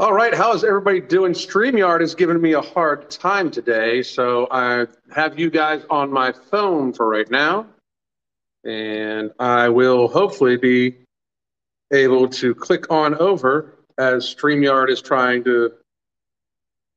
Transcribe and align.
All 0.00 0.12
right, 0.12 0.34
how 0.34 0.54
is 0.54 0.64
everybody 0.64 1.00
doing? 1.00 1.32
StreamYard 1.32 2.00
is 2.00 2.14
giving 2.14 2.40
me 2.40 2.54
a 2.54 2.62
hard 2.62 3.10
time 3.10 3.50
today, 3.50 4.02
so 4.02 4.48
I 4.50 4.86
have 5.14 5.38
you 5.38 5.50
guys 5.50 5.84
on 5.90 6.10
my 6.10 6.32
phone 6.32 6.94
for 6.94 7.06
right 7.06 7.30
now. 7.30 7.66
And 8.64 9.30
I 9.38 9.68
will 9.68 10.08
hopefully 10.08 10.56
be 10.56 10.96
able 11.92 12.26
to 12.30 12.54
click 12.54 12.90
on 12.90 13.14
over 13.16 13.74
as 13.98 14.34
StreamYard 14.34 14.88
is 14.88 15.02
trying 15.02 15.44
to, 15.44 15.72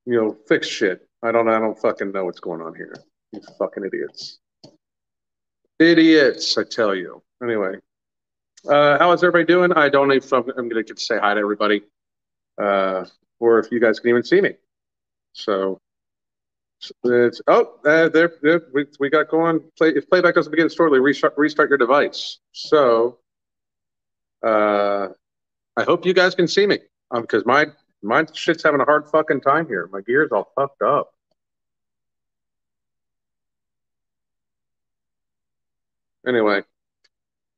you 0.05 0.15
know, 0.15 0.37
fix 0.47 0.67
shit. 0.67 1.05
I 1.21 1.33
don't 1.33 1.49
I 1.49 1.59
don't 1.59 1.77
fucking 1.77 2.13
know 2.13 2.23
what's 2.25 2.39
going 2.39 2.61
on 2.61 2.75
here. 2.75 2.95
You 3.33 3.41
fucking 3.59 3.83
idiots. 3.85 4.39
Idiots, 5.79 6.57
I 6.57 6.63
tell 6.63 6.95
you. 6.95 7.21
Anyway. 7.43 7.75
Uh, 8.67 8.97
how 8.97 9.11
is 9.11 9.21
everybody 9.21 9.45
doing? 9.45 9.73
I 9.73 9.89
don't 9.89 10.11
even 10.13 10.27
I'm 10.57 10.69
gonna 10.69 10.81
get 10.81 10.95
to 10.95 11.03
say 11.03 11.19
hi 11.19 11.33
to 11.33 11.39
everybody 11.39 11.83
uh, 12.61 13.05
or 13.39 13.59
if 13.59 13.71
you 13.71 13.79
guys 13.79 13.99
can 13.99 14.09
even 14.09 14.23
see 14.23 14.41
me. 14.41 14.53
So 15.33 15.79
it's 17.03 17.41
oh 17.47 17.79
uh, 17.85 18.09
there, 18.09 18.33
there 18.41 18.61
we, 18.73 18.85
we 18.99 19.09
got 19.09 19.29
going. 19.29 19.61
Play 19.77 19.89
if 19.89 20.09
playback 20.09 20.35
doesn't 20.35 20.51
begin 20.51 20.69
shortly, 20.69 20.99
restart 20.99 21.33
restart 21.37 21.69
your 21.69 21.77
device. 21.77 22.39
So 22.51 23.19
uh, 24.43 25.07
I 25.77 25.83
hope 25.83 26.05
you 26.05 26.13
guys 26.13 26.35
can 26.35 26.47
see 26.47 26.67
me 26.67 26.79
because 27.13 27.41
um, 27.41 27.47
my 27.47 27.67
my 28.03 28.25
shit's 28.33 28.63
having 28.63 28.81
a 28.81 28.85
hard 28.85 29.07
fucking 29.09 29.41
time 29.41 29.67
here. 29.67 29.89
My 29.91 30.01
gear's 30.01 30.31
all 30.31 30.51
fucked 30.55 30.81
up. 30.81 31.11
Anyway, 36.27 36.63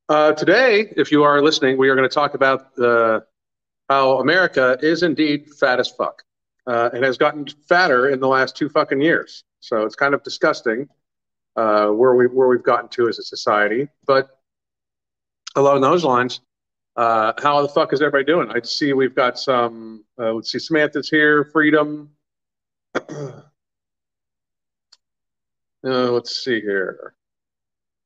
uh, 0.09 0.33
today, 0.33 0.93
if 0.97 1.11
you 1.11 1.23
are 1.23 1.41
listening, 1.41 1.77
we 1.77 1.89
are 1.89 1.95
going 1.95 2.07
to 2.07 2.13
talk 2.13 2.33
about 2.33 2.75
the 2.75 3.25
how 3.89 4.19
America 4.19 4.77
is 4.81 5.03
indeed 5.03 5.49
fat 5.59 5.79
as 5.79 5.87
fuck 5.87 6.23
uh, 6.67 6.89
and 6.93 7.03
has 7.03 7.17
gotten 7.17 7.45
fatter 7.67 8.09
in 8.09 8.19
the 8.19 8.27
last 8.27 8.55
two 8.55 8.69
fucking 8.69 9.01
years. 9.01 9.43
So 9.59 9.83
it's 9.83 9.95
kind 9.95 10.13
of 10.13 10.23
disgusting 10.23 10.87
uh, 11.55 11.87
where 11.87 12.15
we 12.15 12.27
where 12.27 12.47
we've 12.47 12.63
gotten 12.63 12.89
to 12.89 13.07
as 13.07 13.19
a 13.19 13.23
society. 13.23 13.87
But 14.05 14.39
along 15.55 15.81
those 15.81 16.03
lines, 16.03 16.41
uh, 16.95 17.33
how 17.41 17.61
the 17.61 17.69
fuck 17.69 17.93
is 17.93 18.01
everybody 18.01 18.25
doing? 18.25 18.51
I 18.51 18.61
see 18.61 18.93
we've 18.93 19.15
got 19.15 19.39
some. 19.39 20.03
Uh, 20.19 20.33
let's 20.33 20.51
see, 20.51 20.59
Samantha's 20.59 21.09
here. 21.09 21.45
Freedom. 21.45 22.09
Uh, 25.85 26.11
let's 26.11 26.43
see 26.43 26.59
here. 26.59 27.13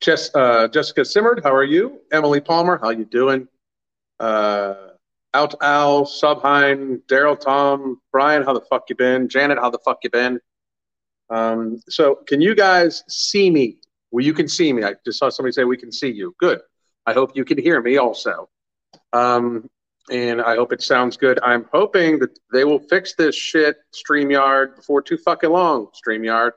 Jess, 0.02 0.30
uh, 0.36 0.68
Jessica 0.68 1.02
Simmerd, 1.02 1.42
how 1.44 1.54
are 1.54 1.64
you? 1.64 2.02
Emily 2.12 2.40
Palmer, 2.40 2.78
how 2.78 2.90
you 2.90 3.06
doing? 3.06 3.48
Uh, 4.20 4.91
out 5.34 5.56
Al, 5.62 6.06
Subhine, 6.06 7.02
Daryl, 7.08 7.40
Tom, 7.40 8.02
Brian, 8.12 8.44
how 8.44 8.54
the 8.54 8.62
fuck 8.62 8.90
you 8.90 8.96
been? 8.96 9.30
Janet, 9.30 9.58
how 9.60 9.70
the 9.70 9.80
fuck 9.80 10.00
you 10.04 10.10
been? 10.10 10.40
Um, 11.30 11.80
so 11.88 12.16
can 12.28 12.42
you 12.42 12.54
guys 12.54 13.04
see 13.08 13.50
me? 13.50 13.78
Well, 14.12 14.26
you 14.26 14.34
can 14.34 14.48
see 14.48 14.74
me. 14.74 14.84
I 14.84 14.96
just 15.06 15.20
saw 15.20 15.30
somebody 15.30 15.54
say 15.54 15.64
we 15.64 15.78
can 15.78 15.92
see 15.92 16.10
you. 16.10 16.36
Good. 16.38 16.60
I 17.06 17.14
hope 17.14 17.36
you 17.36 17.46
can 17.46 17.58
hear 17.58 17.82
me 17.82 17.98
also. 17.98 18.50
Um, 19.14 19.70
and 20.10 20.42
I 20.42 20.56
hope 20.56 20.74
it 20.74 20.82
sounds 20.82 21.16
good. 21.16 21.40
I'm 21.42 21.66
hoping 21.72 22.20
that 22.20 22.38
they 22.52 22.66
will 22.66 22.80
fix 22.80 23.16
this 23.16 23.36
shit, 23.36 23.78
StreamYard, 23.94 24.76
before 24.76 25.02
too 25.02 25.18
fucking 25.18 25.50
long. 25.50 25.88
StreamYard, 26.06 26.52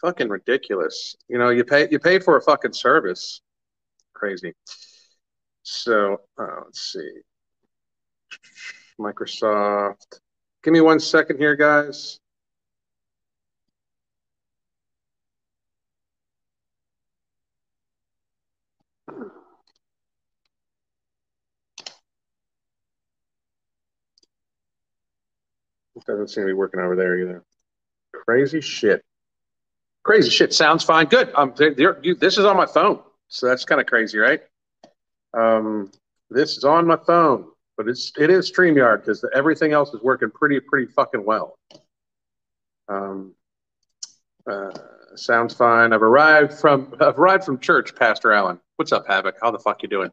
fucking 0.00 0.28
ridiculous. 0.28 1.14
You 1.28 1.38
know, 1.38 1.50
you 1.50 1.64
pay 1.64 1.88
you 1.90 2.00
pay 2.00 2.18
for 2.18 2.36
a 2.36 2.42
fucking 2.42 2.72
service. 2.72 3.40
Crazy. 4.14 4.54
So 5.62 6.20
uh, 6.38 6.62
let's 6.64 6.92
see. 6.92 7.10
Microsoft. 8.98 10.20
Give 10.62 10.72
me 10.72 10.80
one 10.80 11.00
second 11.00 11.38
here, 11.38 11.54
guys. 11.54 12.20
Doesn't 26.06 26.28
seem 26.28 26.44
to 26.44 26.46
be 26.46 26.52
working 26.54 26.80
over 26.80 26.96
there 26.96 27.18
either. 27.18 27.44
Crazy 28.14 28.62
shit. 28.62 29.04
Crazy 30.04 30.30
shit. 30.30 30.54
Sounds 30.54 30.82
fine. 30.82 31.06
Good. 31.06 31.30
Um, 31.34 31.52
you, 31.58 32.14
this 32.14 32.38
is 32.38 32.46
on 32.46 32.56
my 32.56 32.64
phone, 32.64 33.00
so 33.28 33.46
that's 33.46 33.66
kind 33.66 33.78
of 33.78 33.86
crazy, 33.86 34.16
right? 34.16 34.40
Um, 35.34 35.90
this 36.30 36.56
is 36.56 36.64
on 36.64 36.86
my 36.86 36.96
phone 36.96 37.48
but 37.78 37.88
it's 37.88 38.12
it 38.18 38.28
is 38.28 38.52
Streamyard 38.52 39.00
because 39.00 39.24
everything 39.34 39.72
else 39.72 39.94
is 39.94 40.02
working 40.02 40.30
pretty 40.30 40.60
pretty 40.60 40.86
fucking 40.92 41.24
well. 41.24 41.56
Um, 42.88 43.34
uh, 44.50 44.70
sounds 45.14 45.54
fine. 45.54 45.92
I've 45.92 46.02
arrived 46.02 46.52
from 46.52 46.92
I've 47.00 47.18
arrived 47.18 47.44
from 47.44 47.60
church, 47.60 47.94
Pastor 47.94 48.32
Allen. 48.32 48.60
What's 48.76 48.92
up, 48.92 49.06
Havoc? 49.06 49.36
How 49.40 49.52
the 49.52 49.60
fuck 49.60 49.82
you 49.82 49.88
doing? 49.88 50.10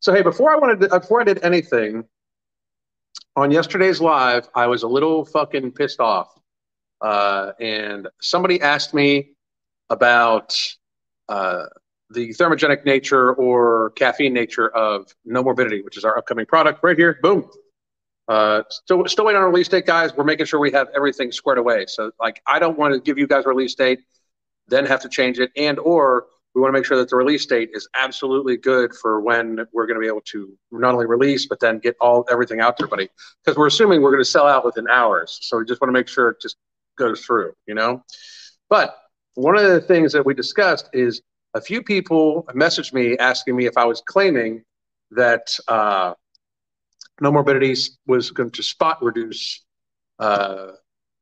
So 0.00 0.12
hey, 0.12 0.22
before 0.22 0.50
I 0.50 0.56
wanted 0.56 0.80
to, 0.80 1.00
before 1.00 1.20
I 1.20 1.24
did 1.24 1.44
anything 1.44 2.04
on 3.36 3.50
yesterday's 3.50 4.00
live, 4.00 4.48
I 4.54 4.66
was 4.66 4.82
a 4.82 4.88
little 4.88 5.24
fucking 5.26 5.72
pissed 5.72 6.00
off, 6.00 6.34
uh, 7.02 7.52
and 7.60 8.08
somebody 8.22 8.60
asked 8.62 8.94
me 8.94 9.32
about 9.90 10.56
uh, 11.28 11.66
the 12.12 12.30
thermogenic 12.30 12.84
nature 12.84 13.34
or 13.34 13.90
caffeine 13.90 14.32
nature 14.32 14.68
of 14.68 15.14
No 15.24 15.42
Morbidity, 15.42 15.82
which 15.82 15.96
is 15.96 16.04
our 16.04 16.16
upcoming 16.16 16.46
product 16.46 16.80
right 16.82 16.96
here. 16.96 17.18
Boom. 17.22 17.48
Uh, 18.28 18.62
still, 18.70 19.06
still 19.06 19.24
waiting 19.24 19.40
on 19.42 19.48
release 19.48 19.68
date, 19.68 19.86
guys. 19.86 20.14
We're 20.14 20.24
making 20.24 20.46
sure 20.46 20.60
we 20.60 20.70
have 20.72 20.88
everything 20.94 21.32
squared 21.32 21.58
away. 21.58 21.86
So, 21.88 22.12
like, 22.20 22.40
I 22.46 22.58
don't 22.58 22.78
want 22.78 22.94
to 22.94 23.00
give 23.00 23.18
you 23.18 23.26
guys 23.26 23.44
a 23.44 23.48
release 23.48 23.74
date, 23.74 24.00
then 24.68 24.86
have 24.86 25.00
to 25.00 25.08
change 25.08 25.38
it, 25.38 25.50
and 25.56 25.78
or 25.78 26.26
we 26.54 26.60
want 26.60 26.72
to 26.72 26.78
make 26.78 26.84
sure 26.84 26.98
that 26.98 27.08
the 27.08 27.16
release 27.16 27.46
date 27.46 27.70
is 27.72 27.88
absolutely 27.94 28.56
good 28.56 28.94
for 28.94 29.20
when 29.20 29.66
we're 29.72 29.86
going 29.86 29.96
to 29.96 30.00
be 30.00 30.06
able 30.06 30.20
to 30.20 30.52
not 30.70 30.92
only 30.92 31.06
release 31.06 31.46
but 31.46 31.60
then 31.60 31.78
get 31.78 31.96
all 32.00 32.26
everything 32.30 32.60
out 32.60 32.76
to 32.76 32.82
everybody 32.82 33.08
because 33.42 33.56
we're 33.56 33.68
assuming 33.68 34.02
we're 34.02 34.10
going 34.10 34.22
to 34.22 34.30
sell 34.30 34.46
out 34.46 34.64
within 34.64 34.86
hours. 34.88 35.38
So 35.42 35.58
we 35.58 35.64
just 35.64 35.80
want 35.80 35.88
to 35.88 35.98
make 35.98 36.08
sure 36.08 36.28
it 36.30 36.40
just 36.42 36.56
goes 36.98 37.24
through, 37.24 37.54
you 37.66 37.74
know. 37.74 38.04
But 38.68 38.96
one 39.34 39.56
of 39.56 39.64
the 39.64 39.80
things 39.80 40.12
that 40.12 40.26
we 40.26 40.34
discussed 40.34 40.90
is 40.92 41.22
a 41.54 41.60
few 41.60 41.82
people 41.82 42.44
messaged 42.54 42.92
me 42.92 43.16
asking 43.18 43.56
me 43.56 43.66
if 43.66 43.76
I 43.76 43.84
was 43.84 44.02
claiming 44.06 44.64
that 45.10 45.58
uh, 45.68 46.14
no 47.20 47.30
morbidities 47.30 47.98
was 48.06 48.30
going 48.30 48.50
to 48.50 48.62
spot 48.62 49.02
reduce 49.02 49.64
uh, 50.18 50.72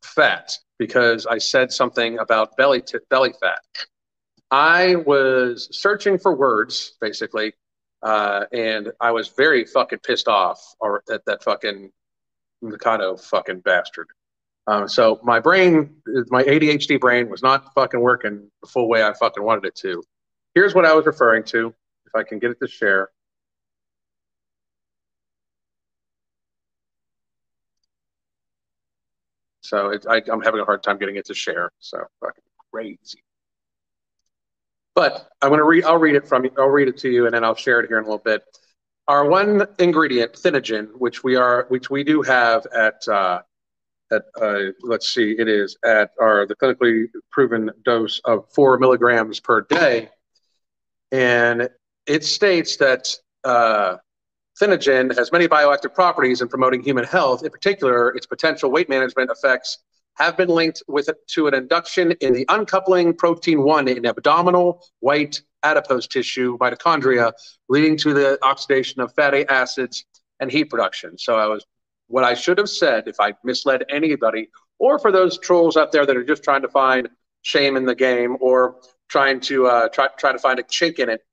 fat 0.02 0.56
because 0.78 1.26
I 1.26 1.38
said 1.38 1.72
something 1.72 2.18
about 2.18 2.56
belly 2.56 2.80
t- 2.80 2.98
belly 3.08 3.34
fat. 3.40 3.60
I 4.50 4.96
was 4.96 5.68
searching 5.72 6.18
for 6.18 6.34
words 6.34 6.96
basically, 7.00 7.52
uh, 8.02 8.46
and 8.52 8.92
I 9.00 9.10
was 9.10 9.28
very 9.28 9.64
fucking 9.64 10.00
pissed 10.00 10.28
off 10.28 10.74
or 10.80 11.02
at 11.10 11.24
that 11.26 11.42
fucking 11.44 11.90
Mikado 12.62 13.16
fucking 13.16 13.60
bastard. 13.60 14.08
Um, 14.66 14.86
so 14.88 15.18
my 15.22 15.40
brain, 15.40 15.96
my 16.28 16.44
ADHD 16.44 17.00
brain, 17.00 17.28
was 17.28 17.42
not 17.42 17.72
fucking 17.74 18.00
working 18.00 18.50
the 18.62 18.68
full 18.68 18.88
way 18.88 19.02
I 19.02 19.12
fucking 19.14 19.42
wanted 19.42 19.64
it 19.66 19.74
to. 19.76 20.02
Here's 20.54 20.74
what 20.74 20.84
I 20.84 20.94
was 20.94 21.06
referring 21.06 21.44
to, 21.44 21.74
if 22.06 22.14
I 22.14 22.22
can 22.24 22.38
get 22.38 22.50
it 22.50 22.58
to 22.60 22.68
share. 22.68 23.10
So 29.60 29.90
it, 29.90 30.04
I, 30.08 30.20
am 30.28 30.40
having 30.40 30.60
a 30.60 30.64
hard 30.64 30.82
time 30.82 30.98
getting 30.98 31.16
it 31.16 31.26
to 31.26 31.34
share. 31.34 31.70
So 31.78 31.98
fucking 32.20 32.42
crazy. 32.72 33.22
But 34.96 35.28
I'm 35.40 35.52
to 35.52 35.62
read. 35.62 35.84
I'll 35.84 35.98
read 35.98 36.16
it 36.16 36.26
from 36.26 36.44
you. 36.44 36.50
I'll 36.58 36.66
read 36.66 36.88
it 36.88 36.98
to 36.98 37.08
you, 37.08 37.26
and 37.26 37.34
then 37.34 37.44
I'll 37.44 37.54
share 37.54 37.78
it 37.78 37.86
here 37.86 37.98
in 37.98 38.04
a 38.04 38.06
little 38.06 38.18
bit. 38.18 38.42
Our 39.06 39.26
one 39.28 39.66
ingredient, 39.78 40.32
Thinogen, 40.32 40.88
which 40.98 41.22
we 41.22 41.36
are, 41.36 41.66
which 41.68 41.90
we 41.90 42.02
do 42.02 42.22
have 42.22 42.66
at, 42.66 43.06
uh, 43.08 43.42
at 44.12 44.22
uh, 44.40 44.72
let's 44.82 45.14
see, 45.14 45.36
it 45.38 45.48
is 45.48 45.76
at 45.84 46.10
our 46.20 46.46
the 46.46 46.56
clinically 46.56 47.06
proven 47.30 47.70
dose 47.84 48.20
of 48.24 48.48
four 48.52 48.78
milligrams 48.78 49.38
per 49.38 49.60
day 49.62 50.10
and 51.12 51.68
it 52.06 52.24
states 52.24 52.76
that 52.76 53.08
uh, 53.44 53.96
has 54.60 55.32
many 55.32 55.48
bioactive 55.48 55.94
properties 55.94 56.42
in 56.42 56.48
promoting 56.48 56.82
human 56.82 57.04
health. 57.04 57.42
In 57.44 57.50
particular, 57.50 58.14
its 58.14 58.26
potential 58.26 58.70
weight 58.70 58.90
management 58.90 59.30
effects 59.30 59.78
have 60.16 60.36
been 60.36 60.50
linked 60.50 60.82
with 60.86 61.08
to 61.28 61.46
an 61.46 61.54
induction 61.54 62.12
in 62.20 62.34
the 62.34 62.44
uncoupling 62.50 63.14
protein 63.14 63.62
1 63.62 63.88
in 63.88 64.04
abdominal 64.04 64.84
white 65.00 65.40
adipose 65.62 66.06
tissue 66.06 66.58
mitochondria, 66.58 67.32
leading 67.68 67.96
to 67.96 68.12
the 68.12 68.38
oxidation 68.44 69.00
of 69.00 69.14
fatty 69.14 69.46
acids 69.48 70.04
and 70.40 70.50
heat 70.50 70.64
production. 70.64 71.16
So 71.16 71.36
I 71.36 71.46
was 71.46 71.64
what 72.08 72.24
I 72.24 72.34
should 72.34 72.58
have 72.58 72.68
said 72.68 73.06
if 73.06 73.20
I 73.20 73.32
misled 73.44 73.84
anybody, 73.88 74.50
or 74.78 74.98
for 74.98 75.12
those 75.12 75.38
trolls 75.38 75.76
out 75.76 75.92
there 75.92 76.04
that 76.04 76.16
are 76.16 76.24
just 76.24 76.42
trying 76.42 76.62
to 76.62 76.68
find 76.68 77.08
shame 77.42 77.76
in 77.76 77.86
the 77.86 77.94
game 77.94 78.36
or 78.40 78.76
trying 79.10 79.40
to 79.40 79.66
uh, 79.66 79.88
try 79.88 80.08
to 80.32 80.38
find 80.38 80.58
a 80.58 80.62
chink 80.62 80.98
in 80.98 81.10
it. 81.10 81.24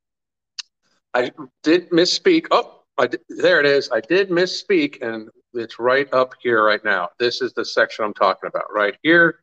I 1.14 1.32
did 1.64 1.90
misspeak. 1.92 2.48
Oh, 2.52 2.82
did, 3.00 3.22
there 3.30 3.60
it 3.60 3.66
is. 3.66 3.90
I 3.92 4.02
did 4.02 4.30
misspeak, 4.30 5.02
and 5.02 5.30
It's 5.54 5.80
right 5.80 6.12
up 6.12 6.34
here 6.42 6.64
right 6.66 6.84
now. 6.84 7.10
This 7.20 7.42
is 7.42 7.54
the 7.54 7.64
section 7.64 8.04
I'm 8.04 8.14
talking 8.14 8.48
about 8.48 8.66
right 8.74 8.96
here. 9.04 9.40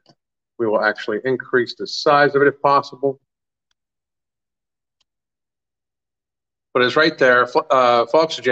We 0.58 0.66
will 0.66 0.82
actually 0.82 1.20
increase 1.24 1.74
the 1.76 1.86
size 1.86 2.34
of 2.34 2.42
it 2.42 2.48
if 2.48 2.60
possible. 2.60 3.20
But 6.72 6.82
it's 6.82 6.96
right 6.96 7.16
there. 7.16 7.48
Uh, 7.70 8.04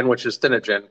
which 0.06 0.26
is 0.26 0.38
Thinogen, 0.38 0.88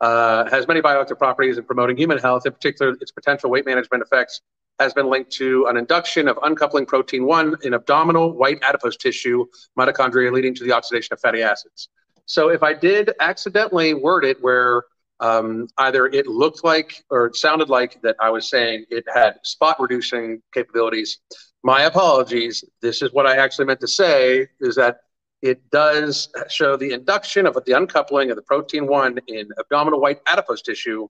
uh, 0.00 0.48
has 0.50 0.66
many 0.66 0.80
bioactive 0.80 1.18
properties 1.18 1.58
in 1.58 1.64
promoting 1.64 1.96
human 1.96 2.18
health, 2.18 2.46
in 2.46 2.52
particular 2.52 2.96
its 3.00 3.12
potential 3.12 3.50
weight 3.50 3.66
management 3.66 4.02
effects 4.02 4.40
has 4.80 4.94
been 4.94 5.08
linked 5.08 5.30
to 5.32 5.66
an 5.66 5.76
induction 5.76 6.28
of 6.28 6.38
uncoupling 6.42 6.86
protein 6.86 7.24
1 7.24 7.56
in 7.62 7.74
abdominal 7.74 8.32
white 8.32 8.62
adipose 8.62 8.96
tissue 8.96 9.44
mitochondria 9.78 10.32
leading 10.32 10.54
to 10.54 10.64
the 10.64 10.72
oxidation 10.72 11.12
of 11.12 11.20
fatty 11.20 11.42
acids. 11.42 11.88
So 12.26 12.50
if 12.50 12.62
I 12.62 12.74
did 12.74 13.12
accidentally 13.20 13.94
word 13.94 14.24
it 14.24 14.40
where 14.42 14.84
um, 15.20 15.66
either 15.78 16.06
it 16.06 16.26
looked 16.26 16.62
like 16.62 17.02
or 17.10 17.26
it 17.26 17.36
sounded 17.36 17.68
like 17.68 18.00
that 18.02 18.16
I 18.20 18.30
was 18.30 18.48
saying 18.48 18.84
it 18.90 19.04
had 19.12 19.38
spot 19.42 19.80
reducing 19.80 20.42
capabilities, 20.52 21.18
my 21.64 21.82
apologies. 21.82 22.64
This 22.80 23.02
is 23.02 23.12
what 23.12 23.26
I 23.26 23.36
actually 23.36 23.64
meant 23.64 23.80
to 23.80 23.88
say 23.88 24.46
is 24.60 24.76
that 24.76 25.00
it 25.42 25.70
does 25.70 26.28
show 26.48 26.76
the 26.76 26.92
induction 26.92 27.46
of 27.46 27.54
the 27.64 27.72
uncoupling 27.72 28.30
of 28.30 28.36
the 28.36 28.42
protein 28.42 28.86
1 28.86 29.18
in 29.28 29.48
abdominal 29.58 30.00
white 30.00 30.20
adipose 30.26 30.62
tissue, 30.62 31.08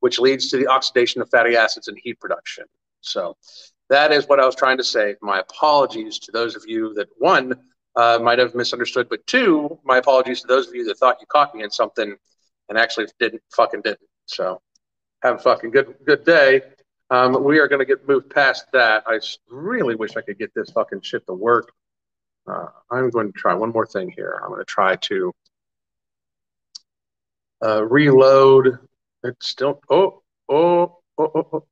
which 0.00 0.18
leads 0.18 0.50
to 0.50 0.56
the 0.56 0.66
oxidation 0.66 1.22
of 1.22 1.28
fatty 1.30 1.56
acids 1.56 1.88
and 1.88 1.98
heat 2.02 2.18
production. 2.20 2.64
So 3.00 3.36
that 3.90 4.12
is 4.12 4.28
what 4.28 4.40
I 4.40 4.46
was 4.46 4.54
trying 4.54 4.78
to 4.78 4.84
say. 4.84 5.16
My 5.22 5.40
apologies 5.40 6.18
to 6.20 6.32
those 6.32 6.56
of 6.56 6.64
you 6.66 6.94
that, 6.94 7.08
one, 7.18 7.54
uh, 7.96 8.18
might 8.22 8.38
have 8.38 8.54
misunderstood, 8.54 9.08
but 9.08 9.26
two, 9.26 9.78
my 9.84 9.98
apologies 9.98 10.40
to 10.42 10.46
those 10.46 10.68
of 10.68 10.74
you 10.74 10.84
that 10.86 10.98
thought 10.98 11.16
you 11.20 11.26
caught 11.26 11.54
me 11.54 11.64
in 11.64 11.70
something 11.70 12.16
and 12.68 12.78
actually 12.78 13.06
didn't 13.18 13.42
fucking 13.54 13.80
didn't. 13.82 14.08
So 14.26 14.60
have 15.22 15.36
a 15.36 15.38
fucking 15.38 15.70
good 15.70 15.94
good 16.04 16.24
day. 16.24 16.62
Um, 17.10 17.42
we 17.42 17.58
are 17.58 17.68
going 17.68 17.78
to 17.78 17.86
get 17.86 18.06
moved 18.06 18.30
past 18.30 18.66
that. 18.72 19.02
I 19.06 19.18
really 19.50 19.94
wish 19.94 20.16
I 20.16 20.20
could 20.20 20.38
get 20.38 20.52
this 20.54 20.70
fucking 20.70 21.00
shit 21.00 21.26
to 21.26 21.32
work. 21.32 21.72
Uh, 22.46 22.66
I'm 22.90 23.10
going 23.10 23.32
to 23.32 23.38
try 23.38 23.54
one 23.54 23.72
more 23.72 23.86
thing 23.86 24.12
here. 24.14 24.38
I'm 24.42 24.50
going 24.50 24.60
to 24.60 24.64
try 24.64 24.96
to 24.96 25.32
uh, 27.64 27.84
reload. 27.84 28.78
It's 29.24 29.48
still, 29.48 29.80
oh, 29.90 30.22
oh, 30.48 30.98
oh, 31.18 31.30
oh, 31.34 31.48
oh. 31.52 31.64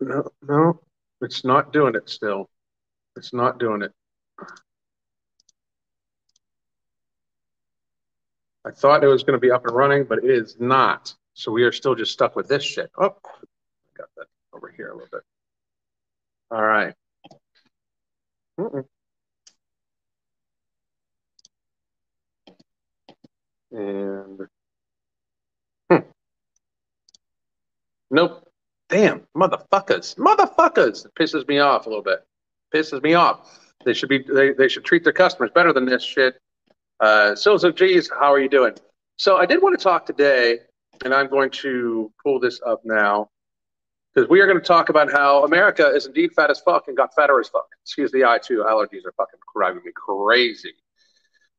No, 0.00 0.28
no, 0.42 0.80
it's 1.20 1.44
not 1.44 1.72
doing 1.72 1.94
it 1.94 2.08
still. 2.08 2.48
It's 3.16 3.32
not 3.32 3.58
doing 3.58 3.82
it. 3.82 3.92
I 8.64 8.70
thought 8.70 9.02
it 9.02 9.08
was 9.08 9.22
going 9.22 9.38
to 9.38 9.40
be 9.40 9.50
up 9.50 9.66
and 9.66 9.74
running, 9.74 10.04
but 10.04 10.18
it 10.18 10.30
is 10.30 10.56
not. 10.60 11.14
So 11.34 11.50
we 11.50 11.64
are 11.64 11.72
still 11.72 11.94
just 11.94 12.12
stuck 12.12 12.36
with 12.36 12.48
this 12.48 12.62
shit. 12.62 12.90
Oh, 12.98 13.16
got 13.96 14.08
that 14.16 14.26
over 14.52 14.68
here 14.76 14.90
a 14.90 14.94
little 14.94 15.08
bit. 15.10 15.22
All 16.50 16.62
right. 16.62 16.94
Mm 18.58 18.66
-mm. 18.66 18.84
And 23.70 24.48
hmm. 25.90 26.10
nope. 28.10 28.47
Damn, 28.88 29.22
motherfuckers, 29.36 30.16
motherfuckers. 30.16 31.04
It 31.04 31.14
pisses 31.14 31.46
me 31.46 31.58
off 31.58 31.86
a 31.86 31.88
little 31.88 32.02
bit. 32.02 32.20
Pisses 32.74 33.02
me 33.02 33.14
off. 33.14 33.60
They 33.84 33.92
should 33.92 34.08
be. 34.08 34.22
They, 34.22 34.52
they 34.52 34.68
should 34.68 34.84
treat 34.84 35.04
their 35.04 35.12
customers 35.12 35.50
better 35.54 35.72
than 35.72 35.84
this 35.84 36.02
shit. 36.02 36.40
Uh, 37.00 37.34
so 37.34 37.56
so, 37.56 37.70
geez, 37.70 38.08
how 38.08 38.32
are 38.32 38.40
you 38.40 38.48
doing? 38.48 38.74
So 39.16 39.36
I 39.36 39.46
did 39.46 39.62
want 39.62 39.78
to 39.78 39.82
talk 39.82 40.06
today, 40.06 40.60
and 41.04 41.12
I'm 41.12 41.28
going 41.28 41.50
to 41.50 42.10
pull 42.22 42.40
this 42.40 42.60
up 42.66 42.80
now 42.84 43.28
because 44.14 44.28
we 44.30 44.40
are 44.40 44.46
going 44.46 44.58
to 44.58 44.64
talk 44.64 44.88
about 44.88 45.12
how 45.12 45.44
America 45.44 45.86
is 45.86 46.06
indeed 46.06 46.32
fat 46.34 46.50
as 46.50 46.58
fuck 46.60 46.88
and 46.88 46.96
got 46.96 47.14
fatter 47.14 47.38
as 47.38 47.48
fuck. 47.48 47.66
Excuse 47.82 48.10
the 48.10 48.24
eye 48.24 48.38
too. 48.42 48.64
Allergies 48.66 49.04
are 49.04 49.12
fucking 49.16 49.40
driving 49.54 49.82
me 49.84 49.92
crazy. 49.94 50.72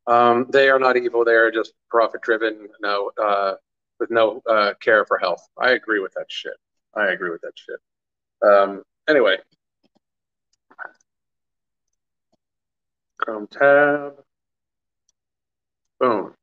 Um, 0.08 0.48
they 0.50 0.70
are 0.70 0.80
not 0.80 0.98
evil. 0.98 1.24
They 1.24 1.34
are 1.34 1.52
just 1.52 1.74
profit 1.90 2.22
driven. 2.22 2.68
No, 2.82 3.12
uh, 3.22 3.54
with 4.00 4.10
no 4.10 4.42
uh, 4.50 4.74
care 4.82 5.06
for 5.06 5.20
health. 5.20 5.48
I 5.58 5.72
agree 5.72 6.00
with 6.00 6.14
that 6.14 6.26
shit. 6.30 6.54
I 6.96 7.12
agree 7.12 7.30
with 7.30 7.42
that 7.42 7.54
shit. 7.56 7.80
Um, 8.42 8.84
anyway, 9.08 9.38
Chrome 13.20 13.48
tab. 13.48 14.14
Boom. 16.00 16.34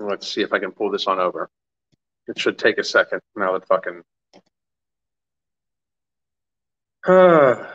Let's 0.00 0.26
see 0.26 0.42
if 0.42 0.52
I 0.52 0.58
can 0.58 0.72
pull 0.72 0.90
this 0.90 1.06
on 1.06 1.18
over. 1.18 1.50
It 2.26 2.38
should 2.38 2.58
take 2.58 2.78
a 2.78 2.84
second 2.84 3.20
now 3.36 3.52
that 3.52 3.66
fucking. 3.66 4.02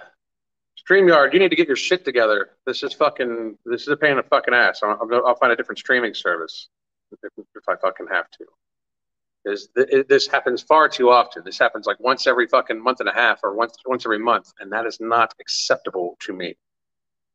StreamYard, 0.90 1.34
you 1.34 1.40
need 1.40 1.50
to 1.50 1.56
get 1.56 1.68
your 1.68 1.78
shit 1.78 2.04
together. 2.04 2.52
This 2.66 2.84
is 2.84 2.94
fucking. 2.94 3.58
This 3.66 3.84
is 3.84 3.88
a 3.88 3.98
pain 3.98 4.12
in 4.12 4.18
the 4.18 4.24
fucking 4.24 4.54
ass. 4.54 4.82
I'll, 4.84 5.00
I'll 5.26 5.36
find 5.36 5.52
a 5.52 5.56
different 5.56 5.80
streaming 5.80 6.14
service 6.14 6.68
if, 7.12 7.32
if 7.38 7.70
I 7.70 7.76
fucking 7.76 8.08
have 8.12 8.30
to. 8.32 8.46
Is 9.46 9.70
this 9.76 10.28
happens 10.28 10.62
far 10.62 10.88
too 10.88 11.10
often. 11.10 11.44
This 11.44 11.60
happens 11.60 11.86
like 11.86 12.00
once 12.00 12.28
every 12.28 12.48
fucking 12.48 12.82
month 12.82 13.02
and 13.02 13.10
a 13.10 13.14
half, 13.14 13.42
or 13.44 13.54
once 13.56 13.76
once 13.86 14.06
every 14.06 14.20
month, 14.20 14.54
and 14.60 14.72
that 14.72 14.86
is 14.86 15.00
not 15.02 15.34
acceptable 15.40 16.18
to 16.22 16.34
me. 16.34 16.56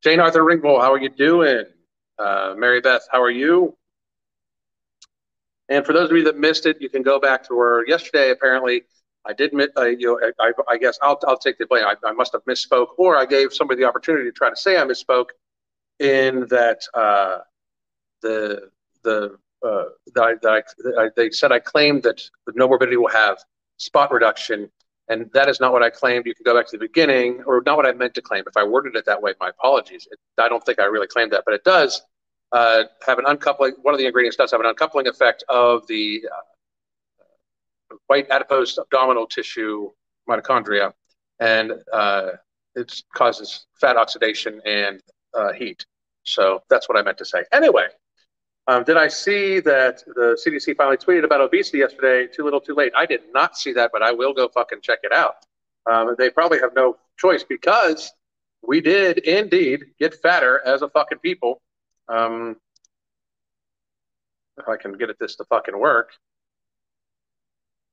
Jane 0.02 0.20
Arthur 0.20 0.42
Ringbull, 0.42 0.80
how 0.80 0.92
are 0.92 0.98
you 0.98 1.10
doing? 1.10 1.64
Uh, 2.18 2.54
Mary 2.56 2.80
Beth, 2.80 3.06
how 3.10 3.20
are 3.20 3.30
you? 3.30 3.76
And 5.68 5.84
for 5.84 5.92
those 5.92 6.10
of 6.10 6.16
you 6.16 6.24
that 6.24 6.38
missed 6.38 6.66
it, 6.66 6.80
you 6.80 6.88
can 6.88 7.02
go 7.02 7.20
back 7.20 7.46
to 7.48 7.54
where 7.54 7.86
yesterday 7.86 8.30
apparently 8.30 8.84
I 9.26 9.34
did, 9.34 9.52
uh, 9.76 9.84
you 9.84 10.18
know, 10.18 10.32
I, 10.40 10.52
I, 10.68 10.78
guess 10.78 10.98
I'll, 11.02 11.18
I'll 11.26 11.36
take 11.36 11.58
the 11.58 11.66
blame. 11.66 11.84
I, 11.84 11.94
I, 12.06 12.12
must 12.12 12.32
have 12.32 12.42
misspoke, 12.44 12.88
or 12.96 13.16
I 13.16 13.26
gave 13.26 13.52
somebody 13.52 13.82
the 13.82 13.88
opportunity 13.88 14.24
to 14.24 14.32
try 14.32 14.48
to 14.48 14.56
say 14.56 14.78
I 14.78 14.84
misspoke 14.84 15.26
in 15.98 16.46
that 16.48 16.80
uh, 16.94 17.38
the 18.22 18.70
the 19.02 19.36
uh, 19.66 19.84
that, 20.14 20.22
I, 20.22 20.32
that, 20.42 20.64
I, 20.98 21.08
they 21.16 21.30
said 21.30 21.52
I 21.52 21.58
claimed 21.58 22.02
that 22.04 22.22
the 22.46 22.52
Nomorbidity 22.52 22.96
will 22.96 23.08
have 23.08 23.38
spot 23.76 24.12
reduction, 24.12 24.70
and 25.08 25.30
that 25.32 25.48
is 25.48 25.60
not 25.60 25.72
what 25.72 25.82
I 25.82 25.90
claimed. 25.90 26.26
You 26.26 26.34
can 26.34 26.44
go 26.44 26.54
back 26.54 26.66
to 26.68 26.76
the 26.76 26.84
beginning, 26.84 27.42
or 27.46 27.62
not 27.64 27.76
what 27.76 27.86
I 27.86 27.92
meant 27.92 28.14
to 28.14 28.22
claim. 28.22 28.44
If 28.46 28.56
I 28.56 28.64
worded 28.64 28.96
it 28.96 29.04
that 29.06 29.20
way, 29.20 29.34
my 29.40 29.48
apologies. 29.48 30.06
It, 30.10 30.18
I 30.38 30.48
don't 30.48 30.64
think 30.64 30.78
I 30.78 30.84
really 30.84 31.06
claimed 31.06 31.32
that, 31.32 31.44
but 31.44 31.54
it 31.54 31.64
does 31.64 32.02
uh, 32.52 32.84
have 33.06 33.18
an 33.18 33.26
uncoupling. 33.26 33.74
One 33.82 33.94
of 33.94 33.98
the 33.98 34.06
ingredients 34.06 34.36
does 34.36 34.50
have 34.52 34.60
an 34.60 34.66
uncoupling 34.66 35.06
effect 35.08 35.44
of 35.48 35.86
the 35.86 36.22
uh, 36.30 37.96
white 38.06 38.28
adipose 38.30 38.78
abdominal 38.78 39.26
tissue 39.26 39.90
mitochondria, 40.28 40.92
and 41.40 41.72
uh, 41.92 42.30
it 42.74 43.02
causes 43.14 43.66
fat 43.80 43.96
oxidation 43.96 44.60
and 44.64 45.00
uh, 45.34 45.52
heat. 45.52 45.84
So 46.24 46.62
that's 46.68 46.88
what 46.88 46.98
I 46.98 47.02
meant 47.02 47.18
to 47.18 47.24
say. 47.24 47.44
Anyway, 47.52 47.86
um, 48.68 48.84
did 48.84 48.98
I 48.98 49.08
see 49.08 49.60
that 49.60 50.04
the 50.06 50.38
CDC 50.46 50.76
finally 50.76 50.98
tweeted 50.98 51.24
about 51.24 51.40
obesity 51.40 51.78
yesterday? 51.78 52.30
Too 52.30 52.44
little, 52.44 52.60
too 52.60 52.74
late. 52.74 52.92
I 52.94 53.06
did 53.06 53.22
not 53.32 53.56
see 53.56 53.72
that, 53.72 53.90
but 53.92 54.02
I 54.02 54.12
will 54.12 54.34
go 54.34 54.46
fucking 54.48 54.82
check 54.82 54.98
it 55.02 55.12
out. 55.12 55.36
Um, 55.90 56.14
they 56.18 56.28
probably 56.28 56.60
have 56.60 56.74
no 56.74 56.98
choice 57.18 57.42
because 57.42 58.12
we 58.62 58.82
did 58.82 59.18
indeed 59.18 59.80
get 59.98 60.14
fatter 60.20 60.60
as 60.66 60.82
a 60.82 60.88
fucking 60.90 61.18
people. 61.20 61.62
Um, 62.10 62.56
if 64.58 64.68
I 64.68 64.76
can 64.76 64.92
get 64.98 65.08
at 65.08 65.18
this 65.18 65.36
to 65.36 65.44
fucking 65.44 65.78
work. 65.78 66.10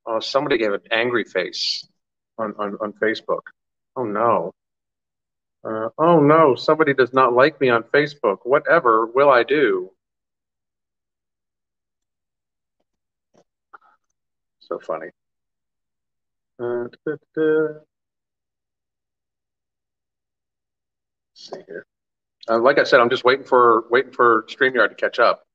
Oh, 0.06 0.20
somebody 0.20 0.58
gave 0.58 0.74
an 0.74 0.82
angry 0.92 1.24
face 1.24 1.88
on, 2.38 2.54
on, 2.60 2.78
on 2.82 2.94
Facebook. 3.02 3.42
Oh 3.96 4.04
no. 4.04 4.52
Uh, 5.64 5.90
oh 5.98 6.20
no, 6.20 6.56
somebody 6.56 6.94
does 6.94 7.14
not 7.14 7.34
like 7.34 7.62
me 7.62 7.70
on 7.70 7.84
Facebook. 7.84 8.40
Whatever 8.44 9.06
will 9.06 9.30
I 9.30 9.44
do? 9.44 9.92
So 14.68 14.80
funny. 14.80 15.10
Uh, 16.60 16.86
da, 17.06 17.16
da. 17.36 17.68
see 21.36 21.58
here. 21.68 21.86
Uh, 22.50 22.60
like 22.60 22.80
I 22.80 22.84
said, 22.84 23.00
I'm 23.00 23.10
just 23.10 23.24
waiting 23.24 23.46
for 23.46 23.86
waiting 23.90 24.12
for 24.12 24.46
StreamYard 24.50 24.90
to 24.90 24.96
catch 24.96 25.20
up. 25.20 25.46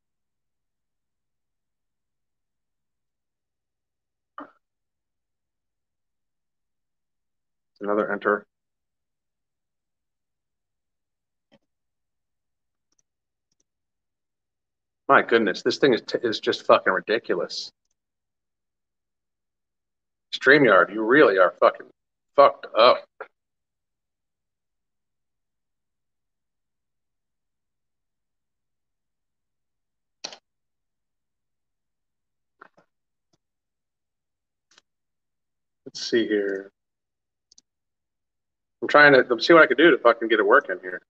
Another 7.81 8.12
enter. 8.12 8.47
My 15.09 15.23
goodness, 15.23 15.62
this 15.62 15.79
thing 15.79 15.95
is, 15.95 16.02
is 16.23 16.38
just 16.38 16.67
fucking 16.67 16.93
ridiculous. 16.93 17.73
StreamYard, 20.32 20.92
you 20.92 21.02
really 21.04 21.38
are 21.38 21.54
fucking 21.60 21.87
fucked 22.37 22.66
up. 22.76 23.04
Let's 35.84 36.08
see 36.08 36.26
here. 36.28 36.70
I'm 38.80 38.88
trying 38.88 39.12
to 39.12 39.40
see 39.40 39.52
what 39.52 39.62
I 39.62 39.66
can 39.66 39.76
do 39.76 39.90
to 39.90 39.99
fucking 39.99 40.28
get 40.28 40.38
it 40.38 40.46
working 40.46 40.78
here. 40.80 41.02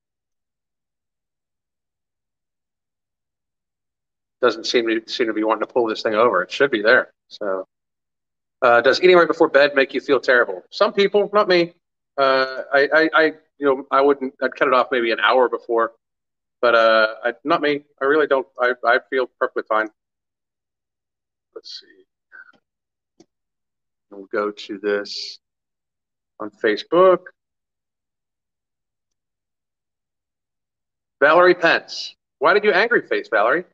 Doesn't 4.40 4.64
seem 4.64 4.86
to 4.88 5.02
seem 5.06 5.26
to 5.26 5.34
be 5.34 5.44
wanting 5.44 5.66
to 5.66 5.72
pull 5.72 5.86
this 5.86 6.02
thing 6.02 6.14
over. 6.14 6.42
It 6.42 6.50
should 6.50 6.70
be 6.70 6.80
there. 6.80 7.12
So, 7.28 7.66
uh, 8.62 8.80
does 8.80 9.00
eating 9.02 9.16
right 9.16 9.28
before 9.28 9.48
bed 9.48 9.74
make 9.74 9.94
you 9.94 10.00
feel 10.00 10.20
terrible? 10.20 10.62
Some 10.70 10.92
people, 10.92 11.30
not 11.32 11.48
me. 11.48 11.74
Uh, 12.18 12.62
I, 12.72 12.88
I, 12.92 13.10
I, 13.14 13.24
you 13.58 13.66
know, 13.66 13.86
I 13.90 14.00
wouldn't. 14.00 14.34
I'd 14.42 14.54
cut 14.54 14.68
it 14.68 14.74
off 14.74 14.88
maybe 14.90 15.10
an 15.12 15.20
hour 15.20 15.48
before, 15.48 15.92
but 16.60 16.74
uh, 16.74 17.14
I, 17.24 17.32
not 17.44 17.62
me. 17.62 17.84
I 18.00 18.04
really 18.04 18.26
don't. 18.26 18.46
I, 18.60 18.72
I 18.84 18.98
feel 19.08 19.26
perfectly 19.38 19.62
fine. 19.68 19.88
Let's 21.54 21.80
see. 21.80 23.26
We'll 24.10 24.26
go 24.26 24.50
to 24.50 24.78
this 24.78 25.38
on 26.40 26.50
Facebook. 26.50 27.20
Valerie 31.20 31.54
Pence. 31.54 32.14
Why 32.38 32.54
did 32.54 32.64
you 32.64 32.72
angry 32.72 33.02
face, 33.02 33.28
Valerie? 33.30 33.64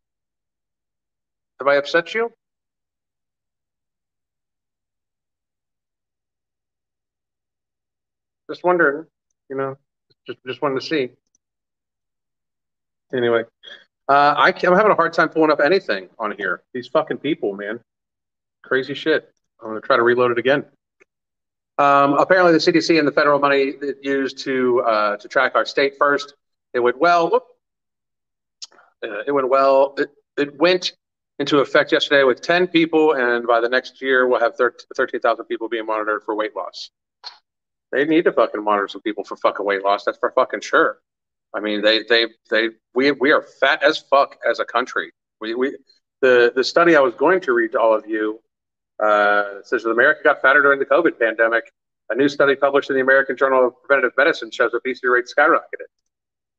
Have 1.60 1.68
I 1.68 1.76
upset 1.76 2.12
you? 2.12 2.32
Just 8.48 8.64
wondering, 8.64 9.06
you 9.48 9.56
know, 9.56 9.76
just 10.26 10.38
just 10.46 10.62
wanted 10.62 10.80
to 10.80 10.86
see. 10.86 11.10
Anyway, 13.14 13.44
uh, 14.08 14.34
I, 14.36 14.48
I'm 14.48 14.74
having 14.74 14.92
a 14.92 14.94
hard 14.94 15.12
time 15.12 15.28
pulling 15.28 15.50
up 15.50 15.60
anything 15.60 16.08
on 16.18 16.32
here. 16.36 16.62
These 16.74 16.88
fucking 16.88 17.18
people, 17.18 17.54
man, 17.54 17.80
crazy 18.62 18.94
shit. 18.94 19.32
I'm 19.60 19.68
gonna 19.68 19.80
try 19.80 19.96
to 19.96 20.02
reload 20.02 20.30
it 20.32 20.38
again. 20.38 20.64
Um, 21.78 22.14
apparently, 22.14 22.52
the 22.52 22.58
CDC 22.58 22.98
and 22.98 23.06
the 23.06 23.12
federal 23.12 23.38
money 23.38 23.72
that 23.80 24.02
used 24.02 24.38
to 24.38 24.80
uh, 24.82 25.16
to 25.18 25.28
track 25.28 25.52
our 25.54 25.66
state 25.66 25.94
first, 25.98 26.34
it 26.72 26.80
went 26.80 26.98
well. 26.98 27.46
Uh, 29.02 29.22
it 29.26 29.32
went 29.32 29.48
well. 29.48 29.94
It, 29.98 30.10
it 30.38 30.58
went 30.58 30.92
into 31.38 31.58
effect 31.58 31.92
yesterday 31.92 32.24
with 32.24 32.40
10 32.40 32.68
people, 32.68 33.12
and 33.12 33.46
by 33.46 33.60
the 33.60 33.68
next 33.68 34.00
year, 34.00 34.26
we'll 34.26 34.40
have 34.40 34.54
13,000 34.56 35.44
people 35.44 35.68
being 35.68 35.84
monitored 35.84 36.22
for 36.24 36.34
weight 36.34 36.56
loss. 36.56 36.90
They 37.92 38.04
need 38.04 38.24
to 38.24 38.32
fucking 38.32 38.62
monitor 38.62 38.88
some 38.88 39.02
people 39.02 39.24
for 39.24 39.36
fucking 39.36 39.64
weight 39.64 39.82
loss. 39.82 40.04
That's 40.04 40.18
for 40.18 40.32
fucking 40.32 40.60
sure. 40.60 40.98
I 41.54 41.60
mean, 41.60 41.82
they, 41.82 42.02
they, 42.08 42.26
they, 42.50 42.68
we, 42.94 43.12
we 43.12 43.32
are 43.32 43.42
fat 43.42 43.82
as 43.82 43.98
fuck 43.98 44.36
as 44.48 44.58
a 44.60 44.64
country. 44.64 45.12
We, 45.40 45.54
we, 45.54 45.76
the, 46.20 46.52
the 46.54 46.64
study 46.64 46.96
I 46.96 47.00
was 47.00 47.14
going 47.14 47.40
to 47.42 47.52
read 47.52 47.72
to 47.72 47.80
all 47.80 47.94
of 47.94 48.06
you 48.06 48.40
uh, 49.02 49.62
says 49.62 49.82
that 49.84 49.90
America 49.90 50.20
got 50.24 50.42
fatter 50.42 50.62
during 50.62 50.78
the 50.78 50.86
COVID 50.86 51.18
pandemic. 51.18 51.70
A 52.10 52.14
new 52.14 52.28
study 52.28 52.54
published 52.54 52.90
in 52.90 52.96
the 52.96 53.02
American 53.02 53.36
Journal 53.36 53.66
of 53.66 53.82
Preventive 53.82 54.12
Medicine 54.16 54.50
shows 54.50 54.72
obesity 54.74 55.08
rates 55.08 55.34
skyrocketed. 55.36 55.88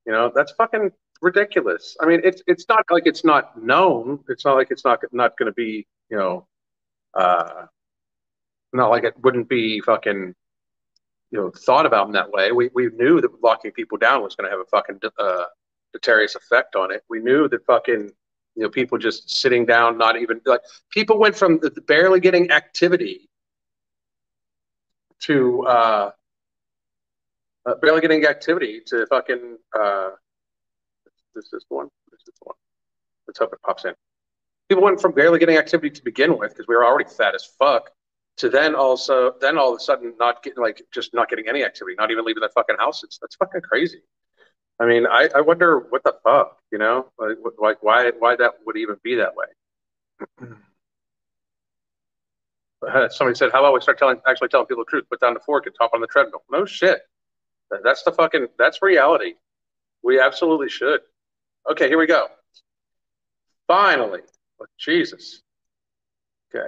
You 0.06 0.12
know, 0.12 0.32
that's 0.34 0.52
fucking 0.54 0.92
ridiculous. 1.22 1.96
I 2.02 2.06
mean, 2.06 2.22
it's 2.24 2.42
it's 2.48 2.66
not 2.70 2.84
like 2.92 3.04
it's 3.06 3.24
not 3.24 3.62
known. 3.62 4.24
It's 4.30 4.46
not 4.46 4.56
like 4.56 4.72
it's 4.72 4.86
not 4.86 5.00
not 5.12 5.38
going 5.38 5.48
to 5.48 5.54
be, 5.54 5.88
you 6.10 6.18
know, 6.18 6.48
uh, 7.14 7.66
not 8.74 8.90
like 8.90 9.04
it 9.04 9.14
wouldn't 9.22 9.50
be 9.50 9.82
fucking, 9.82 10.36
you 11.32 11.40
know, 11.40 11.52
thought 11.52 11.86
about 11.86 12.08
in 12.08 12.14
that 12.14 12.32
way. 12.32 12.52
We 12.52 12.70
we 12.74 12.90
knew 12.90 13.22
that 13.22 13.32
locking 13.44 13.72
people 13.72 13.98
down 13.98 14.24
was 14.24 14.36
going 14.36 14.50
to 14.50 14.52
have 14.52 14.62
a 14.62 14.66
fucking 14.66 15.00
uh, 15.20 15.44
deleterious 15.92 16.36
effect 16.36 16.76
on 16.76 16.92
it. 16.92 17.04
We 17.10 17.20
knew 17.20 17.48
that 17.50 17.66
fucking, 17.66 18.12
you 18.56 18.64
know, 18.64 18.70
people 18.70 18.98
just 18.98 19.30
sitting 19.30 19.66
down, 19.66 19.98
not 19.98 20.18
even 20.18 20.40
like 20.46 20.62
people 20.92 21.20
went 21.20 21.36
from 21.36 21.60
barely 21.86 22.20
getting 22.20 22.52
activity 22.52 23.30
to 25.22 25.66
uh, 25.66 26.12
uh, 27.66 27.76
barely 27.82 28.02
getting 28.02 28.26
activity 28.26 28.82
to 28.88 29.06
fucking. 29.08 29.58
Uh, 29.78 30.12
this 31.36 31.52
is 31.54 31.66
one. 31.70 31.90
This 32.10 32.22
is 32.22 32.34
the 32.40 32.46
one. 32.46 32.56
Let's 33.28 33.40
hope 33.40 33.54
it 33.54 33.62
pops 33.62 33.86
in. 33.86 33.94
People 34.70 34.84
went 34.84 35.00
from 35.00 35.12
barely 35.12 35.40
getting 35.40 35.58
activity 35.58 35.90
to 35.90 36.04
begin 36.04 36.38
with 36.38 36.52
because 36.52 36.68
we 36.68 36.76
were 36.76 36.86
already 36.86 37.10
fat 37.10 37.36
as 37.36 37.46
fuck 37.60 37.92
to 38.38 38.50
then 38.50 38.76
also 38.76 39.34
then 39.42 39.58
all 39.58 39.74
of 39.74 39.78
a 39.78 39.80
sudden 39.80 40.14
not 40.20 40.44
getting 40.44 40.62
like 40.62 40.84
just 40.94 41.14
not 41.14 41.30
getting 41.30 41.48
any 41.48 41.64
activity, 41.64 41.96
not 41.98 42.12
even 42.12 42.26
leaving 42.26 42.42
the 42.42 42.50
fucking 42.50 42.76
house. 42.78 43.04
It's 43.04 43.18
That's 43.20 43.36
fucking 43.36 43.62
crazy. 43.62 44.02
I 44.80 44.86
mean, 44.86 45.08
I, 45.08 45.28
I 45.36 45.42
wonder 45.42 45.80
what 45.90 46.04
the 46.04 46.14
fuck, 46.24 46.60
you 46.72 46.78
know, 46.78 47.08
like, 47.18 47.38
like 47.60 47.82
why 47.82 48.12
why 48.20 48.36
that 48.36 48.54
would 48.66 48.78
even 48.78 48.98
be 49.04 49.16
that 49.16 49.34
way. 49.36 49.48
Somebody 53.10 53.36
said, 53.36 53.52
"How 53.52 53.60
about 53.60 53.74
we 53.74 53.82
start 53.82 53.98
telling 53.98 54.22
actually 54.28 54.50
telling 54.50 54.68
people 54.68 54.84
the 54.86 54.90
truth? 54.90 55.06
Put 55.10 55.20
down 55.20 55.34
the 55.34 55.40
fork 55.40 55.66
and 55.66 55.74
top 55.76 55.92
on 55.96 56.02
the 56.02 56.08
treadmill." 56.08 56.44
No 56.52 56.66
shit. 56.66 57.02
That's 57.84 58.04
the 58.04 58.12
fucking 58.12 58.48
that's 58.58 58.84
reality. 58.84 59.34
We 60.04 60.20
absolutely 60.20 60.70
should. 60.70 61.02
Okay, 61.70 61.88
here 61.88 61.98
we 61.98 62.06
go. 62.06 62.28
Finally, 63.68 64.22
oh, 64.62 64.66
Jesus. 64.78 65.42
Okay, 66.56 66.68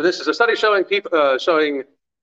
so 0.00 0.04
this 0.04 0.18
is 0.18 0.28
a 0.28 0.32
study 0.32 0.56
showing 0.56 0.84
people 0.84 1.10
uh, 1.12 1.36
showing 1.36 1.82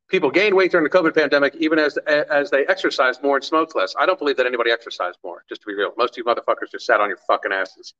people 0.09 0.31
gained 0.31 0.55
weight 0.55 0.71
during 0.71 0.83
the 0.83 0.89
COVID 0.89 1.13
pandemic, 1.13 1.53
even 1.57 1.77
as 1.77 1.95
as 2.07 2.49
they 2.49 2.65
exercised 2.65 3.21
more 3.21 3.35
and 3.35 3.45
smoked 3.45 3.75
less. 3.75 3.93
I 3.99 4.07
don't 4.07 4.17
believe 4.17 4.35
that 4.37 4.47
anybody 4.47 4.71
exercised 4.71 5.19
more. 5.23 5.43
Just 5.47 5.61
to 5.61 5.67
be 5.67 5.75
real, 5.75 5.91
most 5.95 6.13
of 6.13 6.17
you 6.17 6.23
motherfuckers 6.23 6.71
just 6.71 6.87
sat 6.87 6.99
on 6.99 7.07
your 7.07 7.19
fucking 7.27 7.51
asses. 7.51 7.93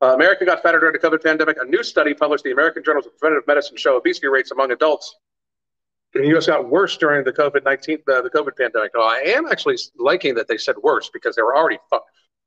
Uh, 0.00 0.14
America 0.14 0.44
got 0.44 0.62
fatter 0.62 0.78
during 0.78 0.92
the 0.92 1.00
COVID 1.00 1.24
pandemic. 1.24 1.56
A 1.60 1.64
new 1.64 1.82
study 1.82 2.14
published 2.14 2.46
in 2.46 2.50
the 2.50 2.52
American 2.52 2.84
Journal 2.84 3.02
of 3.04 3.18
Preventive 3.18 3.44
Medicine 3.48 3.76
show 3.76 3.96
obesity 3.96 4.28
rates 4.28 4.52
among 4.52 4.70
adults 4.70 5.16
in 6.14 6.22
the 6.22 6.28
U.S. 6.28 6.46
got 6.46 6.68
worse 6.68 6.96
during 6.96 7.24
the 7.24 7.32
COVID 7.32 7.64
nineteen 7.64 7.98
uh, 8.08 8.22
the 8.22 8.30
COVID 8.30 8.56
pandemic. 8.56 8.92
Well, 8.94 9.08
I 9.08 9.24
am 9.26 9.46
actually 9.48 9.78
liking 9.98 10.36
that 10.36 10.46
they 10.46 10.56
said 10.56 10.76
worse 10.84 11.10
because 11.12 11.34
they 11.34 11.42
were 11.42 11.56
already 11.56 11.78
fu- 11.90 11.98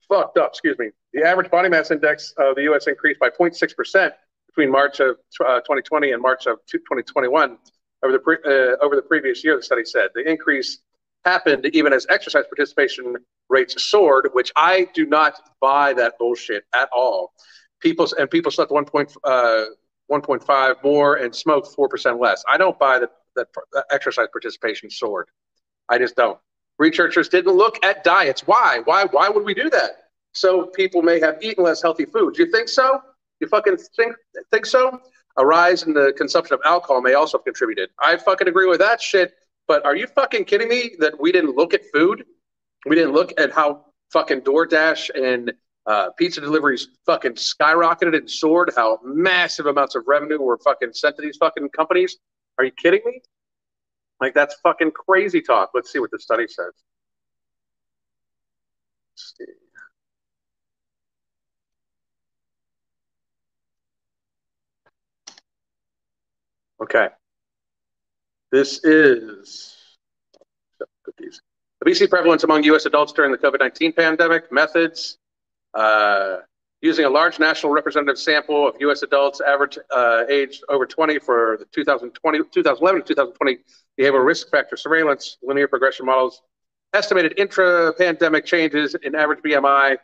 fucked 0.07 0.37
up. 0.37 0.51
Excuse 0.51 0.79
me. 0.79 0.91
The 1.11 1.23
average 1.23 1.51
body 1.51 1.67
mass 1.67 1.91
index 1.91 2.33
of 2.37 2.55
the 2.55 2.63
U.S. 2.63 2.87
increased 2.87 3.19
by 3.19 3.29
0.6 3.29 3.75
percent 3.75 4.13
between 4.49 4.71
March 4.71 4.99
of 4.99 5.17
uh, 5.45 5.59
2020 5.61 6.11
and 6.11 6.21
March 6.21 6.47
of 6.47 6.57
2021 6.69 7.57
over 8.03 8.11
the 8.11 8.19
pre- 8.19 8.37
uh, 8.45 8.75
over 8.81 8.95
the 8.95 9.01
previous 9.01 9.43
year. 9.43 9.55
The 9.55 9.63
study 9.63 9.85
said 9.85 10.09
the 10.15 10.29
increase 10.29 10.79
happened 11.25 11.65
even 11.73 11.93
as 11.93 12.07
exercise 12.09 12.45
participation 12.45 13.15
rates 13.49 13.83
soared, 13.83 14.29
which 14.33 14.51
I 14.55 14.87
do 14.93 15.05
not 15.05 15.39
buy 15.61 15.93
that 15.93 16.17
bullshit 16.17 16.63
at 16.73 16.89
all. 16.93 17.33
People 17.79 18.07
and 18.17 18.29
people 18.29 18.51
slept 18.51 18.71
1.5 18.71 19.15
uh, 20.49 20.73
more 20.83 21.15
and 21.15 21.35
smoked 21.35 21.75
4% 21.75 22.19
less. 22.19 22.43
I 22.51 22.57
don't 22.57 22.77
buy 22.79 22.99
that 22.99 23.11
that 23.35 23.47
exercise 23.91 24.27
participation 24.31 24.89
soared. 24.89 25.27
I 25.87 25.97
just 25.97 26.15
don't. 26.15 26.37
Researchers 26.77 27.29
didn't 27.29 27.53
look 27.53 27.83
at 27.83 28.03
diets. 28.03 28.47
Why? 28.47 28.81
Why? 28.85 29.05
Why 29.05 29.29
would 29.29 29.45
we 29.45 29.53
do 29.53 29.69
that? 29.69 29.91
So 30.31 30.67
people 30.67 31.01
may 31.01 31.19
have 31.19 31.37
eaten 31.41 31.63
less 31.63 31.81
healthy 31.81 32.05
foods. 32.05 32.39
You 32.39 32.51
think 32.51 32.69
so? 32.69 33.01
You 33.39 33.47
fucking 33.47 33.77
think 33.95 34.15
think 34.51 34.65
so? 34.65 34.99
A 35.37 35.45
rise 35.45 35.83
in 35.83 35.93
the 35.93 36.13
consumption 36.17 36.53
of 36.55 36.61
alcohol 36.65 37.01
may 37.01 37.13
also 37.13 37.37
have 37.37 37.45
contributed. 37.45 37.89
I 37.99 38.17
fucking 38.17 38.47
agree 38.47 38.67
with 38.67 38.79
that 38.79 39.01
shit. 39.01 39.33
But 39.67 39.85
are 39.85 39.95
you 39.95 40.07
fucking 40.07 40.45
kidding 40.45 40.67
me 40.67 40.95
that 40.99 41.19
we 41.19 41.31
didn't 41.31 41.55
look 41.55 41.73
at 41.73 41.81
food? 41.93 42.25
We 42.87 42.95
didn't 42.95 43.13
look 43.13 43.39
at 43.39 43.51
how 43.51 43.85
fucking 44.11 44.41
DoorDash 44.41 45.11
and 45.15 45.53
uh, 45.85 46.09
pizza 46.17 46.41
deliveries 46.41 46.87
fucking 47.05 47.33
skyrocketed 47.33 48.17
and 48.17 48.29
soared, 48.29 48.71
how 48.75 48.99
massive 49.03 49.67
amounts 49.67 49.95
of 49.95 50.03
revenue 50.07 50.39
were 50.41 50.57
fucking 50.57 50.93
sent 50.93 51.15
to 51.17 51.21
these 51.21 51.37
fucking 51.37 51.69
companies. 51.69 52.17
Are 52.57 52.65
you 52.65 52.71
kidding 52.71 53.01
me? 53.05 53.21
Like 54.19 54.33
that's 54.33 54.55
fucking 54.61 54.91
crazy 54.91 55.41
talk. 55.41 55.71
Let's 55.73 55.91
see 55.91 55.99
what 55.99 56.11
the 56.11 56.19
study 56.19 56.47
says. 56.47 56.73
Okay. 66.81 67.09
This 68.51 68.83
is. 68.83 69.75
Obesity 71.81 72.07
prevalence 72.07 72.43
among 72.43 72.63
U.S. 72.63 72.85
adults 72.85 73.13
during 73.13 73.31
the 73.31 73.37
COVID 73.37 73.59
19 73.59 73.93
pandemic, 73.93 74.51
methods, 74.51 75.17
uh, 75.73 76.37
using 76.81 77.05
a 77.05 77.09
large 77.09 77.39
national 77.39 77.71
representative 77.71 78.17
sample 78.17 78.67
of 78.67 78.75
U.S. 78.79 79.01
adults 79.01 79.41
average 79.41 79.77
uh, 79.91 80.23
aged 80.29 80.63
over 80.69 80.85
20 80.85 81.19
for 81.19 81.57
the 81.59 81.65
2020, 81.65 82.39
2011 82.51 83.01
to 83.01 83.07
2020 83.07 83.57
behavioral 83.99 84.25
risk 84.25 84.49
factor 84.49 84.77
surveillance, 84.77 85.37
linear 85.41 85.67
progression 85.67 86.05
models, 86.05 86.41
estimated 86.93 87.33
intra-pandemic 87.37 88.45
changes 88.45 88.95
in 89.03 89.15
average 89.15 89.39
BMI 89.39 89.97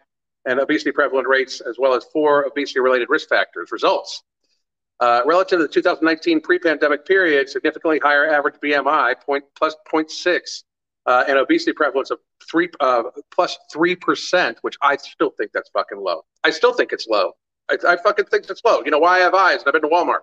and 0.46 0.60
obesity 0.60 0.92
prevalent 0.92 1.28
rates, 1.28 1.62
as 1.62 1.78
well 1.80 1.94
as 1.94 2.06
four 2.14 2.46
obesity-related 2.46 3.10
risk 3.10 3.30
factors. 3.30 3.72
Results. 3.72 4.24
Uh, 5.02 5.22
relative 5.26 5.60
to 5.60 5.64
the 5.64 5.74
2019 5.74 6.40
pre-pandemic 6.40 7.06
period, 7.06 7.50
significantly 7.50 8.00
higher 8.00 8.30
average 8.32 8.56
BMI, 8.64 9.20
point, 9.22 9.44
plus 9.58 9.76
0.6, 9.92 10.64
uh, 11.06 11.24
and 11.28 11.38
obesity 11.38 11.74
prevalence 11.74 12.12
of 12.12 12.20
three 12.50 12.70
uh, 12.80 13.04
plus 13.34 13.58
three 13.72 13.96
percent, 13.96 14.58
which 14.62 14.76
I 14.82 14.98
still 14.98 15.32
think 15.32 15.52
that's 15.54 15.70
fucking 15.70 16.00
low. 16.00 16.24
I 16.44 16.50
still 16.50 16.74
think 16.74 16.94
it's 16.94 17.08
low. 17.08 17.34
I, 17.70 17.78
I 17.88 17.98
fucking 17.98 18.26
think 18.26 18.50
it's 18.50 18.62
low. 18.66 18.82
You 18.84 18.92
know 18.92 19.00
why 19.00 19.18
I 19.18 19.20
have 19.20 19.34
eyes 19.34 19.60
and 19.60 19.68
I've 19.68 19.74
been 19.74 19.82
to 19.82 19.88
Walmart. 19.96 20.22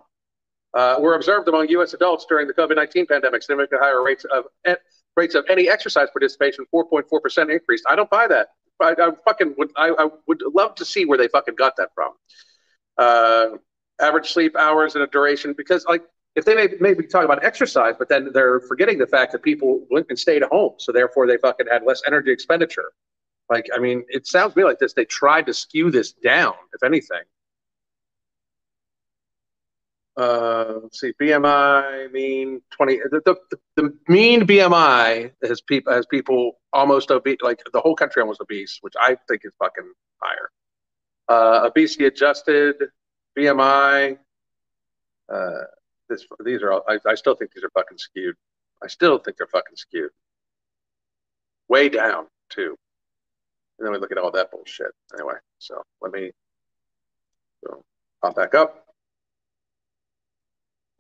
uh, 0.75 0.97
were 1.01 1.15
observed 1.15 1.49
among 1.49 1.69
U.S. 1.69 1.95
adults 1.95 2.27
during 2.29 2.47
the 2.47 2.55
COVID-19 2.55 3.09
pandemic, 3.09 3.43
significantly 3.43 3.79
higher 3.85 4.03
rates 4.03 4.25
of 4.33 4.45
eh, 4.65 4.75
rates 5.17 5.35
of 5.35 5.45
any 5.49 5.69
exercise 5.69 6.09
participation, 6.13 6.65
4.4 6.75 7.23
percent 7.23 7.51
increase. 7.51 7.83
I 7.89 7.95
don't 7.95 8.11
buy 8.11 8.27
that. 8.29 8.49
I, 8.81 8.95
I 8.99 9.11
fucking 9.25 9.55
would. 9.59 9.71
I, 9.77 9.91
I, 9.97 10.09
would 10.27 10.43
love 10.53 10.75
to 10.77 10.85
see 10.85 11.05
where 11.05 11.19
they 11.19 11.29
fucking 11.29 11.55
got 11.55 11.77
that 11.77 11.91
from. 11.95 12.15
Average 14.03 14.33
sleep 14.33 14.57
hours 14.57 14.95
and 14.95 15.05
a 15.05 15.07
duration, 15.07 15.55
because 15.57 15.87
like 15.89 16.03
if 16.35 16.45
they 16.45 16.55
may 16.55 16.69
maybe 16.81 17.07
talk 17.07 17.25
about 17.25 17.45
exercise, 17.45 17.95
but 17.99 18.09
then 18.09 18.31
they're 18.33 18.61
forgetting 18.61 18.99
the 18.99 19.07
fact 19.07 19.33
that 19.33 19.43
people 19.43 19.87
went 19.91 20.07
and 20.09 20.19
stayed 20.19 20.43
at 20.43 20.49
home, 20.51 20.75
so 20.79 20.93
therefore 20.93 21.27
they 21.27 21.37
fucking 21.37 21.67
had 21.71 21.83
less 21.85 22.03
energy 22.07 22.33
expenditure. 22.33 22.93
Like, 23.51 23.67
I 23.75 23.79
mean, 23.79 24.05
it 24.09 24.27
sounds 24.27 24.55
to 24.55 24.61
me 24.61 24.65
like 24.65 24.79
this. 24.79 24.95
They 24.95 25.05
tried 25.05 25.47
to 25.47 25.55
skew 25.55 25.91
this 25.91 26.13
down, 26.13 26.55
if 26.73 26.83
anything. 26.83 27.23
Uh, 30.17 30.75
let's 30.83 31.01
see, 31.01 31.13
BMI 31.21 32.11
mean 32.13 32.61
20. 32.71 32.99
The, 33.11 33.23
the, 33.25 33.57
the 33.77 33.99
mean 34.09 34.47
BMI 34.47 35.33
has 35.43 35.61
people 35.63 35.93
has 35.93 36.07
people 36.07 36.61
almost 36.73 37.11
obese, 37.11 37.39
like 37.43 37.63
the 37.73 37.81
whole 37.81 37.95
country 37.95 38.21
almost 38.21 38.41
obese, 38.41 38.79
which 38.83 38.95
I 39.01 39.17
think 39.29 39.43
is 39.45 39.53
fucking 39.59 39.91
higher. 40.23 40.51
Uh, 41.29 41.67
obesity 41.67 42.07
adjusted 42.07 42.77
BMI. 43.37 44.19
Uh, 45.33 45.61
this 46.09 46.27
these 46.45 46.63
are 46.63 46.73
all, 46.73 46.85
I, 46.89 46.99
I 47.07 47.15
still 47.15 47.35
think 47.35 47.53
these 47.53 47.65
are 47.65 47.71
fucking 47.71 47.99
skewed. 47.99 48.37
I 48.83 48.87
still 48.89 49.19
think 49.19 49.37
they're 49.37 49.47
fucking 49.47 49.77
skewed. 49.77 50.11
Way 51.69 51.89
down 51.89 52.27
too. 52.51 52.77
And 53.79 53.87
then 53.87 53.93
we 53.93 53.99
look 53.99 54.13
at 54.13 54.19
all 54.19 54.31
that 54.33 54.51
bullshit. 54.51 54.93
Anyway, 55.15 55.35
so 55.59 55.83
let 56.01 56.13
me 56.13 56.31
so 57.65 57.83
pop 58.23 58.37
back 58.37 58.55
up. 58.55 58.87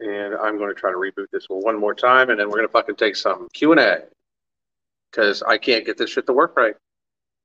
And 0.01 0.35
I'm 0.35 0.59
going 0.59 0.69
to 0.69 0.75
try 0.75 0.91
to 0.91 0.97
reboot 0.97 1.27
this 1.33 1.47
one 1.49 1.79
more 1.79 1.95
time, 1.95 2.31
and 2.31 2.41
then 2.41 2.49
we're 2.49 2.57
going 2.57 2.67
to 2.67 2.73
fucking 2.73 2.97
take 2.97 3.15
some 3.15 3.49
Q&A. 3.53 3.99
Because 5.11 5.43
I 5.43 5.59
can't 5.59 5.85
get 5.85 5.97
this 5.99 6.11
shit 6.11 6.27
to 6.27 6.33
work 6.33 6.57
right. 6.57 6.75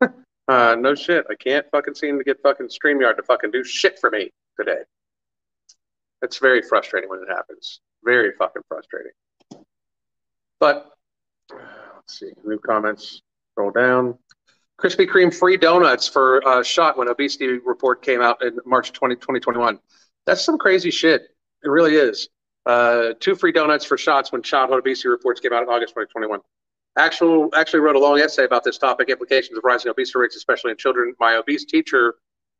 uh, 0.47 0.75
no 0.79 0.95
shit. 0.95 1.25
I 1.29 1.35
can't 1.35 1.67
fucking 1.71 1.93
seem 1.93 2.17
to 2.17 2.23
get 2.23 2.41
fucking 2.41 2.69
StreamYard 2.69 3.17
to 3.17 3.23
fucking 3.23 3.51
do 3.51 3.63
shit 3.63 3.99
for 3.99 4.09
me 4.09 4.31
today. 4.59 4.81
It's 6.21 6.39
very 6.39 6.61
frustrating 6.61 7.09
when 7.09 7.19
it 7.21 7.29
happens. 7.29 7.81
Very 8.03 8.31
fucking 8.37 8.63
frustrating. 8.67 9.11
But 10.59 10.91
let's 11.51 12.19
see. 12.19 12.31
New 12.43 12.57
comments. 12.59 13.21
Scroll 13.53 13.71
down. 13.71 14.17
Krispy 14.79 15.07
Kreme 15.07 15.33
free 15.33 15.57
donuts 15.57 16.07
for 16.07 16.47
uh, 16.47 16.63
shot 16.63 16.97
when 16.97 17.07
obesity 17.07 17.47
report 17.65 18.03
came 18.03 18.21
out 18.21 18.43
in 18.43 18.57
March 18.65 18.91
20, 18.93 19.15
2021. 19.15 19.79
That's 20.25 20.43
some 20.43 20.57
crazy 20.57 20.91
shit. 20.91 21.23
It 21.63 21.69
really 21.69 21.95
is. 21.95 22.29
Uh, 22.65 23.13
two 23.19 23.33
free 23.33 23.51
donuts 23.51 23.85
for 23.85 23.97
shots 23.97 24.31
when 24.31 24.43
childhood 24.43 24.79
obesity 24.79 25.07
reports 25.07 25.39
came 25.39 25.53
out 25.53 25.63
in 25.63 25.69
August 25.69 25.93
2021. 25.93 26.39
Actual, 26.97 27.49
actually 27.55 27.79
wrote 27.79 27.95
a 27.95 27.99
long 27.99 28.19
essay 28.19 28.43
about 28.43 28.63
this 28.63 28.77
topic, 28.77 29.09
implications 29.09 29.57
of 29.57 29.63
rising 29.63 29.89
obesity 29.89 30.19
rates, 30.19 30.35
especially 30.35 30.71
in 30.71 30.77
children. 30.77 31.13
My 31.19 31.35
obese 31.35 31.65
teacher 31.65 32.15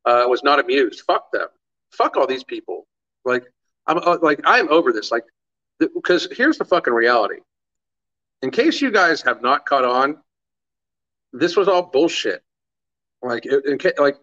uh, 0.06 0.24
was 0.28 0.44
not 0.44 0.60
amused. 0.60 1.02
Fuck 1.02 1.32
them. 1.32 1.48
Fuck 1.92 2.18
all 2.18 2.28
these 2.28 2.44
people. 2.44 2.88
Like, 3.26 3.44
I'm 3.86 3.98
uh, 3.98 4.18
like, 4.22 4.42
I'm 4.46 4.70
over 4.70 4.92
this. 4.92 5.12
Like, 5.12 5.24
because 5.80 6.28
here's 6.32 6.58
the 6.58 6.66
fucking 6.66 6.94
reality. 6.94 7.40
In 8.42 8.52
case 8.52 8.82
you 8.82 8.92
guys 8.92 9.22
have 9.22 9.42
not 9.42 9.66
caught 9.66 9.86
on, 9.86 10.18
this 11.34 11.56
was 11.56 11.68
all 11.68 11.84
bullshit. 11.84 12.44
Like, 13.22 13.46
in, 13.46 13.80
like 13.98 14.18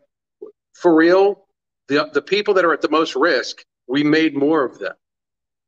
for 0.74 0.94
real, 0.94 1.46
the 1.88 2.10
the 2.12 2.22
people 2.22 2.54
that 2.54 2.64
are 2.64 2.72
at 2.72 2.80
the 2.80 2.88
most 2.88 3.16
risk, 3.16 3.64
we 3.86 4.04
made 4.04 4.36
more 4.36 4.64
of 4.64 4.78
them. 4.78 4.94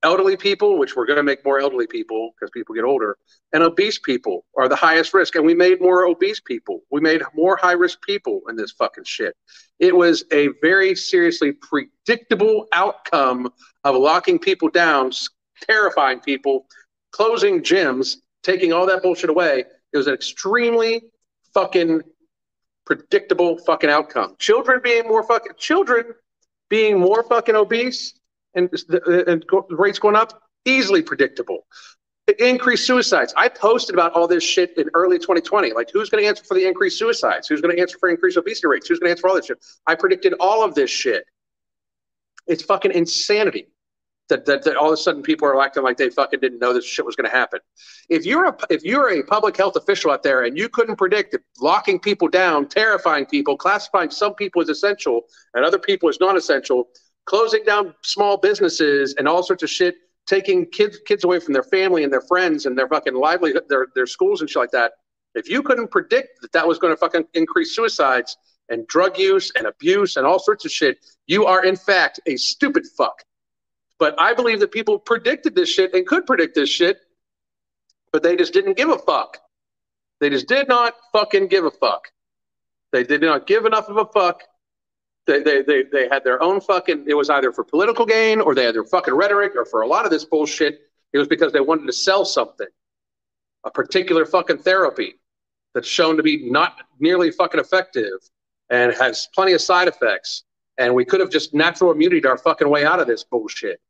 Elderly 0.06 0.36
people, 0.36 0.78
which 0.78 0.94
we're 0.94 1.04
going 1.04 1.16
to 1.16 1.24
make 1.24 1.44
more 1.44 1.58
elderly 1.58 1.88
people 1.88 2.30
because 2.30 2.48
people 2.52 2.76
get 2.76 2.84
older, 2.84 3.18
and 3.52 3.64
obese 3.64 3.98
people 3.98 4.46
are 4.56 4.68
the 4.68 4.76
highest 4.76 5.12
risk, 5.12 5.34
and 5.34 5.44
we 5.44 5.52
made 5.52 5.80
more 5.80 6.04
obese 6.04 6.38
people. 6.38 6.82
We 6.92 7.00
made 7.00 7.22
more 7.34 7.56
high 7.56 7.72
risk 7.72 8.00
people 8.02 8.42
in 8.48 8.54
this 8.54 8.70
fucking 8.70 9.02
shit. 9.02 9.34
It 9.80 9.96
was 9.96 10.24
a 10.32 10.50
very 10.62 10.94
seriously 10.94 11.50
predictable 11.50 12.68
outcome 12.72 13.52
of 13.82 13.96
locking 13.96 14.38
people 14.38 14.68
down, 14.68 15.10
terrifying 15.62 16.20
people, 16.20 16.66
closing 17.10 17.60
gyms, 17.60 18.18
taking 18.44 18.72
all 18.72 18.86
that 18.86 19.02
bullshit 19.02 19.28
away. 19.28 19.64
It 19.92 19.96
was 19.96 20.06
an 20.06 20.14
extremely 20.14 21.02
fucking 21.52 22.02
predictable 22.84 23.58
fucking 23.66 23.90
outcome. 23.90 24.36
Children 24.38 24.82
being 24.84 25.08
more 25.08 25.24
fucking 25.24 25.54
children 25.58 26.14
being 26.68 27.00
more 27.00 27.24
fucking 27.24 27.56
obese 27.56 28.15
and 28.56 28.68
and 29.28 29.44
rates 29.70 29.98
going 29.98 30.16
up 30.16 30.42
easily 30.64 31.02
predictable. 31.02 31.66
Increased 32.40 32.86
suicides. 32.86 33.32
I 33.36 33.48
posted 33.48 33.94
about 33.94 34.12
all 34.14 34.26
this 34.26 34.42
shit 34.42 34.76
in 34.76 34.90
early 34.94 35.16
2020. 35.16 35.72
Like, 35.72 35.90
who's 35.92 36.10
going 36.10 36.24
to 36.24 36.28
answer 36.28 36.42
for 36.42 36.54
the 36.54 36.66
increased 36.66 36.98
suicides? 36.98 37.46
Who's 37.46 37.60
going 37.60 37.74
to 37.76 37.80
answer 37.80 37.98
for 37.98 38.08
increased 38.08 38.36
obesity 38.36 38.66
rates? 38.66 38.88
Who's 38.88 38.98
going 38.98 39.06
to 39.06 39.10
answer 39.12 39.20
for 39.20 39.30
all 39.30 39.36
this 39.36 39.46
shit? 39.46 39.64
I 39.86 39.94
predicted 39.94 40.34
all 40.40 40.64
of 40.64 40.74
this 40.74 40.90
shit. 40.90 41.24
It's 42.48 42.64
fucking 42.64 42.90
insanity 42.92 43.68
that, 44.28 44.44
that, 44.46 44.64
that 44.64 44.76
all 44.76 44.88
of 44.88 44.92
a 44.92 44.96
sudden 44.96 45.22
people 45.22 45.46
are 45.46 45.60
acting 45.60 45.82
like 45.82 45.96
they 45.96 46.10
fucking 46.10 46.40
didn't 46.40 46.58
know 46.58 46.72
this 46.72 46.84
shit 46.84 47.04
was 47.04 47.14
going 47.16 47.30
to 47.30 47.36
happen. 47.36 47.60
If 48.08 48.26
you're 48.26 48.46
a 48.46 48.56
if 48.70 48.82
you're 48.82 49.10
a 49.10 49.22
public 49.22 49.56
health 49.56 49.76
official 49.76 50.10
out 50.10 50.22
there 50.22 50.44
and 50.44 50.58
you 50.58 50.68
couldn't 50.68 50.96
predict 50.96 51.34
it, 51.34 51.42
locking 51.60 52.00
people 52.00 52.28
down, 52.28 52.68
terrifying 52.68 53.26
people, 53.26 53.56
classifying 53.56 54.10
some 54.10 54.34
people 54.34 54.62
as 54.62 54.68
essential 54.68 55.22
and 55.54 55.64
other 55.64 55.78
people 55.78 56.08
as 56.08 56.18
non-essential, 56.20 56.88
closing 57.26 57.62
down 57.64 57.94
small 58.02 58.36
businesses 58.36 59.14
and 59.18 59.28
all 59.28 59.42
sorts 59.42 59.62
of 59.62 59.70
shit, 59.70 59.96
taking 60.26 60.66
kids 60.66 60.98
kids 61.06 61.24
away 61.24 61.38
from 61.38 61.52
their 61.52 61.62
family 61.62 62.02
and 62.04 62.12
their 62.12 62.22
friends 62.22 62.66
and 62.66 62.76
their 62.76 62.88
fucking 62.88 63.14
livelihood, 63.14 63.64
their 63.68 63.88
their 63.94 64.06
schools 64.06 64.40
and 64.40 64.48
shit 64.48 64.60
like 64.60 64.70
that. 64.70 64.92
If 65.34 65.50
you 65.50 65.62
couldn't 65.62 65.90
predict 65.90 66.40
that 66.40 66.52
that 66.52 66.66
was 66.66 66.78
going 66.78 66.92
to 66.92 66.96
fucking 66.96 67.26
increase 67.34 67.76
suicides 67.76 68.36
and 68.68 68.86
drug 68.86 69.18
use 69.18 69.52
and 69.56 69.66
abuse 69.66 70.16
and 70.16 70.26
all 70.26 70.38
sorts 70.38 70.64
of 70.64 70.70
shit, 70.70 70.98
you 71.26 71.44
are 71.44 71.64
in 71.64 71.76
fact 71.76 72.20
a 72.26 72.36
stupid 72.36 72.84
fuck. 72.96 73.22
But 73.98 74.14
I 74.18 74.34
believe 74.34 74.60
that 74.60 74.72
people 74.72 74.98
predicted 74.98 75.54
this 75.54 75.68
shit 75.68 75.94
and 75.94 76.06
could 76.06 76.26
predict 76.26 76.54
this 76.54 76.68
shit, 76.68 76.98
but 78.12 78.22
they 78.22 78.36
just 78.36 78.52
didn't 78.52 78.76
give 78.76 78.88
a 78.88 78.98
fuck. 78.98 79.38
They 80.20 80.30
just 80.30 80.48
did 80.48 80.68
not 80.68 80.94
fucking 81.12 81.48
give 81.48 81.64
a 81.64 81.70
fuck. 81.70 82.08
They 82.92 83.04
did 83.04 83.20
not 83.20 83.46
give 83.46 83.66
enough 83.66 83.88
of 83.88 83.96
a 83.98 84.06
fuck. 84.06 84.42
They, 85.26 85.42
they, 85.42 85.62
they, 85.62 85.82
they 85.90 86.08
had 86.08 86.22
their 86.22 86.42
own 86.42 86.60
fucking, 86.60 87.04
it 87.08 87.14
was 87.14 87.30
either 87.30 87.52
for 87.52 87.64
political 87.64 88.06
gain 88.06 88.40
or 88.40 88.54
they 88.54 88.64
had 88.64 88.74
their 88.74 88.84
fucking 88.84 89.14
rhetoric 89.14 89.52
or 89.56 89.64
for 89.64 89.82
a 89.82 89.86
lot 89.86 90.04
of 90.04 90.10
this 90.10 90.24
bullshit, 90.24 90.80
it 91.12 91.18
was 91.18 91.26
because 91.26 91.52
they 91.52 91.60
wanted 91.60 91.86
to 91.86 91.92
sell 91.92 92.24
something, 92.24 92.68
a 93.64 93.70
particular 93.70 94.24
fucking 94.24 94.58
therapy 94.58 95.14
that's 95.74 95.88
shown 95.88 96.16
to 96.16 96.22
be 96.22 96.48
not 96.50 96.76
nearly 97.00 97.30
fucking 97.30 97.60
effective 97.60 98.18
and 98.70 98.94
has 98.94 99.28
plenty 99.34 99.52
of 99.52 99.60
side 99.60 99.88
effects. 99.88 100.44
And 100.78 100.94
we 100.94 101.04
could 101.04 101.20
have 101.20 101.30
just 101.30 101.54
natural 101.54 101.90
immunity 101.90 102.26
our 102.26 102.38
fucking 102.38 102.68
way 102.68 102.84
out 102.84 103.00
of 103.00 103.06
this 103.06 103.24
bullshit 103.24 103.80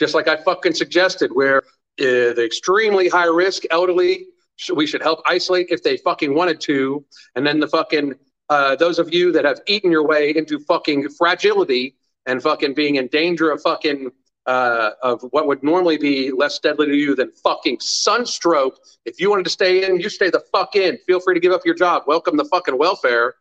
just 0.00 0.14
like 0.14 0.26
I 0.26 0.36
fucking 0.36 0.74
suggested, 0.74 1.30
where 1.30 1.58
uh, 1.58 2.32
the 2.32 2.42
extremely 2.44 3.08
high 3.08 3.26
risk 3.26 3.64
elderly, 3.70 4.26
we 4.74 4.86
should 4.86 5.02
help 5.02 5.20
isolate 5.26 5.66
if 5.70 5.82
they 5.82 5.98
fucking 5.98 6.34
wanted 6.34 6.58
to. 6.62 7.04
And 7.36 7.46
then 7.46 7.60
the 7.60 7.68
fucking, 7.68 8.14
uh, 8.50 8.74
those 8.76 8.98
of 8.98 9.14
you 9.14 9.30
that 9.32 9.44
have 9.44 9.60
eaten 9.66 9.90
your 9.90 10.06
way 10.06 10.34
into 10.36 10.58
fucking 10.58 11.08
fragility 11.10 11.94
and 12.26 12.42
fucking 12.42 12.74
being 12.74 12.96
in 12.96 13.06
danger 13.06 13.50
of 13.50 13.62
fucking, 13.62 14.10
uh, 14.46 14.90
of 15.02 15.22
what 15.30 15.46
would 15.46 15.62
normally 15.62 15.96
be 15.96 16.32
less 16.32 16.58
deadly 16.58 16.86
to 16.86 16.94
you 16.94 17.14
than 17.14 17.30
fucking 17.44 17.78
sunstroke. 17.80 18.76
If 19.04 19.20
you 19.20 19.30
wanted 19.30 19.44
to 19.44 19.50
stay 19.50 19.86
in, 19.86 20.00
you 20.00 20.08
stay 20.08 20.30
the 20.30 20.42
fuck 20.52 20.74
in. 20.74 20.98
Feel 21.06 21.20
free 21.20 21.34
to 21.34 21.40
give 21.40 21.52
up 21.52 21.64
your 21.64 21.76
job. 21.76 22.02
Welcome 22.08 22.36
to 22.38 22.44
fucking 22.44 22.76
welfare. 22.76 23.36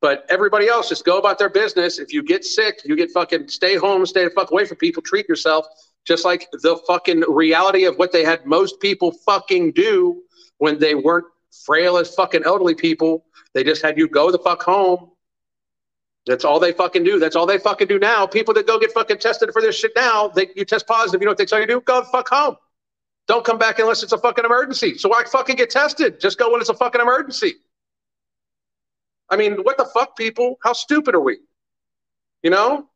But 0.00 0.26
everybody 0.28 0.66
else 0.66 0.88
just 0.88 1.04
go 1.04 1.18
about 1.18 1.38
their 1.38 1.48
business. 1.48 2.00
If 2.00 2.12
you 2.12 2.24
get 2.24 2.44
sick, 2.44 2.80
you 2.84 2.96
get 2.96 3.12
fucking 3.12 3.46
stay 3.46 3.76
home, 3.76 4.04
stay 4.04 4.24
the 4.24 4.30
fuck 4.30 4.50
away 4.50 4.64
from 4.64 4.76
people, 4.78 5.00
treat 5.02 5.28
yourself. 5.28 5.66
Just 6.04 6.24
like 6.24 6.48
the 6.50 6.76
fucking 6.88 7.22
reality 7.28 7.84
of 7.84 7.94
what 7.94 8.10
they 8.10 8.24
had 8.24 8.44
most 8.44 8.80
people 8.80 9.12
fucking 9.24 9.70
do 9.70 10.20
when 10.58 10.80
they 10.80 10.96
weren't 10.96 11.26
frail 11.64 11.96
as 11.96 12.12
fucking 12.16 12.42
elderly 12.44 12.74
people. 12.74 13.24
They 13.54 13.64
just 13.64 13.82
had 13.82 13.98
you 13.98 14.08
go 14.08 14.30
the 14.30 14.38
fuck 14.38 14.62
home. 14.62 15.10
That's 16.26 16.44
all 16.44 16.60
they 16.60 16.72
fucking 16.72 17.04
do. 17.04 17.18
That's 17.18 17.34
all 17.34 17.46
they 17.46 17.58
fucking 17.58 17.88
do 17.88 17.98
now. 17.98 18.26
People 18.26 18.54
that 18.54 18.66
go 18.66 18.78
get 18.78 18.92
fucking 18.92 19.18
tested 19.18 19.50
for 19.52 19.60
this 19.60 19.76
shit 19.76 19.92
now, 19.96 20.28
they 20.28 20.48
you 20.54 20.64
test 20.64 20.86
positive. 20.86 21.20
You 21.20 21.26
know 21.26 21.32
what 21.32 21.38
they 21.38 21.46
tell 21.46 21.60
you 21.60 21.66
to 21.66 21.72
do? 21.74 21.80
Go 21.80 22.00
the 22.00 22.06
fuck 22.06 22.28
home. 22.28 22.56
Don't 23.26 23.44
come 23.44 23.58
back 23.58 23.78
unless 23.78 24.02
it's 24.02 24.12
a 24.12 24.18
fucking 24.18 24.44
emergency. 24.44 24.98
So 24.98 25.08
why 25.08 25.24
fucking 25.24 25.56
get 25.56 25.70
tested? 25.70 26.20
Just 26.20 26.38
go 26.38 26.50
when 26.50 26.60
it's 26.60 26.70
a 26.70 26.74
fucking 26.74 27.00
emergency. 27.00 27.54
I 29.28 29.36
mean, 29.36 29.54
what 29.62 29.78
the 29.78 29.84
fuck, 29.86 30.16
people? 30.16 30.58
How 30.62 30.72
stupid 30.72 31.14
are 31.14 31.20
we? 31.20 31.38
You 32.42 32.50
know? 32.50 32.88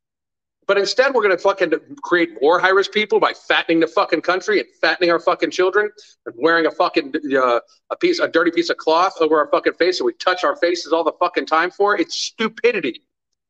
But 0.67 0.79
instead, 0.79 1.15
we're 1.15 1.23
going 1.23 1.37
to 1.37 1.43
fucking 1.43 1.73
create 2.03 2.43
more 2.43 2.59
high 2.59 2.71
risk 2.71 2.91
people 2.91 3.21
by 3.21 3.33
fattening 3.33 3.79
the 3.79 3.87
fucking 3.87 4.23
country 4.23 4.59
and 4.59 4.69
fattening 4.81 5.11
our 5.11 5.21
fucking 5.21 5.53
children 5.53 5.91
and 6.27 6.35
wearing 6.37 6.67
a 6.67 6.71
fucking 6.73 7.15
uh, 7.37 7.61
a 7.91 7.97
piece, 7.97 8.19
a 8.19 8.27
dirty 8.27 8.51
piece 8.51 8.69
of 8.69 8.77
cloth 8.77 9.15
over 9.21 9.39
our 9.39 9.49
fucking 9.49 9.75
face, 9.75 10.01
and 10.01 10.07
we 10.07 10.13
touch 10.15 10.43
our 10.43 10.57
faces 10.57 10.93
all 10.93 11.05
the 11.05 11.13
fucking 11.21 11.47
time 11.47 11.71
for. 11.71 11.97
It's 11.97 12.17
stupidity. 12.17 13.03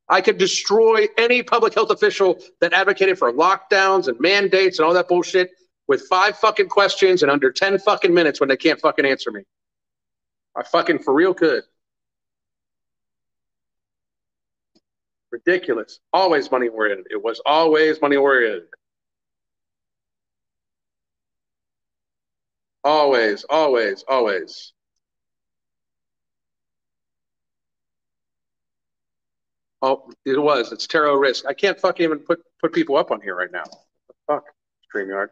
I 0.09 0.21
could 0.21 0.37
destroy 0.37 1.07
any 1.17 1.41
public 1.43 1.73
health 1.73 1.89
official 1.89 2.37
that 2.61 2.73
advocated 2.73 3.17
for 3.17 3.33
lockdowns 3.33 4.07
and 4.07 4.19
mandates 4.19 4.77
and 4.77 4.85
all 4.85 4.93
that 4.93 5.07
bullshit 5.07 5.51
with 5.87 6.03
five 6.07 6.37
fucking 6.37 6.69
questions 6.69 7.23
and 7.23 7.31
under 7.31 7.51
10 7.51 7.79
fucking 7.79 8.13
minutes 8.13 8.39
when 8.39 8.47
they 8.47 8.57
can't 8.57 8.79
fucking 8.79 9.05
answer 9.05 9.31
me. 9.31 9.41
I 10.55 10.63
fucking 10.63 10.99
for 10.99 11.13
real 11.13 11.33
could. 11.33 11.63
Ridiculous. 15.31 15.99
Always 16.13 16.49
money 16.51 16.67
oriented. 16.67 17.07
It 17.11 17.21
was 17.21 17.41
always 17.45 18.01
money 18.01 18.15
oriented. 18.15 18.63
Always, 22.83 23.43
always, 23.49 24.03
always. 24.07 24.71
Oh, 29.81 30.09
it 30.25 30.41
was. 30.41 30.71
It's 30.71 30.87
Terror 30.87 31.19
Risk. 31.19 31.45
I 31.45 31.53
can't 31.53 31.79
fucking 31.79 32.03
even 32.03 32.19
put 32.19 32.39
put 32.61 32.73
people 32.73 32.97
up 32.97 33.11
on 33.11 33.21
here 33.21 33.35
right 33.35 33.51
now. 33.51 33.65
Fuck, 34.25 34.45
StreamYard. 34.93 35.27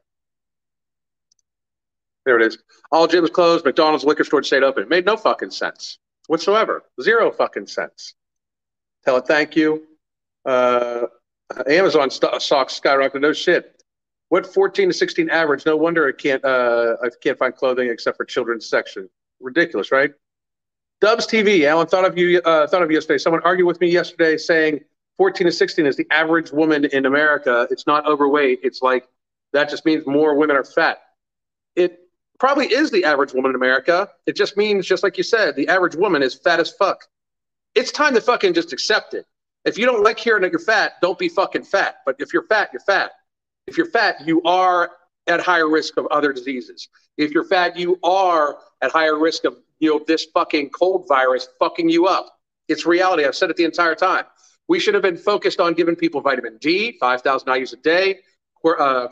There 2.26 2.40
it 2.40 2.46
is. 2.46 2.58
All 2.92 3.08
gyms 3.08 3.32
closed. 3.32 3.66
McDonald's 3.66 4.04
liquor 4.04 4.24
store 4.24 4.44
stayed 4.44 4.64
open. 4.64 4.84
It 4.84 4.90
made 4.90 5.06
no 5.06 5.16
fucking 5.16 5.52
sense 5.52 6.00
whatsoever. 6.28 6.84
Zero 7.02 7.32
fucking 7.32 7.68
sense. 7.68 8.14
Tell 9.06 9.18
it 9.18 9.28
thank 9.28 9.56
you. 9.56 9.84
Uh, 10.46 11.04
Amazon 11.70 12.10
st- 12.10 12.42
stocks 12.42 12.80
skyrocketed. 12.80 13.22
No 13.22 13.34
shit. 13.34 13.84
What 14.30 14.52
14 14.52 14.90
to 14.90 14.94
16 14.94 15.30
average? 15.30 15.66
No 15.66 15.78
wonder 15.78 16.08
I 16.08 16.12
can't 16.12 16.44
uh, 16.44 16.96
I 17.04 17.10
can't 17.22 17.38
find 17.38 17.56
clothing 17.56 17.90
except 17.90 18.18
for 18.18 18.26
children's 18.26 18.68
section. 18.68 19.08
Ridiculous, 19.40 19.92
right? 19.92 20.12
Dubs 21.02 21.28
TV. 21.28 21.66
Alan 21.66 21.88
thought 21.88 22.06
of 22.06 22.18
you 22.18 22.42
uh, 22.42 22.68
thought 22.68 22.82
of 22.82 22.90
you 22.90 22.96
yesterday. 22.96 23.20
Someone 23.20 23.42
argued 23.44 23.68
with 23.68 23.80
me 23.80 23.90
yesterday 23.90 24.38
saying 24.38 24.80
14 25.18 25.46
to 25.46 25.52
16 25.52 25.86
is 25.86 25.96
the 25.96 26.08
average 26.10 26.52
woman 26.52 26.86
in 26.86 27.06
America. 27.06 27.68
It's 27.70 27.86
not 27.86 28.06
overweight. 28.08 28.60
It's 28.64 28.82
like 28.82 29.08
that 29.54 29.70
just 29.70 29.86
means 29.86 30.06
more 30.08 30.36
women 30.36 30.56
are 30.56 30.64
fat. 30.64 31.02
It 31.76 32.00
probably 32.40 32.68
is 32.68 32.92
the 32.92 33.06
average 33.06 33.34
woman 33.34 33.52
in 33.52 33.56
America. 33.56 34.10
It 34.26 34.36
just 34.36 34.58
means, 34.58 34.86
just 34.86 35.04
like 35.04 35.18
you 35.18 35.24
said, 35.24 35.56
the 35.56 35.68
average 35.68 35.96
woman 35.96 36.24
is 36.24 36.34
fat 36.34 36.60
as 36.60 36.72
fuck. 36.72 37.06
It's 37.76 37.92
time 37.92 38.14
to 38.16 38.22
fucking 38.22 38.54
just 38.54 38.74
accept 38.74 39.14
it. 39.14 39.26
If 39.66 39.78
you 39.78 39.86
don't 39.86 40.04
like 40.04 40.18
hearing 40.20 40.44
that 40.44 40.52
you're 40.52 40.60
fat, 40.60 40.94
don't 41.02 41.20
be 41.20 41.28
fucking 41.28 41.64
fat. 41.64 41.98
But 42.06 42.16
if 42.20 42.34
you're 42.34 42.44
fat, 42.44 42.70
you're 42.72 42.82
fat. 42.82 43.12
If 43.68 43.78
you're 43.78 43.90
fat, 43.90 44.26
you 44.26 44.42
are 44.44 44.92
at 45.28 45.42
higher 45.42 45.70
risk 45.70 45.98
of 45.98 46.06
other 46.08 46.32
diseases. 46.32 46.88
If 47.18 47.32
you're 47.32 47.46
fat, 47.46 47.76
you 47.76 48.00
are 48.04 48.58
at 48.82 48.92
higher 48.92 49.20
risk 49.20 49.44
of 49.44 49.58
you 49.80 49.90
know 49.90 50.04
this 50.08 50.26
fucking 50.34 50.70
cold 50.70 51.08
virus 51.08 51.50
fucking 51.60 51.90
you 51.90 52.06
up. 52.06 52.38
It's 52.68 52.86
reality. 52.86 53.26
I've 53.26 53.36
said 53.36 53.50
it 53.50 53.58
the 53.58 53.66
entire 53.66 53.96
time. 53.96 54.26
We 54.68 54.80
should 54.80 54.94
have 54.94 55.04
been 55.04 55.18
focused 55.18 55.60
on 55.60 55.74
giving 55.74 55.96
people 55.96 56.22
vitamin 56.22 56.58
D, 56.60 56.98
5,000 57.00 57.48
IUs 57.48 57.74
a 57.74 57.78
day, 57.78 58.20
uh, 58.66 59.08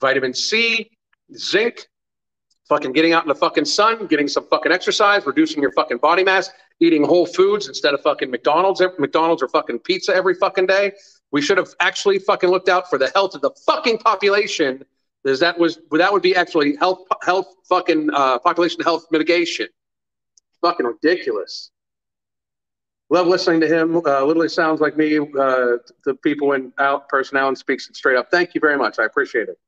vitamin 0.00 0.32
C, 0.32 0.90
zinc, 1.36 1.88
fucking 2.68 2.92
getting 2.92 3.12
out 3.12 3.24
in 3.24 3.28
the 3.28 3.34
fucking 3.34 3.66
sun, 3.66 4.06
getting 4.06 4.28
some 4.28 4.46
fucking 4.48 4.72
exercise, 4.72 5.26
reducing 5.26 5.60
your 5.60 5.72
fucking 5.72 5.98
body 5.98 6.24
mass, 6.24 6.50
eating 6.80 7.04
whole 7.04 7.26
foods 7.26 7.68
instead 7.68 7.94
of 7.94 8.00
fucking 8.02 8.30
McDonald's, 8.30 8.82
McDonald's 8.98 9.42
or 9.42 9.48
fucking 9.48 9.80
pizza 9.80 10.14
every 10.14 10.34
fucking 10.34 10.66
day. 10.66 10.92
We 11.30 11.42
should 11.42 11.58
have 11.58 11.68
actually 11.80 12.18
fucking 12.18 12.50
looked 12.50 12.68
out 12.68 12.88
for 12.90 12.98
the 12.98 13.10
health 13.14 13.34
of 13.34 13.42
the 13.42 13.50
fucking 13.66 13.98
population. 13.98 14.84
Because 15.22 15.38
that 15.40 15.58
was 15.58 15.78
that 15.92 16.10
would 16.10 16.22
be 16.22 16.34
actually 16.34 16.76
health 16.76 17.06
health 17.22 17.54
fucking 17.68 18.08
uh, 18.14 18.38
population 18.38 18.80
health 18.80 19.04
mitigation. 19.10 19.68
Fucking 20.62 20.86
ridiculous. 20.86 21.70
Love 23.10 23.26
listening 23.26 23.60
to 23.60 23.68
him. 23.68 23.96
Uh, 23.96 24.24
literally 24.24 24.48
sounds 24.48 24.80
like 24.80 24.96
me. 24.96 25.18
Uh, 25.18 25.76
the 26.04 26.16
people 26.22 26.52
in 26.52 26.72
out 26.78 27.06
person 27.08 27.36
Alan 27.36 27.54
speaks 27.54 27.90
it 27.90 27.96
straight 27.96 28.16
up. 28.16 28.30
Thank 28.30 28.54
you 28.54 28.60
very 28.62 28.78
much. 28.78 28.98
I 28.98 29.04
appreciate 29.04 29.48
it 29.50 29.58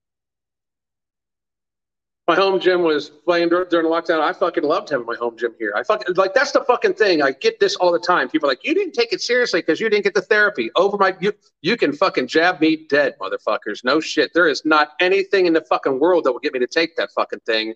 my 2.29 2.37
home 2.37 2.61
gym 2.61 2.83
was 2.83 3.11
playing 3.11 3.49
during 3.49 3.69
the 3.69 3.83
lockdown. 3.83 4.21
I 4.21 4.33
fucking 4.33 4.63
loved 4.63 4.91
having 4.91 5.07
my 5.07 5.17
home 5.17 5.37
gym 5.37 5.55
here. 5.59 5.73
I 5.75 5.83
fucking 5.83 6.15
like 6.15 6.35
that's 6.35 6.53
the 6.53 6.63
fucking 6.65 6.95
thing. 6.95 7.21
I 7.21 7.33
get 7.33 7.59
this 7.59 7.75
all 7.77 7.91
the 7.91 7.99
time. 7.99 8.29
People 8.29 8.49
are 8.49 8.53
like, 8.53 8.65
you 8.65 8.75
didn't 8.75 8.93
take 8.93 9.13
it 9.13 9.21
seriously 9.21 9.61
because 9.61 9.81
you 9.81 9.89
didn't 9.89 10.05
get 10.05 10.15
the 10.15 10.23
therapy. 10.23 10.71
Over 10.77 10.97
my 10.99 11.17
you 11.21 11.33
you 11.63 11.77
can 11.77 11.93
fucking 11.93 12.29
jab 12.29 12.61
me 12.61 12.87
dead, 12.89 13.15
motherfuckers. 13.21 13.83
No 13.83 13.99
shit. 13.99 14.31
There 14.35 14.47
is 14.47 14.65
not 14.65 14.91
anything 15.01 15.47
in 15.47 15.53
the 15.53 15.63
fucking 15.63 15.99
world 15.99 16.25
that 16.25 16.33
will 16.33 16.39
get 16.39 16.53
me 16.53 16.61
to 16.61 16.67
take 16.69 16.95
that 16.97 17.11
fucking 17.13 17.41
thing 17.41 17.75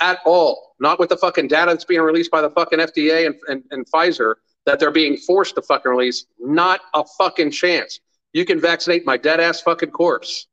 at 0.00 0.20
all. 0.26 0.74
Not 0.78 0.98
with 0.98 1.08
the 1.08 1.16
fucking 1.16 1.48
data 1.48 1.70
that's 1.70 1.86
being 1.86 2.02
released 2.02 2.30
by 2.30 2.42
the 2.42 2.50
fucking 2.50 2.80
FDA 2.80 3.26
and, 3.26 3.36
and, 3.48 3.62
and 3.70 3.86
Pfizer 3.90 4.34
that 4.66 4.78
they're 4.78 4.90
being 4.90 5.16
forced 5.16 5.54
to 5.54 5.62
fucking 5.62 5.90
release. 5.90 6.26
Not 6.38 6.80
a 6.92 7.04
fucking 7.16 7.52
chance. 7.52 8.00
You 8.34 8.44
can 8.44 8.60
vaccinate 8.60 9.06
my 9.06 9.16
dead 9.16 9.40
ass 9.40 9.62
fucking 9.62 9.92
corpse. 9.92 10.46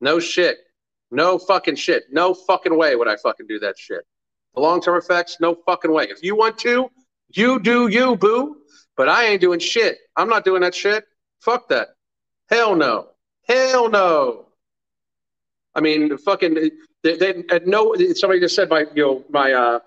No 0.00 0.18
shit. 0.18 0.58
No 1.12 1.38
fucking 1.38 1.76
shit. 1.76 2.04
No 2.10 2.32
fucking 2.32 2.76
way 2.76 2.96
would 2.96 3.06
I 3.06 3.16
fucking 3.16 3.46
do 3.46 3.58
that 3.60 3.78
shit. 3.78 4.04
The 4.54 4.60
long 4.60 4.80
term 4.80 4.96
effects, 4.96 5.36
no 5.40 5.54
fucking 5.66 5.92
way. 5.92 6.08
If 6.08 6.22
you 6.22 6.34
want 6.34 6.58
to, 6.58 6.90
you 7.34 7.60
do 7.60 7.88
you, 7.88 8.16
boo. 8.16 8.56
But 8.96 9.08
I 9.08 9.26
ain't 9.26 9.40
doing 9.40 9.60
shit. 9.60 9.98
I'm 10.16 10.28
not 10.28 10.44
doing 10.44 10.62
that 10.62 10.74
shit. 10.74 11.04
Fuck 11.40 11.68
that. 11.68 11.88
Hell 12.48 12.74
no. 12.74 13.08
Hell 13.46 13.90
no. 13.90 14.46
I 15.74 15.80
mean, 15.80 16.16
fucking, 16.18 16.70
they, 17.02 17.16
they 17.16 17.44
at 17.50 17.66
no. 17.66 17.94
Somebody 18.14 18.40
just 18.40 18.54
said 18.54 18.68
my, 18.68 18.86
you 18.94 19.02
know, 19.02 19.24
my, 19.30 19.52
uh, 19.52 19.78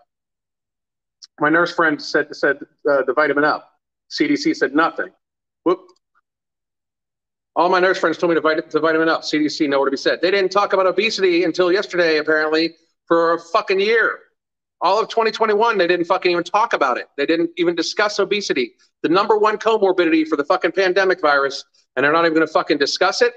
my 1.40 1.50
nurse 1.50 1.74
friend 1.74 2.02
said 2.02 2.36
said 2.36 2.58
uh, 2.90 3.04
the 3.06 3.14
vitamin 3.14 3.44
up. 3.44 3.70
CDC 4.12 4.56
said 4.56 4.74
nothing. 4.76 5.10
Whoop. 5.64 5.88
All 7.56 7.70
my 7.70 7.80
nurse 7.80 7.98
friends 7.98 8.18
told 8.18 8.32
me 8.32 8.36
to, 8.36 8.42
vit- 8.42 8.70
to 8.72 8.80
vitamin 8.80 9.08
up. 9.08 9.22
CDC 9.22 9.70
nowhere 9.70 9.86
to 9.86 9.92
be 9.92 9.98
said. 9.98 10.20
They 10.22 10.32
didn't 10.32 10.52
talk 10.52 10.74
about 10.74 10.86
obesity 10.88 11.44
until 11.46 11.72
yesterday, 11.72 12.18
apparently, 12.18 12.76
for 13.08 13.36
a 13.36 13.40
fucking 13.40 13.80
year. 13.80 14.20
All 14.82 15.00
of 15.02 15.08
2021, 15.08 15.78
they 15.78 15.88
didn't 15.88 16.06
fucking 16.06 16.32
even 16.32 16.44
talk 16.44 16.74
about 16.74 16.98
it. 16.98 17.08
They 17.18 17.26
didn't 17.26 17.52
even 17.58 17.76
discuss 17.76 18.20
obesity, 18.20 18.74
the 19.04 19.10
number 19.10 19.38
one 19.38 19.58
comorbidity 19.58 20.28
for 20.28 20.36
the 20.36 20.44
fucking 20.44 20.74
pandemic 20.74 21.22
virus, 21.22 21.64
and 21.96 22.04
they're 22.04 22.12
not 22.12 22.26
even 22.26 22.42
to 22.42 22.48
fucking 22.48 22.78
discuss 22.78 23.22
it. 23.22 23.34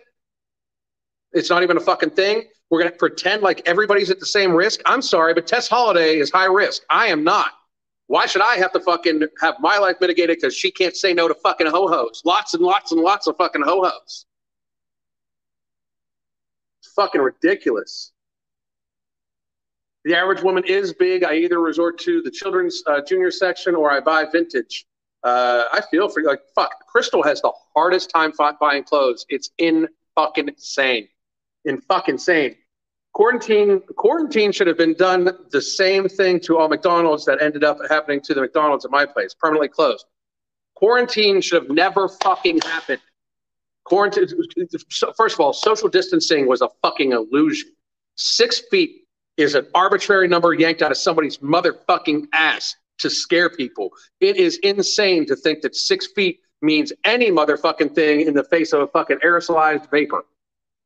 It's 1.32 1.48
not 1.48 1.62
even 1.62 1.76
a 1.76 1.80
fucking 1.80 2.10
thing. 2.10 2.44
We're 2.70 2.82
to 2.82 2.90
pretend 2.90 3.42
like 3.42 3.62
everybody's 3.66 4.10
at 4.10 4.18
the 4.18 4.26
same 4.26 4.52
risk. 4.52 4.80
I'm 4.84 5.00
sorry, 5.00 5.32
but 5.32 5.46
Tess 5.46 5.68
Holliday 5.68 6.18
is 6.18 6.30
high 6.30 6.46
risk. 6.46 6.82
I 6.90 7.06
am 7.06 7.22
not. 7.22 7.52
Why 8.08 8.24
should 8.24 8.40
I 8.40 8.56
have 8.56 8.72
to 8.72 8.80
fucking 8.80 9.22
have 9.40 9.56
my 9.60 9.76
life 9.76 9.96
mitigated 10.00 10.38
because 10.38 10.56
she 10.56 10.70
can't 10.70 10.96
say 10.96 11.12
no 11.12 11.28
to 11.28 11.34
fucking 11.34 11.66
ho 11.66 11.86
hos? 11.86 12.22
Lots 12.24 12.54
and 12.54 12.62
lots 12.62 12.90
and 12.90 13.00
lots 13.00 13.26
of 13.26 13.36
fucking 13.36 13.62
ho 13.62 13.84
hos. 13.84 14.24
It's 16.80 16.92
fucking 16.94 17.20
ridiculous. 17.20 18.12
The 20.04 20.16
average 20.16 20.42
woman 20.42 20.64
is 20.64 20.94
big. 20.94 21.22
I 21.22 21.34
either 21.34 21.60
resort 21.60 21.98
to 22.00 22.22
the 22.22 22.30
children's 22.30 22.82
uh, 22.86 23.02
junior 23.02 23.30
section 23.30 23.74
or 23.74 23.90
I 23.90 24.00
buy 24.00 24.24
vintage. 24.32 24.86
Uh, 25.22 25.64
I 25.70 25.82
feel 25.90 26.08
for. 26.08 26.22
Like, 26.22 26.40
fuck. 26.54 26.86
Crystal 26.86 27.22
has 27.22 27.42
the 27.42 27.52
hardest 27.74 28.08
time 28.08 28.32
buying 28.58 28.84
clothes. 28.84 29.26
It's 29.28 29.50
in 29.58 29.86
fucking 30.14 30.48
insane. 30.48 31.08
In 31.66 31.78
fucking 31.82 32.14
insane 32.14 32.56
quarantine 33.12 33.80
quarantine 33.96 34.52
should 34.52 34.66
have 34.66 34.78
been 34.78 34.94
done 34.94 35.28
the 35.50 35.62
same 35.62 36.08
thing 36.08 36.40
to 36.40 36.58
all 36.58 36.68
McDonald's 36.68 37.24
that 37.24 37.42
ended 37.42 37.64
up 37.64 37.78
happening 37.88 38.20
to 38.22 38.34
the 38.34 38.40
McDonald's 38.40 38.84
at 38.84 38.90
my 38.90 39.06
place, 39.06 39.34
permanently 39.34 39.68
closed. 39.68 40.06
Quarantine 40.76 41.40
should 41.40 41.62
have 41.62 41.70
never 41.70 42.08
fucking 42.08 42.60
happened. 42.60 43.00
Quarantine. 43.84 44.28
First 45.16 45.34
of 45.34 45.40
all, 45.40 45.52
social 45.52 45.88
distancing 45.88 46.46
was 46.46 46.60
a 46.60 46.68
fucking 46.82 47.12
illusion. 47.12 47.70
Six 48.16 48.62
feet 48.70 49.06
is 49.36 49.54
an 49.54 49.66
arbitrary 49.74 50.28
number 50.28 50.52
yanked 50.52 50.82
out 50.82 50.90
of 50.90 50.98
somebody's 50.98 51.38
motherfucking 51.38 52.26
ass 52.32 52.76
to 52.98 53.08
scare 53.08 53.48
people. 53.48 53.90
It 54.20 54.36
is 54.36 54.58
insane 54.58 55.26
to 55.26 55.36
think 55.36 55.62
that 55.62 55.74
six 55.74 56.08
feet 56.14 56.40
means 56.60 56.92
any 57.04 57.30
motherfucking 57.30 57.94
thing 57.94 58.22
in 58.22 58.34
the 58.34 58.44
face 58.44 58.72
of 58.72 58.80
a 58.82 58.86
fucking 58.88 59.18
aerosolized 59.18 59.90
vapor 59.90 60.24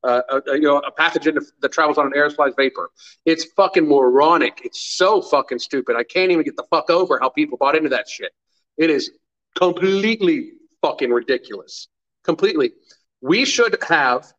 uh, 0.05 0.23
a, 0.31 0.51
uh, 0.51 0.55
you 0.55 0.63
know, 0.63 0.79
a 0.79 0.93
pathogen 0.93 1.39
that 1.61 1.73
travels 1.73 1.99
on 1.99 2.07
an 2.07 2.13
aerosolized 2.13 2.57
vapor. 2.57 2.91
It's 3.25 3.45
fucking 3.57 3.89
moronic. 3.89 4.61
It's 4.65 4.97
so 4.97 5.23
fucking 5.23 5.59
stupid. 5.59 5.97
I 5.97 6.05
can't 6.05 6.31
even 6.31 6.45
get 6.45 6.57
the 6.57 6.67
fuck 6.71 6.91
over 6.91 7.19
how 7.21 7.29
people 7.29 7.59
bought 7.59 7.77
into 7.77 7.89
that 7.91 8.09
shit. 8.09 8.33
It 8.77 8.91
is 8.91 9.11
completely 9.57 10.53
fucking 10.81 11.11
ridiculous. 11.11 11.89
Completely. 12.25 12.73
We 13.21 13.45
should 13.45 13.77
have 13.89 14.33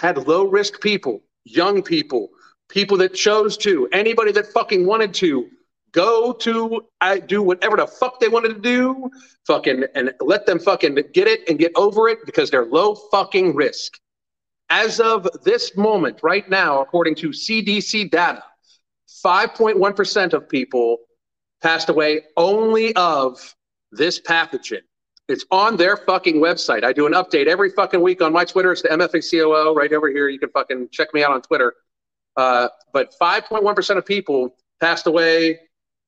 had 0.00 0.26
low 0.26 0.46
risk 0.46 0.80
people, 0.80 1.22
young 1.44 1.82
people, 1.82 2.30
people 2.68 2.96
that 2.98 3.14
chose 3.14 3.56
to, 3.58 3.88
anybody 3.92 4.32
that 4.32 4.46
fucking 4.52 4.86
wanted 4.86 5.14
to 5.14 5.48
go 5.92 6.32
to 6.32 6.86
I 7.00 7.18
do 7.18 7.42
whatever 7.42 7.76
the 7.76 7.86
fuck 7.86 8.18
they 8.18 8.28
wanted 8.28 8.54
to 8.54 8.60
do, 8.60 9.10
fucking 9.46 9.84
and 9.94 10.12
let 10.20 10.46
them 10.46 10.58
fucking 10.58 10.94
get 11.12 11.28
it 11.28 11.48
and 11.48 11.58
get 11.58 11.72
over 11.76 12.08
it 12.08 12.18
because 12.24 12.50
they're 12.50 12.66
low 12.66 12.94
fucking 12.94 13.54
risk. 13.54 13.98
As 14.74 15.00
of 15.00 15.28
this 15.44 15.76
moment, 15.76 16.20
right 16.22 16.48
now, 16.48 16.80
according 16.80 17.14
to 17.16 17.28
CDC 17.28 18.10
data, 18.10 18.42
5.1% 19.22 20.32
of 20.32 20.48
people 20.48 20.96
passed 21.60 21.90
away 21.90 22.22
only 22.38 22.96
of 22.96 23.54
this 23.90 24.18
pathogen. 24.18 24.80
It's 25.28 25.44
on 25.50 25.76
their 25.76 25.98
fucking 25.98 26.36
website. 26.36 26.84
I 26.84 26.94
do 26.94 27.06
an 27.06 27.12
update 27.12 27.48
every 27.48 27.68
fucking 27.68 28.00
week 28.00 28.22
on 28.22 28.32
my 28.32 28.46
Twitter. 28.46 28.72
It's 28.72 28.80
the 28.80 28.88
MFACOO 28.88 29.76
right 29.76 29.92
over 29.92 30.08
here. 30.08 30.30
You 30.30 30.38
can 30.38 30.48
fucking 30.48 30.88
check 30.90 31.12
me 31.12 31.22
out 31.22 31.32
on 31.32 31.42
Twitter. 31.42 31.74
Uh, 32.38 32.68
but 32.94 33.14
5.1% 33.20 33.98
of 33.98 34.06
people 34.06 34.56
passed 34.80 35.06
away 35.06 35.60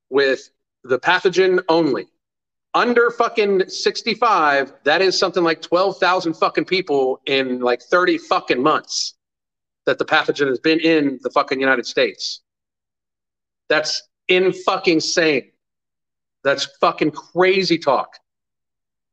with 0.09 0.49
the 0.85 0.99
pathogen 0.99 1.63
only. 1.69 2.07
Under 2.75 3.11
fucking 3.11 3.69
65, 3.69 4.73
that 4.83 5.01
is 5.01 5.17
something 5.17 5.45
like 5.45 5.63
12,000 5.63 6.35
fucking 6.35 6.65
people 6.65 7.21
in 7.27 7.61
like 7.61 7.81
30 7.81 8.19
fucking 8.19 8.61
months 8.61 9.15
that 9.87 9.99
the 9.99 10.05
pathogen 10.05 10.49
has 10.49 10.59
been 10.59 10.81
in 10.81 11.21
the 11.23 11.31
fucking 11.31 11.61
United 11.61 11.87
States. 11.87 12.41
That's 13.69 14.03
in 14.27 14.53
fucking 14.53 15.01
sane. 15.01 15.53
That's 16.43 16.65
fucking 16.81 17.13
crazy 17.13 17.79
talk. 17.79 18.19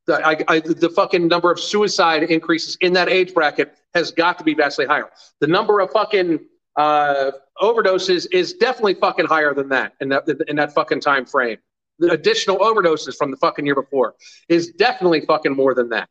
I, 0.09 0.43
I, 0.47 0.59
the 0.59 0.89
fucking 0.89 1.27
number 1.27 1.51
of 1.51 1.59
suicide 1.59 2.23
increases 2.23 2.77
in 2.81 2.93
that 2.93 3.07
age 3.07 3.33
bracket 3.33 3.75
has 3.93 4.11
got 4.11 4.37
to 4.39 4.43
be 4.43 4.53
vastly 4.53 4.85
higher. 4.85 5.09
The 5.39 5.47
number 5.47 5.79
of 5.79 5.91
fucking 5.91 6.39
uh, 6.75 7.31
overdoses 7.61 8.27
is 8.31 8.53
definitely 8.53 8.95
fucking 8.95 9.27
higher 9.27 9.53
than 9.53 9.69
that 9.69 9.93
in 10.01 10.09
that 10.09 10.27
in 10.47 10.55
that 10.55 10.73
fucking 10.73 11.01
time 11.01 11.25
frame. 11.25 11.59
The 12.01 12.11
additional 12.11 12.57
overdoses 12.57 13.15
from 13.15 13.29
the 13.29 13.37
fucking 13.37 13.63
year 13.63 13.75
before 13.75 14.15
is 14.49 14.71
definitely 14.71 15.21
fucking 15.21 15.55
more 15.55 15.75
than 15.75 15.89
that. 15.89 16.09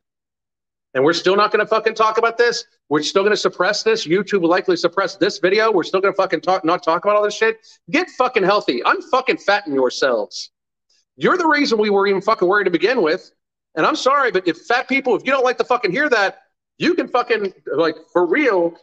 And 0.94 1.04
we're 1.04 1.12
still 1.12 1.34
not 1.36 1.50
going 1.50 1.64
to 1.64 1.68
fucking 1.68 1.94
talk 1.94 2.16
about 2.16 2.38
this. 2.38 2.64
We're 2.88 3.02
still 3.02 3.22
going 3.22 3.32
to 3.32 3.36
suppress 3.36 3.82
this. 3.82 4.06
YouTube 4.06 4.42
will 4.42 4.50
likely 4.50 4.76
suppress 4.76 5.16
this 5.16 5.38
video. 5.38 5.72
We're 5.72 5.82
still 5.82 6.00
going 6.00 6.14
to 6.14 6.16
fucking 6.16 6.42
talk, 6.42 6.64
not 6.64 6.84
talk 6.84 7.04
about 7.04 7.16
all 7.16 7.24
this 7.24 7.36
shit. 7.36 7.58
Get 7.90 8.08
fucking 8.10 8.44
healthy. 8.44 8.82
Unfucking 8.82 9.42
fatten 9.42 9.74
yourselves. 9.74 10.50
You're 11.16 11.36
the 11.36 11.46
reason 11.46 11.76
we 11.76 11.90
were 11.90 12.06
even 12.06 12.22
fucking 12.22 12.46
worried 12.46 12.64
to 12.64 12.70
begin 12.70 13.02
with. 13.02 13.28
And 13.74 13.84
I'm 13.84 13.96
sorry, 13.96 14.30
but 14.30 14.46
if 14.46 14.58
fat 14.62 14.88
people, 14.88 15.16
if 15.16 15.24
you 15.24 15.32
don't 15.32 15.44
like 15.44 15.58
to 15.58 15.64
fucking 15.64 15.90
hear 15.90 16.08
that, 16.08 16.38
you 16.78 16.94
can 16.94 17.08
fucking 17.08 17.52
like 17.74 17.96
for 18.12 18.26
real 18.26 18.74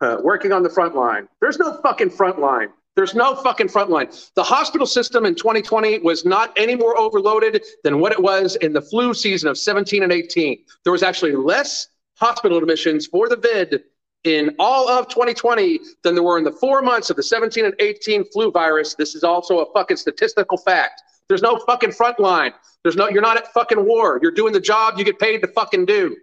uh, 0.00 0.16
working 0.22 0.52
on 0.52 0.62
the 0.62 0.70
front 0.70 0.94
line. 0.94 1.28
There's 1.40 1.58
no 1.58 1.80
fucking 1.82 2.10
front 2.10 2.38
line. 2.38 2.70
There's 2.94 3.14
no 3.14 3.34
fucking 3.34 3.68
front 3.68 3.90
line. 3.90 4.08
The 4.34 4.42
hospital 4.42 4.86
system 4.86 5.24
in 5.24 5.34
2020 5.34 6.00
was 6.00 6.24
not 6.24 6.52
any 6.58 6.74
more 6.74 6.98
overloaded 6.98 7.64
than 7.84 8.00
what 8.00 8.12
it 8.12 8.22
was 8.22 8.56
in 8.56 8.72
the 8.72 8.82
flu 8.82 9.14
season 9.14 9.48
of 9.48 9.56
17 9.56 10.02
and 10.02 10.12
18. 10.12 10.58
There 10.84 10.92
was 10.92 11.02
actually 11.02 11.32
less 11.32 11.88
hospital 12.16 12.58
admissions 12.58 13.06
for 13.06 13.28
the 13.28 13.36
vid 13.36 13.84
in 14.24 14.54
all 14.58 14.88
of 14.88 15.08
2020 15.08 15.80
than 16.04 16.14
there 16.14 16.22
were 16.22 16.38
in 16.38 16.44
the 16.44 16.52
four 16.52 16.82
months 16.82 17.08
of 17.08 17.16
the 17.16 17.22
17 17.22 17.64
and 17.64 17.74
18 17.78 18.24
flu 18.26 18.50
virus. 18.50 18.94
This 18.94 19.14
is 19.14 19.24
also 19.24 19.60
a 19.60 19.72
fucking 19.72 19.96
statistical 19.96 20.58
fact. 20.58 21.02
There's 21.28 21.42
no 21.42 21.58
fucking 21.66 21.92
front 21.92 22.20
line. 22.20 22.52
There's 22.82 22.96
no, 22.96 23.08
you're 23.08 23.22
not 23.22 23.38
at 23.38 23.52
fucking 23.52 23.84
war. 23.84 24.18
You're 24.22 24.32
doing 24.32 24.52
the 24.52 24.60
job 24.60 24.98
you 24.98 25.04
get 25.04 25.18
paid 25.18 25.40
to 25.40 25.48
fucking 25.48 25.86
do. 25.86 26.16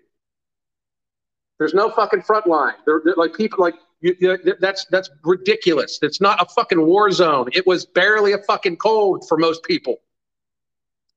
There's 1.58 1.74
no 1.74 1.90
fucking 1.90 2.22
front 2.22 2.48
line. 2.48 2.76
They're, 2.86 3.02
they're 3.04 3.16
like 3.16 3.34
people 3.34 3.60
like 3.60 3.76
you, 4.02 4.16
you, 4.20 4.56
that's 4.60 4.86
that's 4.86 5.10
ridiculous. 5.24 6.00
It's 6.02 6.22
not 6.22 6.42
a 6.42 6.46
fucking 6.46 6.82
war 6.82 7.12
zone. 7.12 7.50
It 7.54 7.68
was 7.68 7.86
barely 7.86 8.32
a 8.32 8.38
fucking 8.40 8.78
cold 8.78 9.28
for 9.28 9.38
most 9.38 9.64
people. 9.64 9.98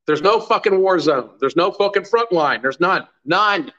There's 0.06 0.22
no 0.22 0.40
fucking 0.40 0.76
war 0.80 0.98
zone. 0.98 1.30
There's 1.40 1.54
no 1.54 1.70
fucking 1.70 2.06
front 2.06 2.32
line. 2.32 2.60
There's 2.60 2.80
none. 2.80 3.06
None. 3.24 3.72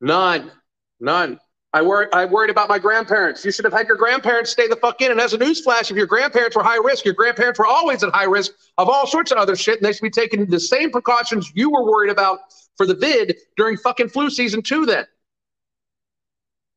None. 0.00 0.50
None. 0.98 1.40
I 1.72 1.82
worry. 1.82 2.06
I 2.12 2.24
worried 2.24 2.50
about 2.50 2.68
my 2.68 2.78
grandparents. 2.78 3.44
You 3.44 3.52
should 3.52 3.64
have 3.64 3.72
had 3.72 3.86
your 3.86 3.96
grandparents 3.96 4.50
stay 4.50 4.66
the 4.66 4.76
fuck 4.76 5.00
in. 5.00 5.12
And 5.12 5.20
as 5.20 5.32
a 5.32 5.38
newsflash, 5.38 5.90
if 5.90 5.96
your 5.96 6.06
grandparents 6.06 6.56
were 6.56 6.62
high 6.62 6.78
risk, 6.78 7.04
your 7.04 7.14
grandparents 7.14 7.58
were 7.58 7.66
always 7.66 8.02
at 8.02 8.12
high 8.12 8.24
risk 8.24 8.52
of 8.78 8.88
all 8.88 9.06
sorts 9.06 9.30
of 9.30 9.38
other 9.38 9.56
shit, 9.56 9.78
and 9.78 9.86
they 9.86 9.92
should 9.92 10.02
be 10.02 10.10
taking 10.10 10.46
the 10.46 10.60
same 10.60 10.90
precautions 10.90 11.50
you 11.54 11.70
were 11.70 11.84
worried 11.84 12.10
about 12.10 12.40
for 12.76 12.86
the 12.86 12.94
vid 12.94 13.36
during 13.56 13.76
fucking 13.76 14.08
flu 14.08 14.30
season 14.30 14.62
too. 14.62 14.84
Then 14.86 15.04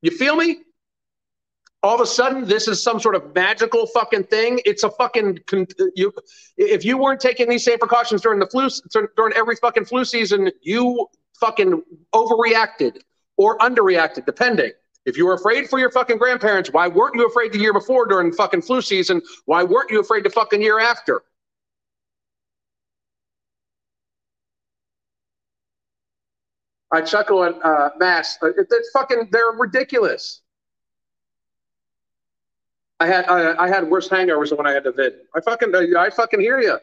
you 0.02 0.12
feel 0.12 0.36
me? 0.36 0.60
All 1.84 1.94
of 1.94 2.02
a 2.02 2.06
sudden, 2.06 2.46
this 2.46 2.68
is 2.68 2.82
some 2.82 3.00
sort 3.00 3.16
of 3.16 3.36
magical 3.36 3.86
fucking 3.88 4.24
thing. 4.26 4.60
It's 4.66 4.84
a 4.84 4.90
fucking 4.90 5.40
you. 5.96 6.12
If 6.58 6.84
you 6.84 6.98
weren't 6.98 7.22
taking 7.22 7.48
these 7.48 7.64
same 7.64 7.78
precautions 7.78 8.22
during 8.22 8.40
the 8.40 8.48
flu 8.48 8.70
during 9.16 9.34
every 9.36 9.56
fucking 9.58 9.86
flu 9.86 10.04
season, 10.04 10.52
you 10.62 11.08
fucking 11.40 11.84
overreacted 12.14 13.02
or 13.38 13.58
underreacted, 13.60 14.26
depending. 14.26 14.72
If 15.06 15.18
you 15.18 15.26
were 15.26 15.36
afraid 15.36 15.70
for 15.70 15.80
your 15.80 15.92
fucking 15.92 16.18
grandparents, 16.18 16.72
why 16.74 16.88
weren't 16.88 17.16
you 17.16 17.28
afraid 17.28 17.54
the 17.54 17.60
year 17.60 17.74
before 17.74 18.08
during 18.08 18.34
fucking 18.34 18.64
flu 18.64 18.82
season? 18.82 19.22
Why 19.46 19.64
weren't 19.64 19.92
you 19.92 20.02
afraid 20.02 20.26
the 20.26 20.30
fucking 20.32 20.62
year 20.62 20.80
after? 20.80 21.22
I 26.92 27.02
chuckle 27.02 27.44
at 27.44 27.54
uh, 27.64 27.92
mass. 28.00 28.38
It's 28.42 28.90
fucking. 28.92 29.30
They're 29.32 29.52
ridiculous. 29.58 30.42
I 33.00 33.08
had 33.08 33.26
I, 33.26 33.66
I, 33.66 33.68
had 33.68 33.88
worse 33.88 34.10
hangovers 34.10 34.50
than 34.50 34.58
when 34.58 34.68
I 34.68 34.72
had 34.72 34.84
the 34.84 34.92
vid. 34.92 35.14
I 35.36 35.42
fucking 35.42 35.74
I 35.96 36.10
fucking 36.10 36.40
hear 36.40 36.60
you. 36.60 36.78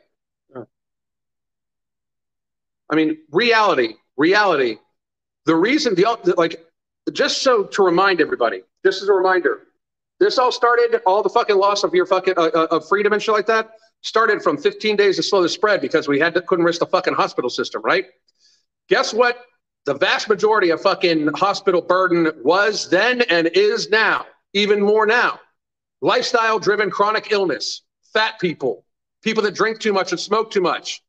I 2.91 2.97
mean, 2.97 3.19
reality, 3.33 3.95
reality. 4.17 4.77
The 5.47 5.57
reason 5.57 5.95
the 5.95 6.35
like, 6.37 6.65
just 7.13 7.43
so 7.43 7.65
to 7.65 7.83
remind 7.83 8.21
everybody, 8.21 8.63
this 8.83 9.03
is 9.03 9.09
a 9.09 9.13
reminder. 9.13 9.63
This 10.21 10.39
all 10.39 10.53
started, 10.53 11.01
all 11.07 11.23
the 11.23 11.29
fucking 11.29 11.57
loss 11.57 11.83
of 11.83 11.93
your 11.93 12.07
fucking 12.07 12.35
uh, 12.37 12.51
uh 12.55 12.67
of 12.71 12.89
freedom 12.89 13.13
and 13.13 13.21
shit 13.21 13.35
like 13.35 13.47
that 13.47 13.73
started 14.05 14.43
from 14.43 14.59
15 14.59 14.97
days 14.97 15.17
to 15.17 15.23
slow 15.23 15.43
the 15.43 15.49
spread 15.49 15.81
because 15.81 16.07
we 16.07 16.21
had 16.21 16.35
to, 16.35 16.43
couldn't 16.43 16.65
risk 16.65 16.79
the 16.79 16.87
fucking 16.87 17.15
hospital 17.15 17.51
system, 17.51 17.83
right? 17.83 18.05
Guess 18.89 19.15
what? 19.15 19.47
The 19.87 19.95
vast 19.95 20.29
majority 20.29 20.71
of 20.71 20.81
fucking 20.83 21.29
hospital 21.35 21.81
burden 21.81 22.31
was 22.43 22.89
then 22.91 23.23
and 23.23 23.49
is 23.49 23.89
now, 23.89 24.27
even 24.53 24.81
more 24.81 25.07
now. 25.07 25.41
Lifestyle 26.05 26.59
driven 26.59 26.91
chronic 26.91 27.33
illness, 27.33 27.81
fat 28.13 28.39
people, 28.39 28.85
people 29.23 29.43
that 29.43 29.55
drink 29.55 29.81
too 29.81 29.95
much 29.95 30.13
and 30.13 30.21
smoke 30.21 30.51
too 30.51 30.61
much. 30.61 31.03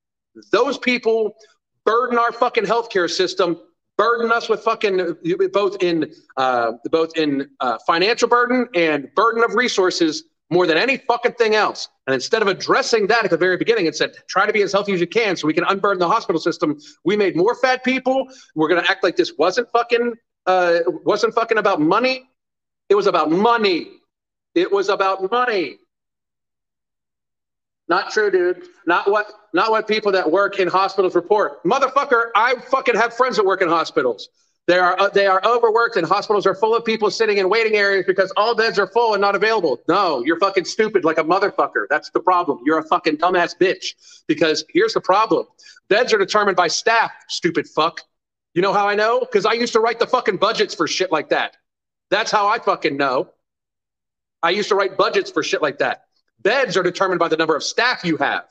Those 0.54 0.78
people 0.78 1.36
burden 1.84 2.18
our 2.18 2.32
fucking 2.32 2.64
healthcare 2.64 3.10
system, 3.10 3.60
burden 3.98 4.32
us 4.32 4.48
with 4.48 4.62
fucking 4.62 5.18
both 5.52 5.84
in 5.84 6.14
uh, 6.38 6.72
both 6.90 7.18
in 7.18 7.50
uh, 7.60 7.78
financial 7.86 8.30
burden 8.30 8.70
and 8.74 9.14
burden 9.16 9.44
of 9.44 9.56
resources 9.56 10.24
more 10.50 10.66
than 10.66 10.78
any 10.78 10.96
fucking 10.96 11.34
thing 11.34 11.56
else. 11.56 11.90
And 12.08 12.14
instead 12.14 12.42
of 12.42 12.48
addressing 12.48 13.08
that 13.08 13.26
at 13.26 13.32
the 13.32 13.38
very 13.38 13.58
beginning 13.58 13.88
and 13.88 13.96
said, 13.96 14.14
try 14.30 14.46
to 14.46 14.54
be 14.54 14.62
as 14.62 14.72
healthy 14.72 14.94
as 14.94 15.02
you 15.02 15.08
can 15.08 15.36
so 15.36 15.46
we 15.46 15.54
can 15.54 15.66
unburden 15.66 16.00
the 16.00 16.08
hospital 16.08 16.40
system, 16.40 16.80
we 17.04 17.18
made 17.18 17.36
more 17.36 17.54
fat 17.56 17.84
people. 17.84 18.30
We're 18.56 18.70
going 18.70 18.82
to 18.82 18.90
act 18.90 19.04
like 19.04 19.18
this 19.18 19.34
wasn't 19.38 19.70
fucking, 19.72 20.14
uh, 20.46 20.80
wasn't 21.04 21.34
fucking 21.36 21.58
about 21.58 21.82
money. 21.82 22.30
It 22.88 22.96
was 22.96 23.08
about 23.08 23.30
money. 23.30 24.00
It 24.56 24.72
was 24.72 24.90
about 24.90 25.30
money. 25.30 25.78
Not 27.88 28.12
true, 28.12 28.32
dude. 28.32 28.64
Not 28.88 29.10
what 29.10 29.32
not 29.54 29.70
what 29.70 29.88
people 29.88 30.12
that 30.14 30.30
work 30.32 30.60
in 30.60 30.68
hospitals 30.68 31.14
report. 31.14 31.64
Motherfucker, 31.64 32.30
I 32.36 32.56
fucking 32.56 32.96
have 32.96 33.14
friends 33.14 33.36
that 33.36 33.46
work 33.46 33.62
in 33.62 33.68
hospitals. 33.68 34.30
They 34.68 34.80
are 34.80 35.00
uh, 35.00 35.10
they 35.10 35.28
are 35.28 35.40
overworked 35.46 35.96
and 35.96 36.08
hospitals 36.08 36.48
are 36.48 36.56
full 36.56 36.76
of 36.76 36.84
people 36.84 37.12
sitting 37.12 37.38
in 37.38 37.48
waiting 37.50 37.76
areas 37.76 38.06
because 38.08 38.34
all 38.36 38.56
beds 38.56 38.80
are 38.80 38.88
full 38.88 39.14
and 39.14 39.22
not 39.22 39.36
available. 39.36 39.80
No, 39.88 40.24
you're 40.24 40.40
fucking 40.40 40.66
stupid 40.66 41.04
like 41.04 41.20
a 41.20 41.24
motherfucker. 41.24 41.86
That's 41.90 42.10
the 42.10 42.20
problem. 42.20 42.62
You're 42.66 42.80
a 42.80 42.84
fucking 42.84 43.18
dumbass 43.18 43.56
bitch. 43.56 43.94
Because 44.28 44.66
here's 44.70 44.94
the 44.94 45.02
problem. 45.02 45.46
Beds 45.88 46.12
are 46.14 46.18
determined 46.18 46.58
by 46.58 46.68
staff, 46.68 47.12
stupid 47.28 47.68
fuck. 47.68 48.02
You 48.56 48.64
know 48.64 48.74
how 48.74 48.88
I 48.88 48.96
know? 48.96 49.20
Because 49.20 49.46
I 49.46 49.54
used 49.54 49.74
to 49.74 49.80
write 49.80 50.00
the 50.00 50.08
fucking 50.08 50.38
budgets 50.38 50.74
for 50.74 50.88
shit 50.88 51.12
like 51.12 51.30
that. 51.30 51.58
That's 52.10 52.32
how 52.32 52.48
I 52.48 52.58
fucking 52.58 52.98
know. 52.98 53.30
I 54.46 54.52
used 54.52 54.70
to 54.70 54.76
write 54.76 54.96
budgets 54.96 55.32
for 55.32 55.42
shit 55.42 55.62
like 55.62 55.80
that. 55.80 56.04
Beds 56.42 56.78
are 56.78 56.84
determined 56.84 57.20
by 57.20 57.28
the 57.28 57.38
number 57.38 57.56
of 57.56 57.64
staff 57.64 58.04
you 58.04 58.18
have. 58.18 58.46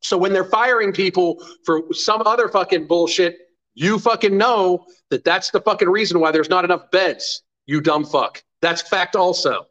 So 0.00 0.18
when 0.18 0.32
they're 0.32 0.44
firing 0.44 0.92
people 0.92 1.44
for 1.64 1.82
some 1.92 2.22
other 2.26 2.48
fucking 2.48 2.86
bullshit, 2.88 3.36
you 3.74 4.00
fucking 4.00 4.36
know 4.36 4.84
that 5.10 5.24
that's 5.24 5.50
the 5.50 5.60
fucking 5.60 5.88
reason 5.88 6.18
why 6.18 6.32
there's 6.32 6.48
not 6.48 6.64
enough 6.64 6.90
beds, 6.90 7.42
you 7.66 7.80
dumb 7.80 8.04
fuck. 8.04 8.42
That's 8.60 8.82
fact 8.82 9.14
also. 9.14 9.66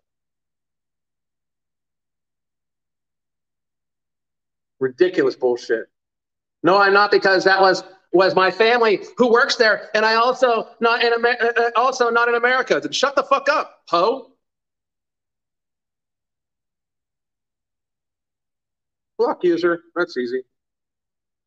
Ridiculous 4.79 5.35
bullshit. 5.35 5.87
No, 6.63 6.77
I'm 6.77 6.93
not 6.93 7.11
because 7.11 7.43
that 7.43 7.59
was 7.59 7.83
was 8.13 8.33
my 8.33 8.49
family 8.49 9.03
who 9.17 9.29
works 9.29 9.57
there, 9.57 9.89
and 9.93 10.05
I 10.05 10.15
also 10.15 10.69
not 10.79 11.03
in 11.03 11.13
Amer- 11.13 11.37
uh, 11.41 11.51
uh, 11.57 11.69
also 11.75 12.09
not 12.09 12.29
in 12.29 12.35
America. 12.35 12.79
Then 12.81 12.93
shut 12.93 13.15
the 13.15 13.23
fuck 13.23 13.49
up, 13.49 13.81
ho. 13.89 14.31
Block 19.17 19.43
user. 19.43 19.82
That's 19.95 20.15
easy. 20.17 20.41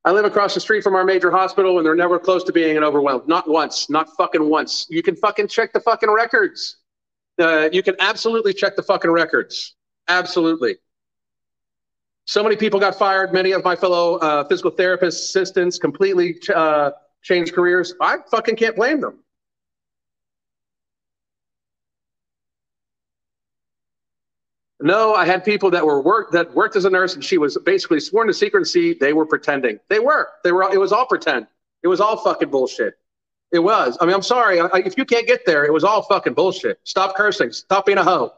I 0.05 0.13
live 0.13 0.25
across 0.25 0.55
the 0.55 0.61
street 0.61 0.83
from 0.83 0.95
our 0.95 1.05
major 1.05 1.31
hospital 1.31 1.77
and 1.77 1.87
they're 1.87 1.95
never 1.95 2.19
close 2.19 2.43
to 2.45 2.53
being 2.53 2.79
overwhelmed. 2.79 3.29
Not 3.29 3.49
once, 3.49 3.91
not 3.91 4.09
fucking 4.17 4.49
once. 4.49 4.87
You 4.89 5.03
can 5.03 5.15
fucking 5.15 5.49
check 5.49 5.73
the 5.73 5.81
fucking 5.81 6.11
records. 6.11 6.77
Uh, 7.39 7.69
you 7.71 7.83
can 7.83 7.97
absolutely 8.01 8.55
check 8.55 8.77
the 8.77 8.83
fucking 8.83 9.11
records. 9.11 9.77
Absolutely. 10.09 10.77
So 12.25 12.43
many 12.43 12.57
people 12.57 12.81
got 12.81 12.99
fired. 12.99 13.33
Many 13.33 13.53
of 13.53 13.63
my 13.65 13.77
fellow 13.77 14.17
uh, 14.17 14.45
physical 14.45 14.71
therapist 14.71 15.25
assistants 15.25 15.79
completely 15.79 16.39
uh, 16.55 16.93
changed 17.23 17.55
careers. 17.55 17.95
I 18.01 18.19
fucking 18.31 18.57
can't 18.57 18.77
blame 18.77 19.01
them. 19.01 19.20
No, 24.83 25.15
I 25.15 25.27
had 25.27 25.45
people 25.45 25.71
that 25.73 25.85
were 25.85 26.01
work 26.01 26.33
that 26.33 26.55
worked 26.55 26.75
as 26.75 26.87
a 26.87 26.91
nurse, 26.91 27.15
and 27.15 27.23
she 27.23 27.37
was 27.37 27.59
basically 27.65 28.01
sworn 28.01 28.29
to 28.29 28.35
secrecy. 28.35 28.95
They 28.95 29.13
were 29.13 29.27
pretending. 29.27 29.79
They 29.89 29.99
were. 29.99 30.29
They 30.43 30.53
were. 30.53 30.73
It 30.73 30.79
was 30.79 30.91
all 30.91 31.07
pretend. 31.07 31.47
It 31.83 31.89
was 31.89 32.01
all 32.01 32.17
fucking 32.17 32.51
bullshit. 32.51 32.95
It 33.53 33.59
was. 33.59 33.99
I 34.01 34.07
mean, 34.07 34.15
I'm 34.15 34.23
sorry. 34.23 34.61
I, 34.61 34.69
if 34.79 34.97
you 34.97 35.05
can't 35.05 35.27
get 35.27 35.45
there, 35.45 35.65
it 35.65 35.73
was 35.73 35.85
all 35.85 36.03
fucking 36.03 36.35
bullshit. 36.35 36.81
Stop 36.85 37.15
cursing. 37.15 37.53
Stop 37.53 37.85
being 37.87 37.99
a 37.99 38.05
hoe. 38.05 38.33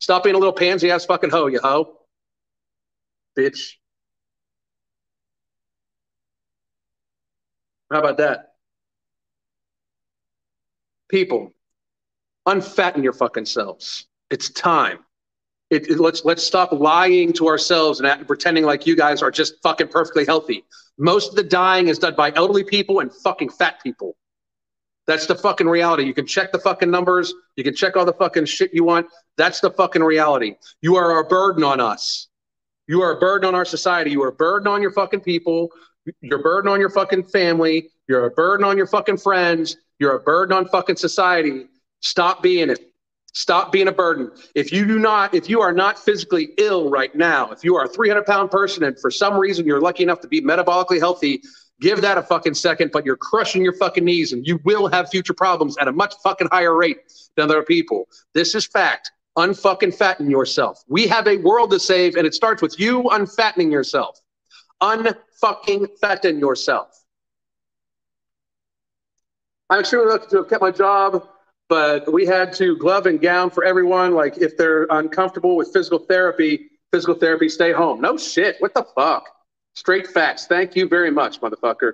Stop 0.00 0.24
being 0.24 0.36
a 0.36 0.38
little 0.38 0.52
pansy 0.52 0.90
ass 0.90 1.04
fucking 1.06 1.30
hoe, 1.30 1.46
you 1.46 1.60
hoe. 1.60 1.96
Bitch. 3.38 3.74
How 7.90 8.00
about 8.00 8.18
that? 8.18 8.52
People, 11.08 11.52
unfatten 12.44 13.02
your 13.02 13.14
fucking 13.14 13.46
selves. 13.46 14.06
It's 14.30 14.50
time. 14.50 14.98
It, 15.70 15.90
it, 15.90 16.00
let's 16.00 16.24
let's 16.24 16.42
stop 16.42 16.72
lying 16.72 17.32
to 17.34 17.46
ourselves 17.46 18.00
and 18.00 18.26
pretending 18.26 18.64
like 18.64 18.86
you 18.86 18.96
guys 18.96 19.22
are 19.22 19.30
just 19.30 19.54
fucking 19.62 19.88
perfectly 19.88 20.24
healthy. 20.24 20.64
Most 20.98 21.30
of 21.30 21.36
the 21.36 21.42
dying 21.42 21.88
is 21.88 21.98
done 21.98 22.14
by 22.14 22.32
elderly 22.34 22.64
people 22.64 23.00
and 23.00 23.12
fucking 23.12 23.50
fat 23.50 23.82
people. 23.82 24.16
That's 25.06 25.26
the 25.26 25.34
fucking 25.34 25.66
reality. 25.66 26.04
You 26.04 26.12
can 26.12 26.26
check 26.26 26.52
the 26.52 26.58
fucking 26.58 26.90
numbers. 26.90 27.32
You 27.56 27.64
can 27.64 27.74
check 27.74 27.96
all 27.96 28.04
the 28.04 28.12
fucking 28.12 28.44
shit 28.44 28.74
you 28.74 28.84
want. 28.84 29.06
That's 29.36 29.60
the 29.60 29.70
fucking 29.70 30.02
reality. 30.02 30.56
You 30.82 30.96
are 30.96 31.18
a 31.20 31.24
burden 31.24 31.64
on 31.64 31.80
us. 31.80 32.28
You 32.88 33.02
are 33.02 33.16
a 33.16 33.18
burden 33.18 33.48
on 33.48 33.54
our 33.54 33.64
society. 33.64 34.10
You 34.10 34.22
are 34.22 34.28
a 34.28 34.32
burden 34.32 34.68
on 34.68 34.82
your 34.82 34.90
fucking 34.90 35.20
people. 35.20 35.70
You're 36.20 36.40
a 36.40 36.42
burden 36.42 36.70
on 36.70 36.80
your 36.80 36.90
fucking 36.90 37.24
family. 37.24 37.90
You're 38.06 38.26
a 38.26 38.30
burden 38.30 38.64
on 38.64 38.76
your 38.76 38.86
fucking 38.86 39.18
friends. 39.18 39.76
You're 39.98 40.16
a 40.16 40.20
burden 40.20 40.56
on 40.56 40.66
fucking 40.68 40.96
society. 40.96 41.66
Stop 42.00 42.42
being 42.42 42.70
it. 42.70 42.92
Stop 43.34 43.72
being 43.72 43.88
a 43.88 43.92
burden. 43.92 44.30
If 44.54 44.72
you 44.72 44.86
do 44.86 44.98
not, 44.98 45.34
if 45.34 45.48
you 45.48 45.60
are 45.60 45.72
not 45.72 45.98
physically 45.98 46.50
ill 46.58 46.90
right 46.90 47.14
now, 47.14 47.50
if 47.50 47.62
you 47.62 47.76
are 47.76 47.84
a 47.84 47.88
300 47.88 48.24
pound 48.24 48.50
person 48.50 48.84
and 48.84 48.98
for 48.98 49.10
some 49.10 49.34
reason 49.34 49.66
you're 49.66 49.80
lucky 49.80 50.02
enough 50.02 50.20
to 50.20 50.28
be 50.28 50.40
metabolically 50.40 50.98
healthy, 50.98 51.42
give 51.80 52.00
that 52.00 52.18
a 52.18 52.22
fucking 52.22 52.54
second, 52.54 52.90
but 52.92 53.04
you're 53.04 53.16
crushing 53.16 53.62
your 53.62 53.74
fucking 53.74 54.04
knees 54.04 54.32
and 54.32 54.46
you 54.46 54.58
will 54.64 54.88
have 54.88 55.10
future 55.10 55.34
problems 55.34 55.76
at 55.78 55.88
a 55.88 55.92
much 55.92 56.14
fucking 56.22 56.48
higher 56.50 56.74
rate 56.74 56.98
than 57.36 57.50
other 57.50 57.62
people. 57.62 58.08
This 58.34 58.54
is 58.54 58.66
fact. 58.66 59.12
Unfucking 59.36 59.94
fatten 59.94 60.28
yourself. 60.28 60.82
We 60.88 61.06
have 61.06 61.28
a 61.28 61.36
world 61.36 61.70
to 61.70 61.78
save 61.78 62.16
and 62.16 62.26
it 62.26 62.34
starts 62.34 62.60
with 62.60 62.80
you 62.80 63.04
unfattening 63.04 63.70
yourself. 63.70 64.18
Unfucking 64.82 65.86
fatten 66.00 66.40
yourself. 66.40 67.04
I'm 69.70 69.80
extremely 69.80 70.08
lucky 70.08 70.26
to 70.30 70.36
have 70.38 70.48
kept 70.48 70.62
my 70.62 70.70
job 70.70 71.28
but 71.68 72.12
we 72.12 72.24
had 72.24 72.52
to 72.54 72.76
glove 72.76 73.06
and 73.06 73.20
gown 73.20 73.50
for 73.50 73.64
everyone. 73.64 74.14
Like 74.14 74.38
if 74.38 74.56
they're 74.56 74.86
uncomfortable 74.90 75.56
with 75.56 75.72
physical 75.72 75.98
therapy, 75.98 76.70
physical 76.92 77.14
therapy, 77.14 77.48
stay 77.48 77.72
home. 77.72 78.00
No 78.00 78.16
shit. 78.16 78.56
What 78.60 78.74
the 78.74 78.84
fuck? 78.94 79.28
Straight 79.74 80.06
facts. 80.06 80.46
Thank 80.46 80.74
you 80.74 80.88
very 80.88 81.10
much, 81.10 81.40
motherfucker. 81.40 81.92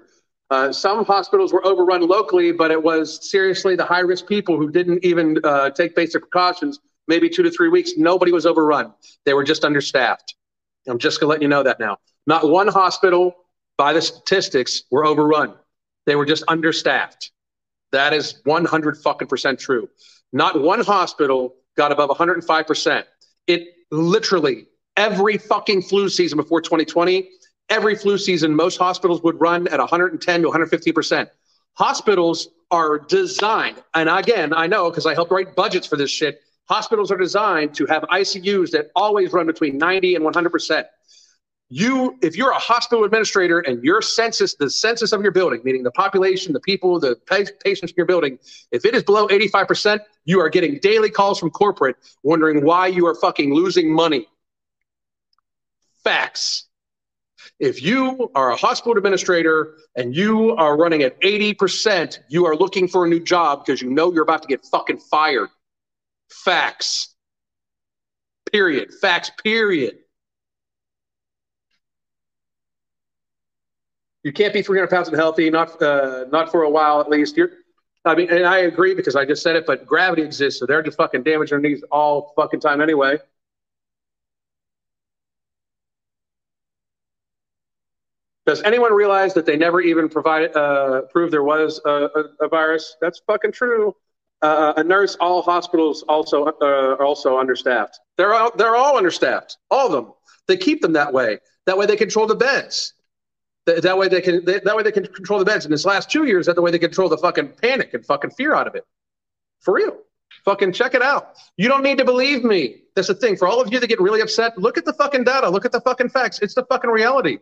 Uh, 0.50 0.72
some 0.72 1.04
hospitals 1.04 1.52
were 1.52 1.66
overrun 1.66 2.06
locally, 2.06 2.52
but 2.52 2.70
it 2.70 2.82
was 2.82 3.30
seriously 3.30 3.76
the 3.76 3.84
high 3.84 4.00
risk 4.00 4.26
people 4.26 4.56
who 4.56 4.70
didn't 4.70 5.04
even 5.04 5.38
uh, 5.42 5.70
take 5.70 5.96
basic 5.96 6.22
precautions, 6.22 6.78
maybe 7.08 7.28
two 7.28 7.42
to 7.42 7.50
three 7.50 7.68
weeks. 7.68 7.92
Nobody 7.96 8.30
was 8.30 8.46
overrun. 8.46 8.92
They 9.24 9.34
were 9.34 9.44
just 9.44 9.64
understaffed. 9.64 10.34
I'm 10.86 10.98
just 10.98 11.18
going 11.18 11.28
to 11.28 11.32
let 11.32 11.42
you 11.42 11.48
know 11.48 11.62
that 11.62 11.80
now. 11.80 11.98
Not 12.26 12.48
one 12.48 12.68
hospital, 12.68 13.34
by 13.76 13.92
the 13.94 14.02
statistics, 14.02 14.84
were 14.90 15.04
overrun. 15.04 15.54
They 16.06 16.14
were 16.14 16.26
just 16.26 16.44
understaffed. 16.46 17.32
That 17.94 18.12
is 18.12 18.40
100 18.42 18.98
fucking 18.98 19.28
percent 19.28 19.60
true. 19.60 19.88
Not 20.32 20.60
one 20.60 20.80
hospital 20.80 21.54
got 21.76 21.92
above 21.92 22.10
105%. 22.10 23.04
It 23.46 23.68
literally 23.92 24.66
every 24.96 25.38
fucking 25.38 25.82
flu 25.82 26.08
season 26.08 26.36
before 26.36 26.60
2020, 26.60 27.28
every 27.68 27.94
flu 27.94 28.18
season, 28.18 28.52
most 28.54 28.78
hospitals 28.78 29.22
would 29.22 29.40
run 29.40 29.68
at 29.68 29.78
110 29.78 30.42
to 30.42 30.48
115%. 30.48 31.30
Hospitals 31.74 32.48
are 32.72 32.98
designed, 32.98 33.80
and 33.94 34.08
again, 34.08 34.52
I 34.52 34.66
know 34.66 34.90
because 34.90 35.06
I 35.06 35.14
helped 35.14 35.30
write 35.30 35.54
budgets 35.54 35.86
for 35.86 35.96
this 35.96 36.10
shit. 36.10 36.40
Hospitals 36.68 37.12
are 37.12 37.16
designed 37.16 37.74
to 37.74 37.86
have 37.86 38.02
ICUs 38.04 38.72
that 38.72 38.90
always 38.96 39.32
run 39.32 39.46
between 39.46 39.78
90 39.78 40.16
and 40.16 40.24
100% 40.24 40.84
you 41.76 42.16
if 42.22 42.36
you're 42.36 42.52
a 42.52 42.58
hospital 42.58 43.02
administrator 43.02 43.58
and 43.58 43.82
your 43.82 44.00
census 44.00 44.54
the 44.54 44.70
census 44.70 45.10
of 45.10 45.22
your 45.22 45.32
building 45.32 45.60
meaning 45.64 45.82
the 45.82 45.90
population 45.90 46.52
the 46.52 46.60
people 46.60 47.00
the 47.00 47.16
patients 47.64 47.90
in 47.90 47.94
your 47.96 48.06
building 48.06 48.38
if 48.70 48.84
it 48.84 48.94
is 48.94 49.02
below 49.02 49.26
85% 49.26 49.98
you 50.24 50.38
are 50.38 50.48
getting 50.48 50.78
daily 50.78 51.10
calls 51.10 51.40
from 51.40 51.50
corporate 51.50 51.96
wondering 52.22 52.64
why 52.64 52.86
you 52.86 53.06
are 53.08 53.14
fucking 53.16 53.52
losing 53.52 53.92
money. 53.92 54.28
Facts. 56.04 56.68
If 57.58 57.82
you 57.82 58.30
are 58.36 58.52
a 58.52 58.56
hospital 58.56 58.96
administrator 58.96 59.74
and 59.96 60.14
you 60.14 60.54
are 60.54 60.76
running 60.76 61.02
at 61.02 61.20
80% 61.22 62.20
you 62.28 62.46
are 62.46 62.54
looking 62.54 62.86
for 62.86 63.04
a 63.04 63.08
new 63.08 63.20
job 63.20 63.64
because 63.66 63.82
you 63.82 63.90
know 63.90 64.12
you're 64.12 64.22
about 64.22 64.42
to 64.42 64.48
get 64.48 64.64
fucking 64.64 64.98
fired. 64.98 65.48
Facts. 66.30 67.16
Period. 68.52 68.94
Facts 69.00 69.32
period 69.42 70.03
you 74.24 74.32
can't 74.32 74.52
be 74.52 74.62
300 74.62 74.88
pounds 74.88 75.08
and 75.08 75.16
healthy, 75.16 75.50
not 75.50 75.80
uh, 75.80 76.24
not 76.32 76.50
for 76.50 76.62
a 76.62 76.70
while 76.70 77.00
at 77.00 77.08
least. 77.08 77.36
You're, 77.36 77.50
I 78.04 78.14
mean, 78.14 78.30
and 78.30 78.44
I 78.44 78.58
agree 78.58 78.94
because 78.94 79.16
I 79.16 79.24
just 79.24 79.42
said 79.42 79.54
it, 79.54 79.66
but 79.66 79.86
gravity 79.86 80.22
exists, 80.22 80.60
so 80.60 80.66
they're 80.66 80.82
just 80.82 80.96
fucking 80.96 81.22
damaging 81.22 81.60
their 81.62 81.70
knees 81.70 81.84
all 81.92 82.32
fucking 82.34 82.60
time 82.60 82.80
anyway. 82.80 83.18
Does 88.46 88.62
anyone 88.62 88.92
realize 88.92 89.32
that 89.34 89.46
they 89.46 89.56
never 89.56 89.80
even 89.80 90.08
provided 90.08 90.54
uh, 90.54 91.02
proved 91.12 91.32
there 91.32 91.44
was 91.44 91.80
a, 91.86 91.90
a, 91.90 92.24
a, 92.42 92.48
virus? 92.48 92.96
That's 93.00 93.20
fucking 93.26 93.52
true. 93.52 93.96
Uh, 94.42 94.74
a 94.76 94.84
nurse, 94.84 95.16
all 95.16 95.40
hospitals 95.40 96.02
also 96.02 96.46
uh, 96.46 96.54
are 96.60 97.04
also 97.04 97.38
understaffed. 97.38 97.98
They're 98.18 98.34
all, 98.34 98.50
they're 98.54 98.76
all 98.76 98.98
understaffed, 98.98 99.56
all 99.70 99.86
of 99.86 99.92
them. 99.92 100.12
They 100.46 100.58
keep 100.58 100.82
them 100.82 100.92
that 100.92 101.10
way. 101.10 101.38
That 101.64 101.78
way 101.78 101.86
they 101.86 101.96
control 101.96 102.26
the 102.26 102.34
beds. 102.34 102.93
That, 103.66 103.82
that 103.82 103.96
way 103.96 104.08
they 104.08 104.20
can 104.20 104.44
they, 104.44 104.60
that 104.60 104.76
way 104.76 104.82
they 104.82 104.92
can 104.92 105.06
control 105.06 105.38
the 105.38 105.44
beds. 105.44 105.64
In 105.64 105.70
this 105.70 105.84
last 105.84 106.10
two 106.10 106.24
years, 106.24 106.46
that 106.46 106.54
the 106.54 106.62
way 106.62 106.70
they 106.70 106.78
control 106.78 107.08
the 107.08 107.18
fucking 107.18 107.54
panic 107.62 107.94
and 107.94 108.04
fucking 108.04 108.30
fear 108.32 108.54
out 108.54 108.66
of 108.66 108.74
it. 108.74 108.84
For 109.60 109.74
real. 109.74 109.96
Fucking 110.44 110.72
check 110.72 110.94
it 110.94 111.02
out. 111.02 111.36
You 111.56 111.68
don't 111.68 111.82
need 111.82 111.98
to 111.98 112.04
believe 112.04 112.44
me. 112.44 112.82
That's 112.94 113.08
the 113.08 113.14
thing. 113.14 113.36
For 113.36 113.48
all 113.48 113.60
of 113.60 113.72
you 113.72 113.80
that 113.80 113.86
get 113.86 114.00
really 114.00 114.20
upset, 114.20 114.58
look 114.58 114.76
at 114.76 114.84
the 114.84 114.92
fucking 114.92 115.24
data. 115.24 115.48
Look 115.48 115.64
at 115.64 115.72
the 115.72 115.80
fucking 115.80 116.10
facts. 116.10 116.40
It's 116.42 116.54
the 116.54 116.64
fucking 116.64 116.90
reality. 116.90 117.38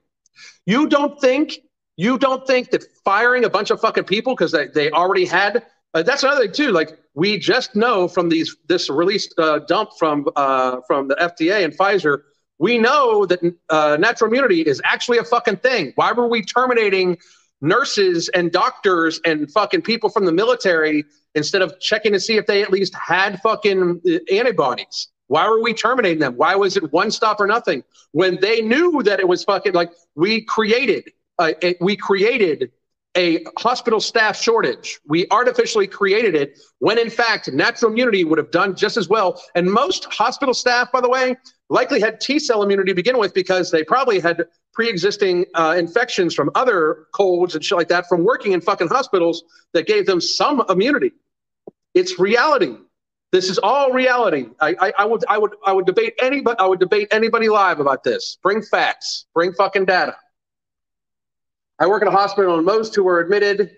You 0.67 0.87
don't 0.89 1.21
think 1.21 1.59
you 1.97 2.19
don't 2.19 2.47
think 2.47 2.71
that 2.71 2.85
firing 3.05 3.45
a 3.45 3.51
bunch 3.51 3.71
of 3.71 3.81
fucking 3.81 4.05
people 4.05 4.35
because 4.35 4.53
they, 4.53 4.69
they 4.69 4.91
already 4.91 5.25
had 5.27 5.65
uh, 5.95 6.03
that's 6.03 6.23
another 6.23 6.43
thing 6.43 6.53
too. 6.53 6.71
Like 6.71 6.99
we 7.15 7.39
just 7.39 7.77
know 7.77 8.09
from 8.09 8.29
these 8.29 8.57
this 8.67 8.89
released 8.89 9.35
uh, 9.39 9.61
dump 9.61 9.91
from 9.99 10.27
uh, 10.37 10.79
from 10.87 11.09
the 11.09 11.17
FDA 11.17 11.65
and 11.65 11.77
Pfizer 11.77 12.23
we 12.59 12.79
know 12.79 13.27
that 13.27 13.41
uh, 13.71 13.97
natural 13.99 14.29
immunity 14.29 14.61
is 14.63 14.81
actually 14.85 15.19
a 15.19 15.25
fucking 15.25 15.57
thing. 15.57 15.93
Why 15.97 16.13
were 16.13 16.29
we 16.29 16.43
terminating 16.43 17.19
nurses 17.61 18.29
and 18.31 18.53
doctors 18.53 19.21
and 19.25 19.51
fucking 19.51 19.83
people 19.83 20.11
from 20.11 20.25
the 20.25 20.33
military 20.33 21.05
instead 21.35 21.63
of 21.63 21.79
checking 21.81 22.13
to 22.13 22.21
see 22.21 22.37
if 22.37 22.47
they 22.47 22.63
at 22.63 22.71
least 22.71 22.95
had 22.95 23.41
fucking 23.41 24.01
uh, 24.07 24.35
antibodies? 24.35 25.09
Why 25.29 25.49
were 25.49 25.63
we 25.63 25.73
terminating 25.73 26.19
them? 26.19 26.35
Why 26.37 26.55
was 26.55 26.77
it 26.77 26.93
one 26.93 27.11
stop 27.11 27.41
or 27.41 27.47
nothing 27.47 27.83
when 28.11 28.39
they 28.41 28.61
knew 28.61 29.03
that 29.03 29.19
it 29.19 29.27
was 29.27 29.45
fucking 29.45 29.73
like 29.73 29.91
we 30.15 30.43
created 30.43 31.11
uh, 31.39 31.53
we 31.81 31.97
created 31.97 32.71
a 33.17 33.45
hospital 33.59 34.01
staff 34.01 34.41
shortage. 34.41 35.01
We 35.07 35.27
artificially 35.31 35.87
created 35.87 36.35
it 36.35 36.59
when, 36.79 36.99
in 36.99 37.11
fact, 37.11 37.53
natural 37.53 37.91
immunity 37.91 38.25
would 38.25 38.39
have 38.39 38.51
done 38.51 38.75
just 38.75 38.97
as 38.97 39.09
well. 39.09 39.43
And 39.55 39.71
most 39.71 40.07
hospital 40.07 40.55
staff, 40.55 40.91
by 40.93 41.01
the 41.01 41.09
way, 41.09 41.37
likely 41.73 42.01
had 42.01 42.21
T 42.21 42.39
cell 42.39 42.63
immunity 42.63 42.93
to 42.93 42.95
begin 42.95 43.19
with 43.19 43.35
because 43.35 43.71
they 43.71 43.83
probably 43.83 44.21
had 44.21 44.45
pre 44.73 44.89
existing 44.89 45.47
uh, 45.55 45.75
infections 45.77 46.35
from 46.35 46.51
other 46.55 47.07
colds 47.13 47.55
and 47.55 47.65
shit 47.65 47.77
like 47.77 47.89
that 47.89 48.07
from 48.09 48.25
working 48.25 48.53
in 48.53 48.61
fucking 48.61 48.89
hospitals 48.89 49.43
that 49.73 49.87
gave 49.87 50.07
them 50.07 50.21
some 50.21 50.63
immunity. 50.69 51.13
It's 51.95 52.19
reality. 52.19 52.77
This 53.33 53.49
is 53.49 53.59
all 53.59 53.93
reality. 53.93 54.49
I, 54.61 54.77
I, 54.79 54.93
I 54.99 55.05
would 55.07 55.25
I 55.29 55.39
would 55.39 55.55
I 55.65 55.73
would 55.73 55.87
debate 55.87 56.15
anybody 56.21 56.59
I 56.59 56.67
would 56.67 56.79
debate 56.79 57.09
anybody 57.11 57.49
live 57.49 57.81
about 57.81 58.05
this. 58.05 58.37
Bring 58.43 58.63
facts. 58.63 59.27
Bring 59.35 59.53
fucking 59.55 59.87
data. 59.87 60.17
I 61.79 61.87
work 61.87 62.03
in 62.03 62.09
a 62.09 62.13
hospital, 62.13 62.57
and 62.57 62.67
most 62.67 62.95
who 62.95 63.03
were 63.03 63.19
admitted 63.21 63.77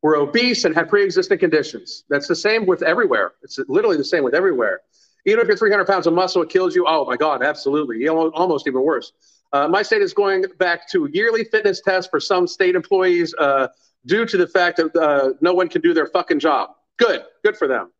were 0.00 0.16
obese 0.16 0.64
and 0.64 0.74
had 0.74 0.88
pre-existing 0.88 1.38
conditions. 1.38 2.04
That's 2.08 2.26
the 2.26 2.34
same 2.34 2.66
with 2.66 2.82
everywhere. 2.82 3.34
It's 3.42 3.58
literally 3.68 3.96
the 3.96 4.04
same 4.04 4.24
with 4.24 4.34
everywhere. 4.34 4.80
Even 5.24 5.40
if 5.40 5.46
you're 5.46 5.56
300 5.56 5.86
pounds 5.86 6.06
of 6.06 6.14
muscle, 6.14 6.42
it 6.42 6.48
kills 6.48 6.74
you. 6.74 6.84
Oh 6.86 7.04
my 7.04 7.16
God, 7.16 7.42
absolutely. 7.42 8.08
Almost 8.08 8.66
even 8.66 8.82
worse. 8.82 9.12
Uh, 9.52 9.68
my 9.68 9.82
state 9.82 10.02
is 10.02 10.14
going 10.14 10.44
back 10.58 10.88
to 10.90 11.08
yearly 11.12 11.44
fitness 11.44 11.80
tests 11.80 12.08
for 12.10 12.18
some 12.18 12.46
state 12.46 12.74
employees 12.74 13.34
uh, 13.38 13.68
due 14.06 14.24
to 14.26 14.36
the 14.36 14.46
fact 14.46 14.78
that 14.78 14.96
uh, 14.96 15.34
no 15.40 15.52
one 15.52 15.68
can 15.68 15.80
do 15.80 15.94
their 15.94 16.06
fucking 16.06 16.40
job. 16.40 16.70
Good, 16.98 17.22
good 17.44 17.56
for 17.56 17.68
them. 17.68 17.92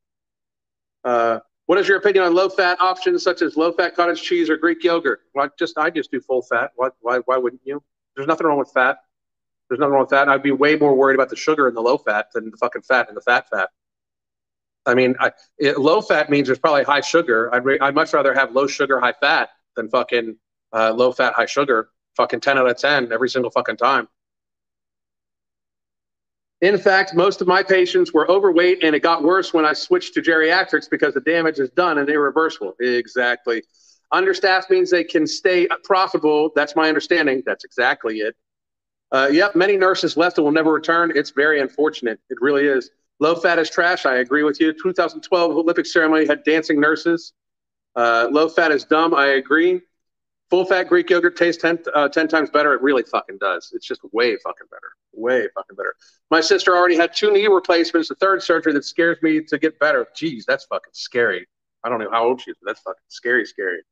Uh, 1.05 1.41
what 1.67 1.79
is 1.79 1.87
your 1.87 1.99
opinion 1.99 2.25
on 2.25 2.35
low-fat 2.35 2.81
options 2.81 3.23
such 3.23 3.43
as 3.43 3.57
low-fat 3.57 3.95
cottage 3.95 4.23
cheese 4.23 4.51
or 4.51 4.57
Greek 4.57 4.83
yogurt? 4.83 5.21
Well, 5.35 5.49
just 5.59 5.79
I 5.79 5.91
just 5.91 6.11
do 6.11 6.21
full 6.21 6.43
fat. 6.43 6.73
Why, 6.77 6.89
why, 7.01 7.19
why 7.25 7.37
wouldn't 7.37 7.63
you? 7.65 7.83
There's 8.17 8.27
nothing 8.27 8.47
wrong 8.47 8.59
with 8.59 8.71
fat. 8.73 8.99
There's 9.69 9.79
nothing 9.79 9.93
wrong 9.93 10.03
with 10.03 10.11
that. 10.11 10.29
I'd 10.29 10.43
be 10.43 10.51
way 10.51 10.77
more 10.77 10.95
worried 10.95 11.15
about 11.15 11.31
the 11.31 11.37
sugar 11.37 11.69
in 11.69 11.75
the 11.75 11.81
low 11.81 11.99
fat 11.99 12.27
than 12.35 12.51
the 12.51 12.57
fucking 12.57 12.83
fat 12.83 13.09
in 13.09 13.15
the 13.15 13.21
fat 13.21 13.49
fat. 13.49 13.71
I 14.85 14.95
mean, 14.95 15.15
I, 15.21 15.31
it, 15.59 15.79
low 15.79 16.01
fat 16.01 16.29
means 16.31 16.49
there's 16.49 16.59
probably 16.59 16.85
high 16.85 17.01
sugar. 17.01 17.55
I'd, 17.55 17.63
I'd 17.81 17.95
much 17.95 18.13
rather 18.13 18.35
have 18.35 18.53
low 18.53 18.67
sugar, 18.67 18.99
high 19.01 19.15
fat 19.21 19.51
than 19.77 19.89
fucking 19.89 20.37
uh, 20.73 20.93
low 20.93 21.13
fat, 21.13 21.35
high 21.35 21.47
sugar. 21.47 21.91
Fucking 22.17 22.41
10 22.41 22.59
out 22.59 22.69
of 22.69 22.77
10 22.77 23.11
every 23.11 23.29
single 23.29 23.51
fucking 23.51 23.79
time. 23.79 24.07
In 26.61 26.79
fact, 26.79 27.15
most 27.15 27.41
of 27.41 27.49
my 27.49 27.63
patients 27.63 28.13
were 28.13 28.31
overweight, 28.31 28.85
and 28.85 28.95
it 28.95 29.01
got 29.01 29.23
worse 29.23 29.53
when 29.53 29.65
I 29.65 29.73
switched 29.73 30.15
to 30.15 30.23
geriatrics 30.23 30.89
because 30.91 31.15
the 31.15 31.21
damage 31.21 31.59
is 31.59 31.71
done 31.71 31.99
and 31.99 32.09
irreversible. 32.09 32.75
Exactly. 32.81 33.63
Understaffed 34.13 34.71
means 34.71 34.91
they 34.91 35.05
can 35.05 35.27
stay 35.27 35.67
profitable. 35.85 36.51
That's 36.55 36.77
my 36.77 36.89
understanding. 36.89 37.43
That's 37.47 37.65
exactly 37.65 38.19
it. 38.19 38.37
Uh, 39.11 39.29
yep, 39.33 39.57
many 39.57 39.77
nurses 39.77 40.17
left 40.17 40.39
and 40.39 40.45
will 40.45 40.53
never 40.53 40.73
return. 40.73 41.13
It's 41.15 41.31
very 41.31 41.61
unfortunate. 41.61 42.21
It 42.31 42.39
really 42.41 42.67
is. 42.67 42.91
Low 43.23 43.37
fat 43.37 43.61
is 43.61 43.71
trash. 43.71 44.05
I 44.05 44.17
agree 44.17 44.43
with 44.43 44.61
you. 44.61 44.73
2012 44.73 45.57
Olympic 45.57 45.87
ceremony 45.87 46.27
had 46.27 46.43
dancing 46.43 46.81
nurses. 46.81 47.35
Uh, 47.95 48.27
low 48.33 48.49
fat 48.49 48.73
is 48.73 48.83
dumb. 48.83 49.15
I 49.15 49.35
agree. 49.35 49.81
Full 50.51 50.65
fat 50.65 50.89
Greek 50.89 51.09
yogurt 51.09 51.37
tastes 51.37 51.63
10, 51.63 51.85
uh, 51.95 52.09
10 52.09 52.27
times 52.27 52.51
better. 52.51 52.75
It 52.75 52.83
really 52.83 53.05
fucking 53.05 53.39
does. 53.39 53.71
It's 53.77 53.87
just 53.87 54.01
way 54.11 54.37
fucking 54.39 54.67
better. 54.73 54.89
Way 55.13 55.47
fucking 55.55 55.77
better. 55.77 55.95
My 56.33 56.41
sister 56.41 56.77
already 56.77 56.97
had 56.97 57.15
two 57.15 57.33
knee 57.33 57.47
replacements, 57.47 58.09
the 58.09 58.17
third 58.17 58.43
surgery 58.43 58.73
that 58.73 58.85
scares 58.85 59.19
me 59.23 59.41
to 59.41 59.57
get 59.57 59.79
better. 59.79 60.09
Jeez, 60.17 60.43
that's 60.45 60.65
fucking 60.65 60.91
scary. 60.93 61.47
I 61.85 61.91
don't 61.91 62.01
know 62.01 62.11
how 62.11 62.25
old 62.25 62.41
she 62.41 62.51
is, 62.51 62.57
but 62.61 62.71
that's 62.71 62.81
fucking 62.81 63.05
scary, 63.07 63.47
scary. 63.47 63.83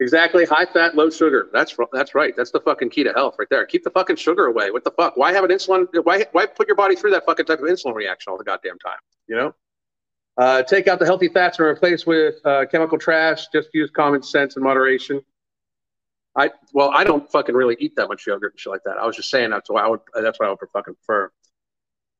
Exactly. 0.00 0.44
High 0.44 0.66
fat, 0.66 0.94
low 0.94 1.10
sugar. 1.10 1.48
That's 1.52 1.76
that's 1.92 2.14
right. 2.14 2.34
That's 2.36 2.52
the 2.52 2.60
fucking 2.60 2.90
key 2.90 3.02
to 3.02 3.12
health 3.12 3.34
right 3.38 3.48
there. 3.50 3.66
Keep 3.66 3.82
the 3.82 3.90
fucking 3.90 4.16
sugar 4.16 4.46
away. 4.46 4.70
What 4.70 4.84
the 4.84 4.92
fuck? 4.92 5.16
Why 5.16 5.32
have 5.32 5.42
an 5.42 5.50
insulin? 5.50 5.86
Why 6.04 6.24
why 6.32 6.46
put 6.46 6.68
your 6.68 6.76
body 6.76 6.94
through 6.94 7.10
that 7.12 7.26
fucking 7.26 7.46
type 7.46 7.58
of 7.58 7.64
insulin 7.64 7.94
reaction 7.94 8.30
all 8.30 8.38
the 8.38 8.44
goddamn 8.44 8.78
time? 8.78 8.98
You 9.26 9.36
know. 9.36 9.54
Uh, 10.36 10.62
take 10.62 10.86
out 10.86 11.00
the 11.00 11.04
healthy 11.04 11.26
fats 11.26 11.58
and 11.58 11.66
replace 11.66 12.06
with 12.06 12.36
uh, 12.44 12.64
chemical 12.66 12.96
trash. 12.96 13.48
Just 13.52 13.70
use 13.74 13.90
common 13.90 14.22
sense 14.22 14.54
and 14.54 14.62
moderation. 14.62 15.20
I 16.36 16.52
well, 16.72 16.92
I 16.94 17.02
don't 17.02 17.28
fucking 17.32 17.56
really 17.56 17.76
eat 17.80 17.96
that 17.96 18.06
much 18.06 18.24
yogurt 18.24 18.52
and 18.52 18.60
shit 18.60 18.70
like 18.70 18.84
that. 18.84 18.98
I 18.98 19.04
was 19.04 19.16
just 19.16 19.30
saying 19.30 19.50
that's 19.50 19.68
why 19.68 19.82
I 19.82 19.88
would. 19.88 20.00
That's 20.14 20.38
what 20.38 20.46
I 20.46 20.50
would 20.50 20.60
fucking 20.72 20.94
prefer. 20.94 21.32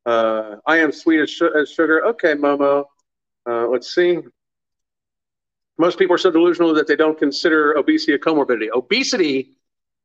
Uh, 0.04 0.56
I 0.66 0.78
am 0.78 0.90
sweet 0.90 1.20
as, 1.20 1.40
as 1.54 1.70
sugar. 1.70 2.04
Okay, 2.06 2.34
Momo. 2.34 2.86
Uh, 3.48 3.68
let's 3.68 3.94
see. 3.94 4.18
Most 5.78 5.98
people 5.98 6.14
are 6.14 6.18
so 6.18 6.30
delusional 6.30 6.74
that 6.74 6.86
they 6.86 6.96
don't 6.96 7.18
consider 7.18 7.74
obesity 7.74 8.12
a 8.14 8.18
comorbidity. 8.18 8.68
Obesity 8.74 9.56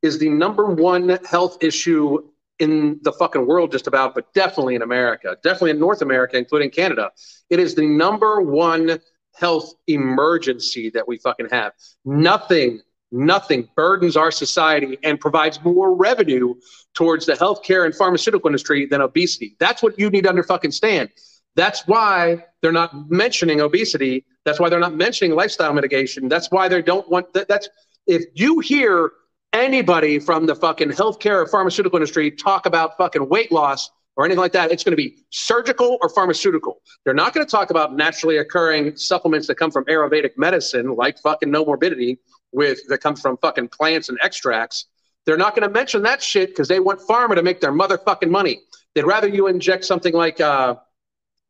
is 0.01 0.19
the 0.19 0.29
number 0.29 0.65
one 0.65 1.17
health 1.25 1.57
issue 1.61 2.29
in 2.59 2.99
the 3.01 3.11
fucking 3.11 3.47
world, 3.47 3.71
just 3.71 3.87
about, 3.87 4.13
but 4.13 4.31
definitely 4.33 4.75
in 4.75 4.83
America, 4.83 5.35
definitely 5.43 5.71
in 5.71 5.79
North 5.79 6.01
America, 6.01 6.37
including 6.37 6.69
Canada. 6.69 7.11
It 7.49 7.59
is 7.59 7.73
the 7.73 7.87
number 7.87 8.41
one 8.41 8.99
health 9.33 9.73
emergency 9.87 10.91
that 10.91 11.07
we 11.07 11.17
fucking 11.17 11.49
have. 11.51 11.73
Nothing 12.05 12.81
nothing 13.13 13.69
burdens 13.75 14.17
our 14.17 14.31
society 14.31 14.97
and 15.03 15.19
provides 15.19 15.63
more 15.63 15.95
revenue 15.95 16.55
towards 16.95 17.27
the 17.27 17.33
healthcare 17.33 17.85
and 17.85 17.95
pharmaceutical 17.95 18.47
industry 18.47 18.87
than 18.87 19.01
obesity. 19.01 19.55
That's 19.59 19.83
what 19.83 19.97
you 19.99 20.09
need 20.09 20.23
to 20.23 20.29
under 20.29 20.43
fucking 20.43 20.71
stand. 20.71 21.09
That's 21.55 21.87
why 21.87 22.45
they're 22.63 22.71
not 22.71 23.11
mentioning 23.11 23.59
obesity. 23.59 24.25
That's 24.45 24.57
why 24.57 24.69
they're 24.69 24.79
not 24.79 24.95
mentioning 24.95 25.35
lifestyle 25.35 25.73
mitigation. 25.73 26.29
That's 26.29 26.49
why 26.49 26.69
they 26.69 26.81
don't 26.81 27.07
want 27.09 27.33
that. 27.33 27.49
That's 27.49 27.67
if 28.07 28.23
you 28.35 28.59
hear 28.59 29.11
anybody 29.51 30.17
from 30.17 30.45
the 30.45 30.55
fucking 30.55 30.91
healthcare 30.91 31.43
or 31.43 31.47
pharmaceutical 31.47 31.97
industry 31.97 32.31
talk 32.31 32.65
about 32.65 32.97
fucking 32.97 33.27
weight 33.27 33.51
loss 33.51 33.91
or 34.15 34.23
anything 34.23 34.39
like 34.39 34.53
that, 34.53 34.71
it's 34.71 34.81
going 34.81 34.93
to 34.93 34.97
be 34.97 35.17
surgical 35.29 35.97
or 36.01 36.07
pharmaceutical. 36.07 36.81
They're 37.03 37.13
not 37.13 37.33
going 37.33 37.45
to 37.45 37.51
talk 37.51 37.69
about 37.69 37.97
naturally 37.97 38.37
occurring 38.37 38.95
supplements 38.95 39.45
that 39.47 39.55
come 39.55 39.69
from 39.69 39.83
Ayurvedic 39.85 40.37
medicine, 40.37 40.95
like 40.95 41.19
fucking 41.19 41.51
no 41.51 41.65
morbidity, 41.65 42.19
with 42.53 42.79
that 42.87 42.99
comes 42.99 43.19
from 43.19 43.35
fucking 43.37 43.67
plants 43.69 44.07
and 44.07 44.17
extracts. 44.23 44.85
They're 45.25 45.37
not 45.37 45.53
going 45.53 45.67
to 45.67 45.73
mention 45.73 46.01
that 46.03 46.23
shit 46.23 46.49
because 46.49 46.69
they 46.69 46.79
want 46.79 47.01
pharma 47.01 47.35
to 47.35 47.43
make 47.43 47.59
their 47.59 47.73
motherfucking 47.73 48.29
money. 48.29 48.61
They'd 48.95 49.03
rather 49.03 49.27
you 49.27 49.47
inject 49.47 49.83
something 49.83 50.13
like 50.13 50.39
uh, 50.39 50.75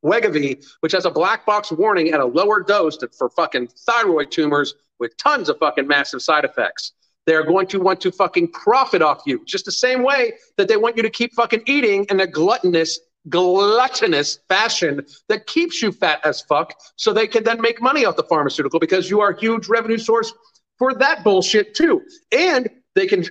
Wegovy, 0.04 0.66
which 0.82 0.92
has 0.92 1.06
a 1.06 1.12
black 1.12 1.46
box 1.46 1.72
warning 1.72 2.10
at 2.10 2.20
a 2.20 2.26
lower 2.26 2.62
dose 2.62 2.98
for 3.18 3.30
fucking 3.30 3.70
thyroid 3.86 4.32
tumors 4.32 4.76
with 5.00 5.16
tons 5.18 5.50
of 5.50 5.58
fucking 5.60 5.88
massive 5.88 6.22
side 6.22 6.46
effects. 6.46 6.92
They're 7.26 7.46
going 7.46 7.68
to 7.68 7.80
want 7.80 8.02
to 8.02 8.12
fucking 8.12 8.50
profit 8.52 9.02
off 9.02 9.22
you, 9.26 9.44
just 9.46 9.66
the 9.66 9.72
same 9.72 10.04
way 10.04 10.34
that 10.58 10.68
they 10.68 10.76
want 10.76 10.98
you 10.98 11.04
to 11.04 11.10
keep 11.10 11.34
fucking 11.34 11.64
eating 11.68 12.06
in 12.10 12.20
a 12.20 12.28
gluttonous, 12.28 13.00
gluttonous 13.30 14.40
fashion 14.50 15.06
that 15.30 15.48
keeps 15.48 15.82
you 15.82 15.94
fat 15.94 16.20
as 16.26 16.42
fuck, 16.42 16.74
so 16.98 17.14
they 17.14 17.28
can 17.28 17.44
then 17.46 17.62
make 17.62 17.82
money 17.82 18.04
off 18.04 18.18
the 18.18 18.24
pharmaceutical 18.24 18.80
because 18.80 19.10
you 19.10 19.22
are 19.22 19.30
a 19.30 19.40
huge 19.40 19.70
revenue 19.70 19.98
source 19.98 20.34
for 20.78 20.94
that 20.96 21.24
bullshit 21.24 21.76
too. 21.76 22.02
And 22.38 22.70
they 22.96 23.08
can, 23.08 23.24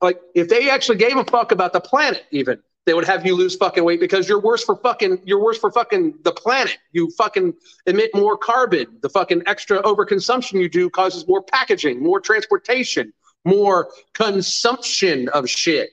like, 0.00 0.20
if 0.34 0.48
they 0.48 0.68
actually 0.68 0.98
gave 0.98 1.16
a 1.16 1.24
fuck 1.24 1.52
about 1.52 1.72
the 1.72 1.80
planet, 1.80 2.24
even 2.32 2.60
they 2.84 2.94
would 2.94 3.04
have 3.04 3.24
you 3.24 3.36
lose 3.36 3.54
fucking 3.56 3.84
weight 3.84 4.00
because 4.00 4.28
you're 4.28 4.40
worse 4.40 4.64
for 4.64 4.76
fucking 4.76 5.20
you're 5.24 5.42
worse 5.42 5.58
for 5.58 5.70
fucking 5.70 6.14
the 6.22 6.32
planet. 6.32 6.78
You 6.92 7.10
fucking 7.16 7.54
emit 7.86 8.10
more 8.14 8.36
carbon. 8.36 8.98
The 9.02 9.08
fucking 9.08 9.42
extra 9.46 9.82
overconsumption 9.82 10.60
you 10.60 10.68
do 10.68 10.90
causes 10.90 11.26
more 11.28 11.42
packaging, 11.42 12.02
more 12.02 12.20
transportation, 12.20 13.12
more 13.44 13.90
consumption 14.14 15.28
of 15.28 15.48
shit. 15.48 15.90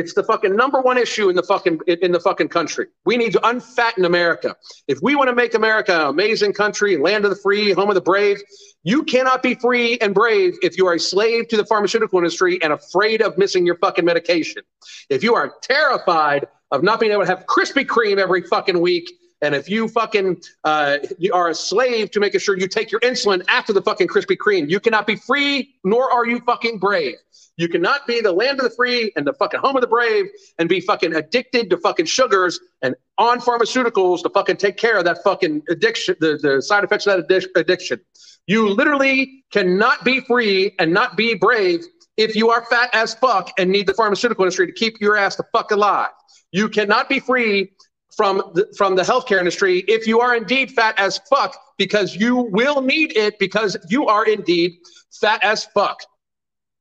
It's 0.00 0.14
the 0.14 0.24
fucking 0.24 0.56
number 0.56 0.80
one 0.80 0.96
issue 0.96 1.28
in 1.28 1.36
the 1.36 1.42
fucking 1.42 1.78
in 1.86 2.10
the 2.10 2.20
fucking 2.20 2.48
country. 2.48 2.86
We 3.04 3.18
need 3.18 3.32
to 3.32 3.46
unfatten 3.46 4.06
America. 4.06 4.56
If 4.88 4.98
we 5.02 5.14
want 5.14 5.28
to 5.28 5.34
make 5.34 5.52
America 5.52 5.94
an 5.94 6.06
amazing 6.06 6.54
country, 6.54 6.96
land 6.96 7.26
of 7.26 7.30
the 7.30 7.36
free, 7.36 7.72
home 7.72 7.90
of 7.90 7.94
the 7.94 8.00
brave, 8.00 8.40
you 8.82 9.02
cannot 9.02 9.42
be 9.42 9.54
free 9.54 9.98
and 9.98 10.14
brave 10.14 10.54
if 10.62 10.78
you 10.78 10.86
are 10.86 10.94
a 10.94 10.98
slave 10.98 11.48
to 11.48 11.58
the 11.58 11.66
pharmaceutical 11.66 12.18
industry 12.18 12.58
and 12.62 12.72
afraid 12.72 13.20
of 13.20 13.36
missing 13.36 13.66
your 13.66 13.76
fucking 13.76 14.06
medication. 14.06 14.62
If 15.10 15.22
you 15.22 15.34
are 15.34 15.52
terrified 15.60 16.48
of 16.70 16.82
not 16.82 16.98
being 16.98 17.12
able 17.12 17.24
to 17.24 17.28
have 17.28 17.44
Krispy 17.44 17.84
Kreme 17.84 18.16
every 18.16 18.40
fucking 18.40 18.80
week, 18.80 19.12
and 19.42 19.54
if 19.54 19.68
you 19.68 19.86
fucking 19.88 20.40
uh, 20.64 20.98
you 21.18 21.32
are 21.34 21.48
a 21.50 21.54
slave 21.54 22.10
to 22.12 22.20
making 22.20 22.40
sure 22.40 22.56
you 22.58 22.68
take 22.68 22.90
your 22.90 23.00
insulin 23.00 23.44
after 23.48 23.74
the 23.74 23.82
fucking 23.82 24.08
Krispy 24.08 24.36
Kreme, 24.36 24.70
you 24.70 24.80
cannot 24.80 25.06
be 25.06 25.16
free, 25.16 25.74
nor 25.84 26.10
are 26.10 26.26
you 26.26 26.40
fucking 26.40 26.78
brave. 26.78 27.16
You 27.60 27.68
cannot 27.68 28.06
be 28.06 28.22
the 28.22 28.32
land 28.32 28.58
of 28.58 28.64
the 28.64 28.74
free 28.74 29.12
and 29.16 29.26
the 29.26 29.34
fucking 29.34 29.60
home 29.60 29.76
of 29.76 29.82
the 29.82 29.86
brave 29.86 30.24
and 30.58 30.66
be 30.66 30.80
fucking 30.80 31.14
addicted 31.14 31.68
to 31.68 31.76
fucking 31.76 32.06
sugars 32.06 32.58
and 32.80 32.94
on 33.18 33.38
pharmaceuticals 33.38 34.22
to 34.22 34.30
fucking 34.30 34.56
take 34.56 34.78
care 34.78 34.96
of 34.96 35.04
that 35.04 35.22
fucking 35.22 35.60
addiction, 35.68 36.16
the, 36.20 36.38
the 36.40 36.62
side 36.62 36.84
effects 36.84 37.06
of 37.06 37.28
that 37.28 37.48
addiction. 37.56 38.00
You 38.46 38.66
literally 38.70 39.44
cannot 39.52 40.06
be 40.06 40.20
free 40.20 40.74
and 40.78 40.94
not 40.94 41.18
be 41.18 41.34
brave 41.34 41.84
if 42.16 42.34
you 42.34 42.48
are 42.48 42.64
fat 42.70 42.88
as 42.94 43.12
fuck 43.12 43.52
and 43.58 43.70
need 43.70 43.86
the 43.86 43.92
pharmaceutical 43.92 44.42
industry 44.44 44.66
to 44.66 44.72
keep 44.72 44.98
your 44.98 45.18
ass 45.18 45.36
the 45.36 45.44
fuck 45.52 45.70
alive. 45.70 46.12
You 46.52 46.70
cannot 46.70 47.10
be 47.10 47.20
free 47.20 47.72
from 48.16 48.38
the, 48.54 48.72
from 48.74 48.96
the 48.96 49.02
healthcare 49.02 49.38
industry 49.38 49.80
if 49.80 50.06
you 50.06 50.20
are 50.20 50.34
indeed 50.34 50.70
fat 50.70 50.94
as 50.98 51.20
fuck 51.28 51.58
because 51.76 52.16
you 52.16 52.36
will 52.36 52.80
need 52.80 53.14
it 53.18 53.38
because 53.38 53.76
you 53.90 54.06
are 54.06 54.24
indeed 54.24 54.78
fat 55.20 55.44
as 55.44 55.66
fuck. 55.66 56.00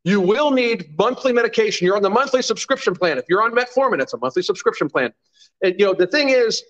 You 0.10 0.20
will 0.20 0.50
need 0.50 0.98
monthly 0.98 1.32
medication. 1.32 1.86
You're 1.86 1.96
on 1.96 2.02
the 2.02 2.10
monthly 2.10 2.42
subscription 2.42 2.96
plan. 2.96 3.20
If 3.20 3.26
you're 3.30 3.44
on 3.44 3.52
metformin, 3.52 4.02
it's 4.02 4.16
a 4.16 4.18
monthly 4.18 4.42
subscription 4.42 4.90
plan. 4.90 5.14
And 5.62 5.76
you 5.78 5.86
know 5.86 5.94
the 5.94 6.08
thing 6.08 6.30
is, 6.30 6.64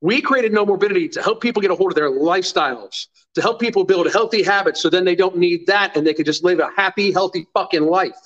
we 0.00 0.22
created 0.22 0.50
no 0.50 0.64
morbidity 0.64 1.06
to 1.10 1.22
help 1.22 1.42
people 1.42 1.60
get 1.60 1.70
a 1.70 1.74
hold 1.74 1.90
of 1.90 1.96
their 1.96 2.10
lifestyles, 2.10 3.08
to 3.34 3.42
help 3.42 3.60
people 3.60 3.84
build 3.84 4.10
healthy 4.10 4.42
habits 4.42 4.80
so 4.80 4.88
then 4.88 5.04
they 5.04 5.14
don't 5.14 5.36
need 5.36 5.66
that 5.66 5.98
and 5.98 6.06
they 6.06 6.14
can 6.14 6.24
just 6.24 6.42
live 6.42 6.60
a 6.60 6.70
happy, 6.74 7.12
healthy 7.12 7.46
fucking 7.52 7.84
life. 7.84 8.16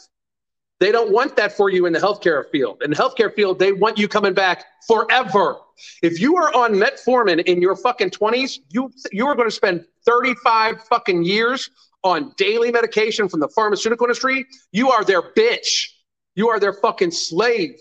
They 0.78 0.92
don't 0.92 1.10
want 1.10 1.34
that 1.34 1.56
for 1.56 1.68
you 1.68 1.86
in 1.86 1.92
the 1.92 1.98
healthcare 1.98 2.48
field. 2.52 2.82
In 2.84 2.90
the 2.90 2.96
healthcare 2.96 3.34
field, 3.34 3.58
they 3.58 3.72
want 3.72 3.98
you 3.98 4.06
coming 4.06 4.32
back 4.32 4.64
forever. 4.86 5.56
If 6.02 6.20
you 6.20 6.36
are 6.36 6.54
on 6.54 6.74
metformin 6.74 7.42
in 7.46 7.60
your 7.60 7.74
fucking 7.74 8.10
20s, 8.10 8.60
you 8.70 8.92
you 9.10 9.26
are 9.26 9.34
going 9.34 9.48
to 9.48 9.54
spend 9.54 9.86
35 10.06 10.84
fucking 10.84 11.24
years 11.24 11.68
on 12.08 12.32
daily 12.36 12.72
medication 12.72 13.28
from 13.28 13.40
the 13.40 13.48
pharmaceutical 13.48 14.06
industry. 14.06 14.46
You 14.72 14.90
are 14.90 15.04
their 15.04 15.22
bitch. 15.22 15.86
You 16.34 16.48
are 16.48 16.60
their 16.60 16.72
fucking 16.72 17.10
slave. 17.10 17.80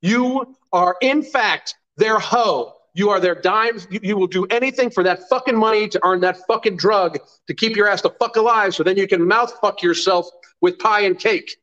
You 0.00 0.56
are 0.72 0.96
in 1.00 1.22
fact 1.22 1.74
their 1.96 2.18
hoe. 2.18 2.74
You 2.94 3.10
are 3.10 3.20
their 3.20 3.34
dimes. 3.34 3.86
You, 3.90 4.00
you 4.02 4.16
will 4.16 4.26
do 4.26 4.44
anything 4.46 4.90
for 4.90 5.02
that 5.04 5.28
fucking 5.28 5.56
money 5.56 5.88
to 5.88 6.00
earn 6.04 6.20
that 6.20 6.38
fucking 6.46 6.76
drug 6.76 7.18
to 7.46 7.54
keep 7.54 7.76
your 7.76 7.88
ass 7.88 8.02
the 8.02 8.10
fuck 8.10 8.36
alive 8.36 8.74
so 8.74 8.82
then 8.82 8.96
you 8.96 9.08
can 9.08 9.26
mouth 9.26 9.52
fuck 9.60 9.82
yourself 9.82 10.26
with 10.60 10.78
pie 10.78 11.00
and 11.00 11.18
cake. 11.18 11.56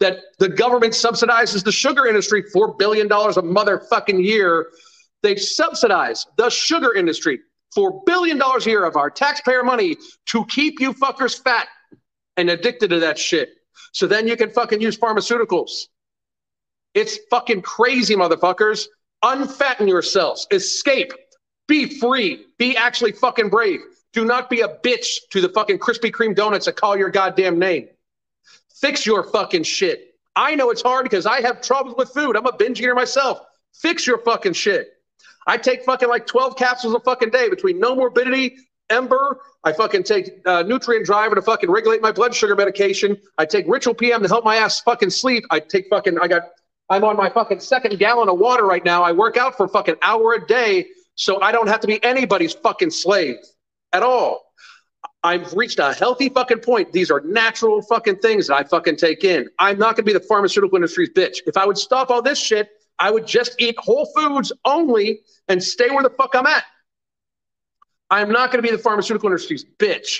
That 0.00 0.18
the 0.38 0.48
government 0.48 0.94
subsidizes 0.94 1.62
the 1.62 1.72
sugar 1.72 2.06
industry 2.06 2.42
$4 2.42 2.78
billion 2.78 3.06
a 3.06 3.10
motherfucking 3.10 4.24
year. 4.24 4.70
They 5.22 5.36
subsidize 5.36 6.26
the 6.36 6.48
sugar 6.48 6.94
industry 6.94 7.40
$4 7.76 8.04
billion 8.04 8.40
a 8.40 8.60
year 8.62 8.84
of 8.84 8.96
our 8.96 9.10
taxpayer 9.10 9.62
money 9.62 9.96
to 10.26 10.44
keep 10.46 10.80
you 10.80 10.92
fuckers 10.92 11.40
fat 11.42 11.68
and 12.36 12.50
addicted 12.50 12.90
to 12.90 13.00
that 13.00 13.18
shit. 13.18 13.50
So 13.92 14.06
then 14.06 14.26
you 14.26 14.36
can 14.36 14.50
fucking 14.50 14.80
use 14.80 14.96
pharmaceuticals. 14.96 15.86
It's 16.94 17.18
fucking 17.30 17.62
crazy, 17.62 18.16
motherfuckers. 18.16 18.86
Unfatten 19.22 19.86
yourselves. 19.86 20.46
Escape. 20.50 21.12
Be 21.68 21.98
free. 21.98 22.46
Be 22.58 22.76
actually 22.76 23.12
fucking 23.12 23.50
brave. 23.50 23.80
Do 24.12 24.24
not 24.24 24.50
be 24.50 24.62
a 24.62 24.68
bitch 24.68 25.18
to 25.30 25.40
the 25.40 25.48
fucking 25.50 25.78
Krispy 25.78 26.10
Kreme 26.10 26.34
donuts 26.34 26.66
that 26.66 26.76
call 26.76 26.96
your 26.96 27.10
goddamn 27.10 27.58
name. 27.58 27.88
Fix 28.80 29.06
your 29.06 29.24
fucking 29.24 29.62
shit. 29.62 30.14
I 30.34 30.54
know 30.54 30.70
it's 30.70 30.82
hard 30.82 31.04
because 31.04 31.26
I 31.26 31.40
have 31.42 31.60
troubles 31.60 31.94
with 31.96 32.10
food. 32.10 32.36
I'm 32.36 32.46
a 32.46 32.56
binge 32.56 32.80
eater 32.80 32.94
myself. 32.94 33.40
Fix 33.74 34.06
your 34.06 34.18
fucking 34.18 34.54
shit. 34.54 34.88
I 35.46 35.56
take 35.56 35.84
fucking 35.84 36.08
like 36.08 36.26
12 36.26 36.56
capsules 36.56 36.94
a 36.94 37.00
fucking 37.00 37.30
day 37.30 37.48
between 37.48 37.78
no 37.78 37.94
morbidity, 37.94 38.56
Ember. 38.90 39.40
I 39.64 39.72
fucking 39.72 40.04
take 40.04 40.30
uh, 40.46 40.62
Nutrient 40.62 41.06
Driver 41.06 41.34
to 41.34 41.42
fucking 41.42 41.70
regulate 41.70 42.02
my 42.02 42.12
blood 42.12 42.34
sugar 42.34 42.54
medication. 42.54 43.16
I 43.38 43.46
take 43.46 43.66
Ritual 43.68 43.94
PM 43.94 44.22
to 44.22 44.28
help 44.28 44.44
my 44.44 44.56
ass 44.56 44.80
fucking 44.80 45.10
sleep. 45.10 45.44
I 45.50 45.60
take 45.60 45.88
fucking, 45.88 46.18
I 46.20 46.28
got 46.28 46.42
I'm 46.90 47.04
on 47.04 47.16
my 47.16 47.30
fucking 47.30 47.60
second 47.60 47.98
gallon 48.00 48.28
of 48.28 48.38
water 48.38 48.66
right 48.66 48.84
now. 48.84 49.04
I 49.04 49.12
work 49.12 49.36
out 49.36 49.56
for 49.56 49.68
fucking 49.68 49.94
hour 50.02 50.34
a 50.34 50.44
day 50.46 50.86
so 51.14 51.40
I 51.40 51.52
don't 51.52 51.68
have 51.68 51.80
to 51.80 51.86
be 51.86 52.02
anybody's 52.02 52.52
fucking 52.52 52.90
slave 52.90 53.36
at 53.92 54.02
all. 54.02 54.42
I've 55.22 55.52
reached 55.52 55.78
a 55.78 55.92
healthy 55.92 56.30
fucking 56.30 56.60
point. 56.60 56.92
These 56.92 57.10
are 57.10 57.20
natural 57.20 57.82
fucking 57.82 58.16
things 58.16 58.48
that 58.48 58.56
I 58.56 58.64
fucking 58.64 58.96
take 58.96 59.22
in. 59.22 59.48
I'm 59.58 59.78
not 59.78 59.96
going 59.96 60.04
to 60.06 60.12
be 60.12 60.12
the 60.14 60.20
pharmaceutical 60.20 60.76
industry's 60.76 61.10
bitch. 61.10 61.38
If 61.46 61.56
I 61.56 61.66
would 61.66 61.78
stop 61.78 62.10
all 62.10 62.22
this 62.22 62.38
shit, 62.38 62.70
I 63.00 63.10
would 63.10 63.26
just 63.26 63.56
eat 63.58 63.76
whole 63.78 64.06
foods 64.14 64.52
only 64.64 65.20
and 65.48 65.62
stay 65.62 65.88
where 65.88 66.02
the 66.02 66.10
fuck 66.10 66.34
I'm 66.34 66.46
at. 66.46 66.64
I'm 68.10 68.30
not 68.30 68.52
going 68.52 68.62
to 68.62 68.68
be 68.68 68.74
the 68.74 68.82
pharmaceutical 68.82 69.28
industry's 69.28 69.64
bitch. 69.64 70.18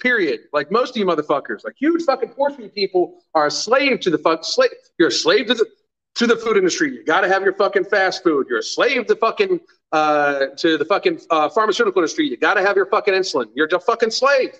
Period. 0.00 0.42
Like 0.52 0.70
most 0.70 0.90
of 0.90 0.96
you 0.96 1.04
motherfuckers, 1.04 1.64
like 1.64 1.74
huge 1.76 2.04
fucking 2.04 2.30
portion 2.30 2.64
of 2.64 2.74
people 2.74 3.18
are 3.34 3.48
a 3.48 3.50
slave 3.50 4.00
to 4.00 4.10
the 4.10 4.18
fuck 4.18 4.44
slave. 4.44 4.70
You're 4.98 5.08
a 5.08 5.12
slave 5.12 5.46
to 5.48 5.54
the 5.54 5.66
to 6.14 6.26
the 6.26 6.36
food 6.36 6.56
industry. 6.56 6.92
You 6.92 7.04
got 7.04 7.20
to 7.20 7.28
have 7.28 7.42
your 7.42 7.52
fucking 7.54 7.84
fast 7.84 8.22
food. 8.22 8.46
You're 8.48 8.60
a 8.60 8.62
slave 8.62 9.06
to 9.06 9.16
fucking 9.16 9.60
uh, 9.92 10.46
to 10.56 10.78
the 10.78 10.84
fucking 10.84 11.20
uh, 11.30 11.48
pharmaceutical 11.48 12.00
industry. 12.00 12.28
You 12.28 12.36
got 12.36 12.54
to 12.54 12.62
have 12.62 12.76
your 12.76 12.86
fucking 12.86 13.12
insulin. 13.12 13.46
You're 13.54 13.68
a 13.72 13.80
fucking 13.80 14.12
slave. 14.12 14.56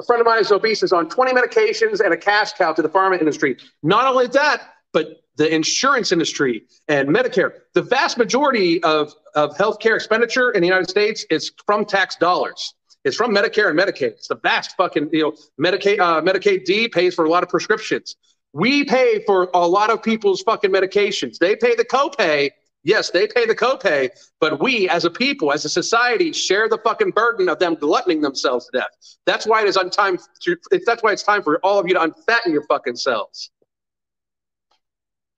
A 0.00 0.02
friend 0.02 0.18
of 0.18 0.26
mine 0.26 0.40
is 0.40 0.50
obese, 0.50 0.82
is 0.82 0.94
on 0.94 1.10
20 1.10 1.32
medications 1.32 2.00
and 2.00 2.14
a 2.14 2.16
cash 2.16 2.54
cow 2.54 2.72
to 2.72 2.80
the 2.80 2.88
pharma 2.88 3.20
industry. 3.20 3.58
Not 3.82 4.06
only 4.06 4.28
that, 4.28 4.62
but 4.94 5.20
the 5.36 5.54
insurance 5.54 6.10
industry 6.10 6.62
and 6.88 7.10
Medicare. 7.10 7.52
The 7.74 7.82
vast 7.82 8.16
majority 8.16 8.82
of, 8.82 9.12
of 9.34 9.54
healthcare 9.58 9.96
expenditure 9.96 10.52
in 10.52 10.62
the 10.62 10.66
United 10.66 10.88
States 10.88 11.26
is 11.30 11.52
from 11.66 11.84
tax 11.84 12.16
dollars. 12.16 12.72
It's 13.04 13.14
from 13.14 13.34
Medicare 13.34 13.68
and 13.68 13.78
Medicaid. 13.78 14.12
It's 14.12 14.28
the 14.28 14.36
vast 14.36 14.74
fucking, 14.78 15.10
you 15.12 15.22
know, 15.22 15.32
Medicaid, 15.60 16.00
uh, 16.00 16.22
Medicaid 16.22 16.64
D 16.64 16.88
pays 16.88 17.14
for 17.14 17.26
a 17.26 17.30
lot 17.30 17.42
of 17.42 17.50
prescriptions. 17.50 18.16
We 18.54 18.84
pay 18.84 19.22
for 19.26 19.50
a 19.52 19.66
lot 19.66 19.90
of 19.90 20.02
people's 20.02 20.40
fucking 20.42 20.70
medications. 20.70 21.36
They 21.36 21.56
pay 21.56 21.74
the 21.74 21.84
copay. 21.84 22.50
Yes, 22.82 23.10
they 23.10 23.26
pay 23.26 23.44
the 23.44 23.54
copay, 23.54 24.08
but 24.40 24.60
we 24.60 24.88
as 24.88 25.04
a 25.04 25.10
people, 25.10 25.52
as 25.52 25.64
a 25.66 25.68
society, 25.68 26.32
share 26.32 26.68
the 26.68 26.78
fucking 26.78 27.10
burden 27.10 27.48
of 27.50 27.58
them 27.58 27.74
gluttoning 27.74 28.22
themselves 28.22 28.66
to 28.66 28.78
death. 28.78 29.16
That's 29.26 29.46
why 29.46 29.62
it 29.62 29.68
is 29.68 29.78
time 29.92 30.18
to, 30.42 30.56
that's 30.86 31.02
why 31.02 31.12
it's 31.12 31.22
time 31.22 31.42
for 31.42 31.58
all 31.58 31.78
of 31.78 31.86
you 31.86 31.94
to 31.94 32.02
unfatten 32.02 32.52
your 32.52 32.62
fucking 32.62 32.96
selves. 32.96 33.50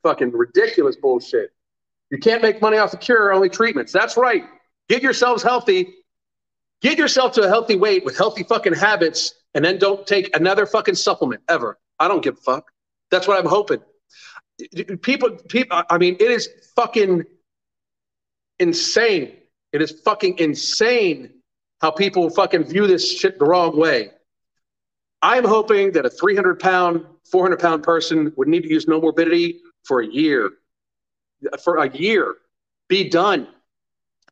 Fucking 0.05 0.31
ridiculous 0.31 0.97
bullshit. 0.97 1.51
You 2.11 2.19
can't 2.19 2.43
make 2.43 2.61
money 2.61 2.77
off 2.77 2.93
the 2.93 2.97
cure, 2.97 3.33
only 3.33 3.49
treatments. 3.49 3.91
That's 3.91 4.17
right. 4.17 4.45
Get 4.89 5.03
yourselves 5.03 5.43
healthy. 5.43 5.95
Get 6.81 6.99
yourself 6.99 7.33
to 7.33 7.43
a 7.43 7.49
healthy 7.49 7.77
weight 7.77 8.05
with 8.05 8.17
healthy 8.17 8.43
fucking 8.43 8.75
habits, 8.75 9.35
and 9.55 9.65
then 9.65 9.79
don't 9.79 10.07
take 10.07 10.37
another 10.37 10.67
fucking 10.67 10.97
supplement 10.97 11.43
ever. 11.49 11.79
I 11.99 12.09
don't 12.09 12.23
give 12.23 12.35
a 12.35 12.41
fuck. 12.41 12.71
That's 13.11 13.27
what 13.27 13.39
I'm 13.39 13.49
hoping. 13.49 13.81
People, 15.01 15.31
people. 15.49 15.83
I 15.89 15.99
mean, 15.99 16.17
it 16.21 16.31
is 16.31 16.49
fucking 16.77 17.25
insane. 18.63 19.37
It 19.73 19.83
is 19.83 19.91
fucking 20.05 20.39
insane 20.39 21.31
how 21.81 21.91
people 21.91 22.31
fucking 22.31 22.65
view 22.65 22.87
this 22.87 23.11
shit 23.19 23.39
the 23.39 23.45
wrong 23.45 23.77
way. 23.77 24.11
I'm 25.21 25.45
hoping 25.45 25.93
that 25.93 26.07
a 26.07 26.11
300 26.11 26.59
pound, 26.59 27.05
400 27.31 27.61
pound 27.61 27.83
person 27.83 28.33
would 28.37 28.49
need 28.49 28.63
to 28.63 28.69
use 28.71 28.89
no 28.89 29.01
morbidity 29.01 29.61
for 29.85 30.01
a 30.01 30.07
year. 30.07 30.51
For 31.65 31.79
a 31.79 31.91
year, 31.91 32.37
be 32.89 33.09
done. 33.09 33.49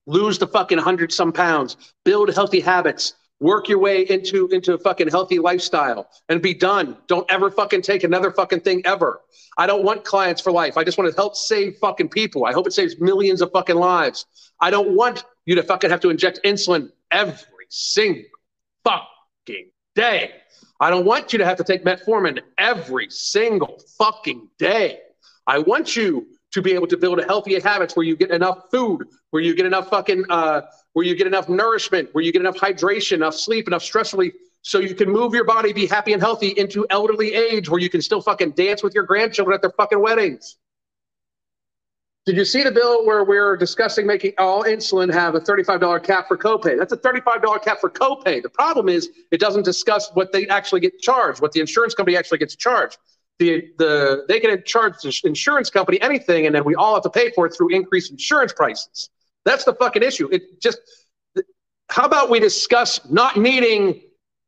Lose 0.07 0.39
the 0.39 0.47
fucking 0.47 0.79
hundred 0.79 1.13
some 1.13 1.33
pounds. 1.33 1.77
Build 2.05 2.33
healthy 2.33 2.61
habits 2.61 3.15
work 3.41 3.69
your 3.69 3.79
way 3.79 4.03
into 4.03 4.47
into 4.49 4.75
a 4.75 4.79
fucking 4.79 5.09
healthy 5.09 5.39
lifestyle 5.39 6.09
and 6.29 6.41
be 6.41 6.55
done. 6.55 6.97
Don't 7.07 7.31
ever 7.31 7.51
fucking 7.51 7.83
take 7.83 8.05
another 8.05 8.31
fucking 8.31 8.61
thing 8.61 8.83
ever. 8.85 9.21
I 9.59 9.67
don't 9.67 9.83
want 9.83 10.05
clients 10.05 10.41
for 10.41 10.53
life. 10.53 10.77
I 10.77 10.85
just 10.85 10.99
want 10.99 11.11
to 11.11 11.17
help 11.17 11.35
save 11.35 11.77
fucking 11.79 12.11
people. 12.11 12.45
I 12.45 12.53
hope 12.53 12.67
it 12.67 12.73
saves 12.73 13.01
millions 13.01 13.41
of 13.41 13.51
fucking 13.53 13.77
lives. 13.77 14.27
I 14.61 14.71
don't 14.71 14.95
want 14.95 15.25
you 15.47 15.55
to 15.57 15.63
fucking 15.63 15.91
have 15.91 16.01
to 16.01 16.11
inject 16.11 16.41
insulin 16.45 16.91
every 17.11 17.67
single 17.71 18.29
fucking 18.85 19.71
day. 19.95 20.33
I 20.81 20.91
don't 20.91 21.05
want 21.05 21.33
you 21.33 21.39
to 21.39 21.45
have 21.45 21.57
to 21.59 21.65
take 21.65 21.85
metformin 21.85 22.41
every 22.59 23.09
single 23.11 23.81
fucking 23.99 24.49
day. 24.59 25.01
I 25.47 25.59
want 25.59 25.97
you 25.97 26.27
to 26.53 26.63
be 26.63 26.73
able 26.73 26.87
to 26.89 26.97
build 26.97 27.19
a 27.21 27.25
healthy 27.25 27.59
habits 27.61 27.97
where 27.97 28.05
you 28.05 28.17
get 28.17 28.31
enough 28.31 28.71
food 28.71 29.07
where 29.31 29.43
you 29.43 29.55
get 29.55 29.67
enough 29.67 29.89
fucking 29.89 30.25
uh, 30.29 30.63
where 30.93 31.07
you 31.07 31.15
get 31.15 31.27
enough 31.27 31.49
nourishment, 31.49 32.09
where 32.13 32.25
you 32.25 32.33
get 32.33 32.41
enough 32.41 32.57
hydration, 32.57 33.13
enough 33.13 33.35
sleep, 33.35 33.67
enough 33.67 33.83
stress 33.83 34.13
relief, 34.13 34.35
so 34.63 34.79
you 34.79 34.95
can 34.95 35.11
move 35.11 35.35
your 35.35 35.45
body, 35.45 35.73
be 35.73 35.87
happy 35.87 36.13
and 36.13 36.21
healthy 36.21 36.49
into 36.49 36.87
elderly 36.91 37.33
age 37.35 37.69
where 37.69 37.81
you 37.81 37.89
can 37.89 38.03
still 38.03 38.21
fucking 38.21 38.51
dance 38.53 38.83
with 38.83 38.95
your 38.95 39.05
grandchildren 39.05 39.55
at 39.55 39.63
their 39.63 39.71
fucking 39.71 40.01
weddings. 40.01 40.59
Did 42.27 42.37
you 42.37 42.45
see 42.45 42.63
the 42.63 42.71
bill 42.71 43.07
where 43.07 43.25
we're 43.25 43.57
discussing 43.57 44.07
making 44.07 44.35
all 44.37 44.65
insulin 44.65 45.11
have 45.13 45.35
a 45.35 45.41
$35 45.41 46.05
cap 46.05 46.29
for 46.29 46.37
copay? 46.37 46.79
That's 46.79 46.93
a 46.93 46.99
$35 46.99 47.65
cap 47.65 47.81
for 47.81 47.89
copay. 47.89 48.43
The 48.43 48.51
problem 48.51 48.91
is 48.91 49.09
it 49.31 49.41
doesn't 49.41 49.65
discuss 49.65 50.11
what 50.13 50.31
they 50.31 50.47
actually 50.49 50.81
get 50.81 50.99
charged, 51.01 51.41
what 51.41 51.53
the 51.53 51.61
insurance 51.61 51.95
company 51.95 52.19
actually 52.19 52.39
gets 52.39 52.55
charged. 52.55 52.99
The, 53.39 53.73
the, 53.79 54.27
they 54.29 54.39
can 54.39 54.63
charge 54.67 55.01
the 55.03 55.19
insurance 55.25 55.71
company 55.71 55.99
anything, 56.03 56.45
and 56.45 56.55
then 56.55 56.63
we 56.65 56.75
all 56.75 56.93
have 56.93 57.03
to 57.05 57.11
pay 57.11 57.31
for 57.31 57.47
it 57.47 57.55
through 57.57 57.71
increased 57.71 58.11
insurance 58.11 58.53
prices. 58.53 59.09
That's 59.45 59.65
the 59.65 59.75
fucking 59.75 60.03
issue. 60.03 60.29
It 60.31 60.61
just, 60.61 60.79
how 61.89 62.05
about 62.05 62.31
we 62.31 62.41
discuss 62.41 63.01
not 63.11 63.37
needing 63.37 64.03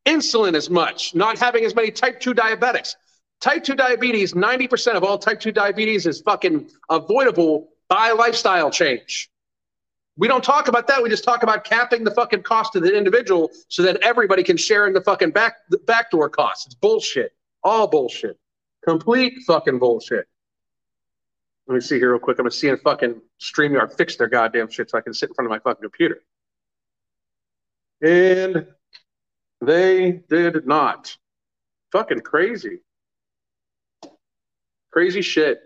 insulin 0.07 0.55
as 0.55 0.71
much, 0.71 1.15
not 1.15 1.39
having 1.39 1.65
as 1.65 1.75
many 1.75 1.91
type 1.91 2.21
2 2.21 2.35
diabetics? 2.35 2.95
Type 3.41 3.65
2 3.65 3.75
diabetes, 3.75 4.35
90% 4.35 4.95
of 4.95 5.03
all 5.03 5.19
type 5.19 5.41
2 5.41 5.51
diabetes 5.51 6.07
is 6.07 6.21
fucking 6.21 6.71
avoidable 6.89 7.71
by 7.89 8.13
lifestyle 8.13 8.71
change. 8.71 9.31
We 10.17 10.29
don't 10.29 10.45
talk 10.45 10.69
about 10.69 10.87
that. 10.89 11.03
We 11.03 11.09
just 11.09 11.25
talk 11.25 11.43
about 11.43 11.65
capping 11.65 12.05
the 12.05 12.11
fucking 12.11 12.43
cost 12.43 12.77
of 12.77 12.83
the 12.83 12.97
individual 12.97 13.51
so 13.69 13.83
that 13.83 13.97
everybody 14.03 14.43
can 14.43 14.57
share 14.57 14.87
in 14.87 14.93
the 14.93 15.01
fucking 15.01 15.31
back 15.31 15.55
the 15.71 15.79
backdoor 15.79 16.29
costs. 16.29 16.67
It's 16.67 16.75
bullshit. 16.75 17.33
All 17.65 17.87
bullshit. 17.87 18.39
Complete 18.85 19.35
fucking 19.47 19.79
bullshit. 19.79 20.27
Let 21.73 21.77
me 21.77 21.81
see 21.81 21.97
here 21.97 22.11
real 22.11 22.21
quick. 22.21 22.39
I'm 22.39 22.43
gonna 22.43 22.51
see 22.51 22.69
if 22.69 22.83
fucking 22.83 23.23
StreamYard 23.41 23.97
fix 23.97 24.17
their 24.17 24.29
goddamn 24.29 24.69
shit 24.69 24.91
so 24.91 24.99
I 24.99 25.01
can 25.01 25.15
sit 25.15 25.31
in 25.31 25.35
front 25.35 25.47
of 25.47 25.51
my 25.51 25.59
fucking 25.59 25.81
computer. 25.81 26.23
And 28.03 28.67
they 29.63 30.21
did 30.29 30.67
not. 30.67 31.17
Fucking 31.91 32.21
crazy. 32.21 32.81
Crazy 34.91 35.23
shit. 35.23 35.63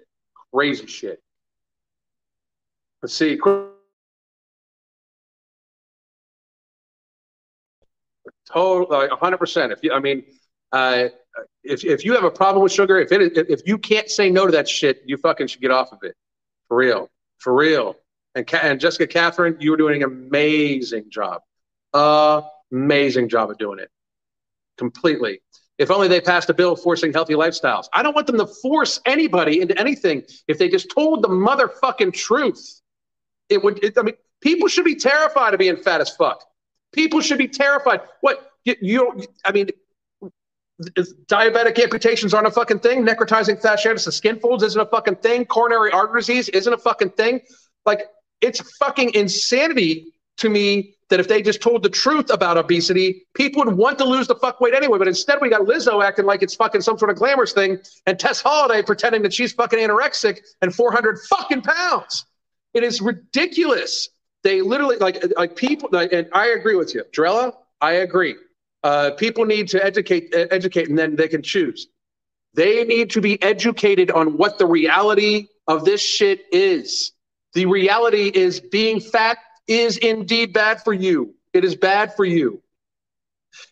Crazy 0.54 0.86
shit. 0.86 1.20
Let's 3.02 3.14
see. 3.14 3.36
Total, 8.48 8.86
like 8.88 9.11
100%. 9.11 9.72
If 9.72 9.80
you, 9.82 9.92
I 9.92 9.98
mean, 9.98 10.22
uh, 10.72 11.08
if, 11.62 11.84
if 11.84 12.04
you 12.04 12.14
have 12.14 12.24
a 12.24 12.30
problem 12.30 12.62
with 12.62 12.72
sugar, 12.72 12.98
if 12.98 13.12
it 13.12 13.36
if 13.50 13.60
you 13.66 13.78
can't 13.78 14.08
say 14.08 14.30
no 14.30 14.46
to 14.46 14.52
that 14.52 14.68
shit, 14.68 15.02
you 15.06 15.16
fucking 15.16 15.46
should 15.48 15.60
get 15.60 15.70
off 15.70 15.92
of 15.92 15.98
it. 16.02 16.14
For 16.68 16.76
real. 16.76 17.10
For 17.38 17.54
real. 17.54 17.96
And, 18.34 18.52
and 18.54 18.80
Jessica 18.80 19.06
Catherine, 19.06 19.56
you 19.60 19.70
were 19.70 19.76
doing 19.76 20.02
an 20.02 20.10
amazing 20.10 21.10
job. 21.10 21.42
Amazing 22.72 23.28
job 23.28 23.50
of 23.50 23.58
doing 23.58 23.78
it. 23.78 23.90
Completely. 24.76 25.40
If 25.78 25.90
only 25.90 26.08
they 26.08 26.20
passed 26.20 26.48
a 26.48 26.54
bill 26.54 26.74
forcing 26.74 27.12
healthy 27.12 27.34
lifestyles. 27.34 27.86
I 27.92 28.02
don't 28.02 28.14
want 28.14 28.26
them 28.26 28.38
to 28.38 28.46
force 28.46 29.00
anybody 29.04 29.60
into 29.60 29.78
anything. 29.78 30.22
If 30.48 30.58
they 30.58 30.68
just 30.68 30.90
told 30.90 31.22
the 31.22 31.28
motherfucking 31.28 32.14
truth, 32.14 32.80
it 33.48 33.62
would. 33.62 33.82
It, 33.84 33.96
I 33.98 34.02
mean, 34.02 34.14
people 34.40 34.68
should 34.68 34.86
be 34.86 34.96
terrified 34.96 35.52
of 35.52 35.58
being 35.58 35.76
fat 35.76 36.00
as 36.00 36.10
fuck. 36.10 36.42
People 36.92 37.20
should 37.20 37.38
be 37.38 37.48
terrified. 37.48 38.00
What 38.22 38.52
you? 38.64 38.74
you 38.80 39.24
I 39.44 39.52
mean, 39.52 39.68
diabetic 40.81 41.79
amputations 41.79 42.35
aren't 42.35 42.47
a 42.47 42.51
fucking 42.51 42.81
thing. 42.81 43.05
Necrotizing 43.05 43.61
fasciitis 43.61 44.07
of 44.07 44.14
skin 44.14 44.39
folds 44.39 44.62
isn't 44.62 44.81
a 44.81 44.87
fucking 44.87 45.16
thing. 45.16 45.47
Coronary 45.47 45.91
artery 45.91 46.20
disease 46.20 46.49
isn't 46.51 46.72
a 46.72 46.79
fucking 46.79 47.11
thing. 47.11 47.41
Like 47.85 48.09
it's 48.41 48.61
fucking 48.77 49.14
insanity 49.14 50.12
to 50.39 50.49
me 50.51 50.95
that 51.09 51.20
if 51.20 51.29
they 51.29 51.41
just 51.41 51.62
told 51.62 51.83
the 51.83 51.89
truth 51.89 52.31
about 52.31 52.59
obesity, 52.59 53.27
people 53.35 53.64
would 53.64 53.74
want 53.74 53.97
to 53.99 54.05
lose 54.05 54.27
the 54.27 54.35
fuck 54.35 54.61
weight 54.61 54.74
anyway. 54.74 54.99
But 54.99 55.09
instead, 55.09 55.39
we 55.41 55.49
got 55.49 55.62
Lizzo 55.62 56.05
acting 56.05 56.24
like 56.27 56.43
it's 56.43 56.55
fucking 56.55 56.81
some 56.81 56.99
sort 56.99 57.11
of 57.11 57.16
glamorous 57.16 57.53
thing, 57.53 57.79
and 58.07 58.18
Tess 58.18 58.43
Holliday 58.43 58.83
pretending 58.83 59.22
that 59.22 59.33
she's 59.33 59.53
fucking 59.53 59.79
anorexic 59.79 60.41
and 60.62 60.74
400 60.74 61.18
fucking 61.31 61.62
pounds. 61.62 62.27
It 62.74 62.83
is 62.83 63.01
ridiculous. 63.01 64.09
They 64.43 64.61
literally 64.61 64.97
like 64.97 65.22
like 65.37 65.57
people, 65.57 65.89
like, 65.93 66.12
and 66.12 66.29
I 66.33 66.49
agree 66.49 66.74
with 66.77 66.95
you, 66.95 67.05
Drella. 67.12 67.55
I 67.81 67.93
agree. 67.93 68.37
Uh, 68.87 69.11
people 69.16 69.45
need 69.45 69.66
to 69.66 69.84
educate, 69.84 70.32
educate, 70.32 70.89
and 70.89 70.97
then 70.97 71.16
they 71.16 71.26
can 71.26 71.43
choose. 71.43 71.89
They 72.55 72.84
need 72.84 73.11
to 73.11 73.20
be 73.20 73.34
educated 73.43 74.12
on 74.12 74.37
what 74.37 74.59
the 74.59 74.66
reality 74.66 75.49
of 75.66 75.84
this 75.84 76.01
shit 76.01 76.43
is. 76.53 77.11
The 77.55 77.66
reality 77.66 78.28
is 78.28 78.61
being 78.61 79.01
fat 79.01 79.39
is 79.66 79.97
indeed 79.97 80.53
bad 80.53 80.84
for 80.84 80.93
you. 80.93 81.34
It 81.53 81.64
is 81.64 81.74
bad 81.74 82.14
for 82.14 82.24
you. 82.24 82.62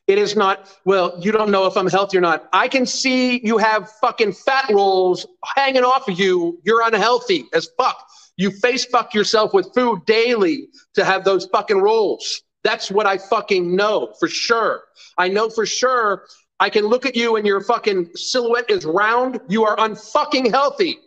It 0.09 0.19
is 0.19 0.35
not, 0.35 0.69
well, 0.85 1.17
you 1.21 1.31
don't 1.31 1.53
know 1.53 1.67
if 1.67 1.77
I'm 1.77 1.87
healthy 1.87 2.19
or 2.19 2.21
not. 2.21 2.49
I 2.53 2.67
can 2.67 2.85
see 2.85 3.41
you 3.47 3.57
have 3.59 3.93
fucking 4.01 4.33
fat 4.33 4.69
rolls 4.71 5.27
hanging 5.55 5.85
off 5.85 6.09
of 6.09 6.19
you. 6.19 6.59
You're 6.65 6.83
unhealthy 6.85 7.45
as 7.53 7.69
fuck. 7.79 8.05
You 8.37 8.51
face 8.51 8.85
fuck 8.85 9.15
yourself 9.15 9.55
with 9.55 9.73
food 9.75 10.05
daily 10.07 10.71
to 10.95 11.05
have 11.05 11.23
those 11.23 11.47
fucking 11.47 11.81
rolls. 11.81 12.43
That's 12.65 12.91
what 12.91 13.07
I 13.07 13.19
fucking 13.19 13.77
know 13.77 14.15
for 14.19 14.27
sure. 14.27 14.83
I 15.19 15.29
know 15.29 15.51
for 15.51 15.67
sure 15.67 16.25
I 16.59 16.71
can 16.71 16.87
look 16.87 17.05
at 17.05 17.15
you 17.15 17.37
and 17.37 17.47
your 17.47 17.61
fucking 17.61 18.11
silhouette 18.15 18.71
is 18.71 18.85
round. 18.87 19.39
You 19.49 19.65
are 19.65 19.77
unfucking 19.77 20.51
healthy. 20.51 20.99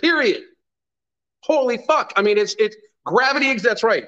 Period. 0.00 0.42
Holy 1.42 1.78
fuck. 1.78 2.12
I 2.16 2.22
mean, 2.22 2.38
it's 2.38 2.54
it's 2.58 2.76
gravity. 3.04 3.54
That's 3.58 3.82
right. 3.82 4.04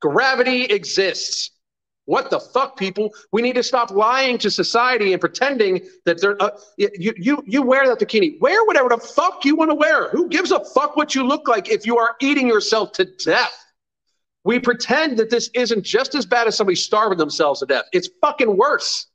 Gravity 0.00 0.64
exists. 0.64 1.50
What 2.04 2.30
the 2.30 2.40
fuck, 2.40 2.76
people? 2.76 3.10
We 3.30 3.42
need 3.42 3.54
to 3.54 3.62
stop 3.62 3.92
lying 3.92 4.36
to 4.38 4.50
society 4.50 5.12
and 5.12 5.20
pretending 5.20 5.80
that 6.04 6.20
they're. 6.20 6.40
Uh, 6.42 6.50
you 6.76 7.14
you 7.16 7.42
you 7.46 7.62
wear 7.62 7.86
that 7.86 8.00
bikini. 8.00 8.40
Wear 8.40 8.64
whatever 8.64 8.88
the 8.88 8.98
fuck 8.98 9.44
you 9.44 9.54
want 9.54 9.70
to 9.70 9.76
wear. 9.76 10.08
Who 10.10 10.28
gives 10.28 10.50
a 10.50 10.64
fuck 10.74 10.96
what 10.96 11.14
you 11.14 11.24
look 11.24 11.46
like 11.48 11.70
if 11.70 11.86
you 11.86 11.96
are 11.98 12.16
eating 12.20 12.48
yourself 12.48 12.92
to 12.92 13.04
death? 13.24 13.71
We 14.44 14.58
pretend 14.58 15.18
that 15.18 15.30
this 15.30 15.50
isn't 15.54 15.84
just 15.84 16.14
as 16.14 16.26
bad 16.26 16.46
as 16.46 16.56
somebody 16.56 16.76
starving 16.76 17.18
themselves 17.18 17.60
to 17.60 17.66
death. 17.66 17.84
It's 17.92 18.08
fucking 18.20 18.56
worse. 18.56 19.06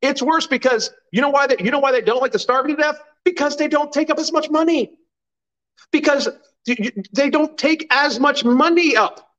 It's 0.00 0.22
worse 0.22 0.46
because 0.46 0.90
you 1.12 1.20
know 1.20 1.28
why 1.28 1.46
they, 1.46 1.56
you 1.60 1.70
know 1.70 1.80
why 1.80 1.92
they 1.92 2.00
don't 2.00 2.20
like 2.20 2.32
to 2.32 2.38
starve 2.38 2.66
to 2.68 2.76
death? 2.76 2.98
Because 3.24 3.56
they 3.56 3.68
don't 3.68 3.92
take 3.92 4.08
up 4.08 4.18
as 4.18 4.32
much 4.32 4.50
money. 4.50 4.92
Because 5.92 6.28
they 7.12 7.30
don't 7.30 7.58
take 7.58 7.86
as 7.90 8.18
much 8.18 8.44
money 8.44 8.96
up. 8.96 9.34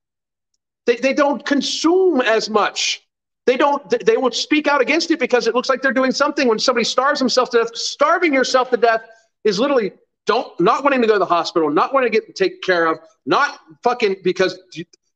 They, 0.85 0.95
they 0.97 1.13
don't 1.13 1.45
consume 1.45 2.21
as 2.21 2.49
much. 2.49 3.07
They 3.47 3.57
don't 3.57 3.89
they 4.05 4.17
won't 4.17 4.35
speak 4.35 4.67
out 4.67 4.81
against 4.81 5.09
it 5.09 5.19
because 5.19 5.47
it 5.47 5.55
looks 5.55 5.67
like 5.67 5.81
they're 5.81 5.93
doing 5.93 6.11
something 6.11 6.47
when 6.47 6.59
somebody 6.59 6.83
starves 6.83 7.19
himself 7.19 7.49
to 7.51 7.59
death. 7.59 7.75
Starving 7.75 8.33
yourself 8.33 8.69
to 8.69 8.77
death 8.77 9.01
is 9.43 9.59
literally 9.59 9.93
don't 10.27 10.57
not 10.59 10.83
wanting 10.83 11.01
to 11.01 11.07
go 11.07 11.13
to 11.13 11.19
the 11.19 11.25
hospital, 11.25 11.69
not 11.69 11.93
wanting 11.93 12.11
to 12.11 12.19
get 12.19 12.35
taken 12.35 12.59
care 12.63 12.85
of, 12.85 12.99
not 13.25 13.59
fucking 13.83 14.17
because 14.23 14.59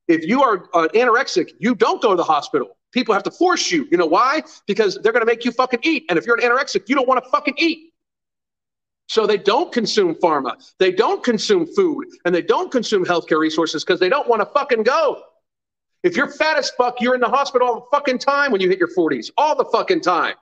if 0.07 0.25
you 0.25 0.43
are 0.43 0.69
uh, 0.73 0.87
anorexic, 0.93 1.51
you 1.59 1.75
don't 1.75 2.01
go 2.01 2.11
to 2.11 2.15
the 2.15 2.23
hospital. 2.23 2.77
People 2.91 3.13
have 3.13 3.23
to 3.23 3.31
force 3.31 3.71
you. 3.71 3.87
You 3.91 3.97
know 3.97 4.05
why? 4.05 4.43
Because 4.67 4.97
they're 5.01 5.11
going 5.11 5.21
to 5.21 5.25
make 5.25 5.43
you 5.43 5.51
fucking 5.51 5.79
eat. 5.83 6.05
And 6.09 6.17
if 6.17 6.25
you're 6.25 6.39
an 6.39 6.49
anorexic, 6.49 6.87
you 6.87 6.95
don't 6.95 7.07
want 7.07 7.23
to 7.23 7.29
fucking 7.29 7.55
eat. 7.57 7.91
So 9.07 9.27
they 9.27 9.37
don't 9.37 9.71
consume 9.71 10.15
pharma. 10.15 10.55
They 10.79 10.91
don't 10.91 11.23
consume 11.23 11.67
food. 11.67 12.07
And 12.25 12.33
they 12.33 12.41
don't 12.41 12.71
consume 12.71 13.05
healthcare 13.05 13.39
resources 13.39 13.83
because 13.83 13.99
they 13.99 14.09
don't 14.09 14.27
want 14.27 14.41
to 14.41 14.45
fucking 14.47 14.83
go. 14.83 15.21
If 16.03 16.15
you're 16.15 16.29
fat 16.29 16.57
as 16.57 16.69
fuck, 16.71 17.01
you're 17.01 17.15
in 17.15 17.21
the 17.21 17.29
hospital 17.29 17.67
all 17.67 17.75
the 17.75 17.85
fucking 17.91 18.19
time 18.19 18.51
when 18.51 18.61
you 18.61 18.69
hit 18.69 18.79
your 18.79 18.89
40s. 18.95 19.31
All 19.37 19.55
the 19.55 19.65
fucking 19.65 20.01
time. 20.01 20.35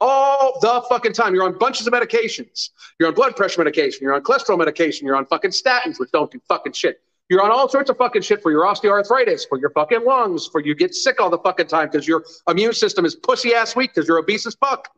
All 0.00 0.58
the 0.60 0.82
fucking 0.88 1.12
time. 1.12 1.34
You're 1.34 1.44
on 1.44 1.58
bunches 1.58 1.86
of 1.86 1.92
medications. 1.92 2.70
You're 2.98 3.08
on 3.08 3.14
blood 3.14 3.36
pressure 3.36 3.60
medication. 3.60 4.00
You're 4.02 4.14
on 4.14 4.22
cholesterol 4.22 4.58
medication. 4.58 5.06
You're 5.06 5.16
on 5.16 5.26
fucking 5.26 5.50
statins, 5.50 6.00
which 6.00 6.10
don't 6.10 6.30
do 6.30 6.40
fucking 6.48 6.72
shit. 6.72 7.02
You're 7.30 7.42
on 7.42 7.52
all 7.52 7.68
sorts 7.68 7.88
of 7.88 7.96
fucking 7.96 8.22
shit 8.22 8.42
for 8.42 8.50
your 8.50 8.64
osteoarthritis, 8.64 9.48
for 9.48 9.56
your 9.56 9.70
fucking 9.70 10.04
lungs, 10.04 10.48
for 10.48 10.60
you 10.60 10.74
get 10.74 10.96
sick 10.96 11.20
all 11.20 11.30
the 11.30 11.38
fucking 11.38 11.68
time 11.68 11.88
because 11.88 12.06
your 12.06 12.24
immune 12.48 12.72
system 12.72 13.04
is 13.04 13.14
pussy 13.14 13.54
ass 13.54 13.76
weak 13.76 13.94
because 13.94 14.08
you're 14.08 14.18
obese 14.18 14.46
as 14.46 14.56
fuck. 14.56 14.88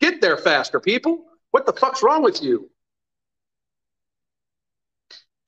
Get 0.00 0.20
there 0.20 0.36
faster, 0.36 0.80
people. 0.80 1.26
What 1.52 1.64
the 1.64 1.72
fuck's 1.72 2.02
wrong 2.02 2.22
with 2.22 2.42
you? 2.42 2.68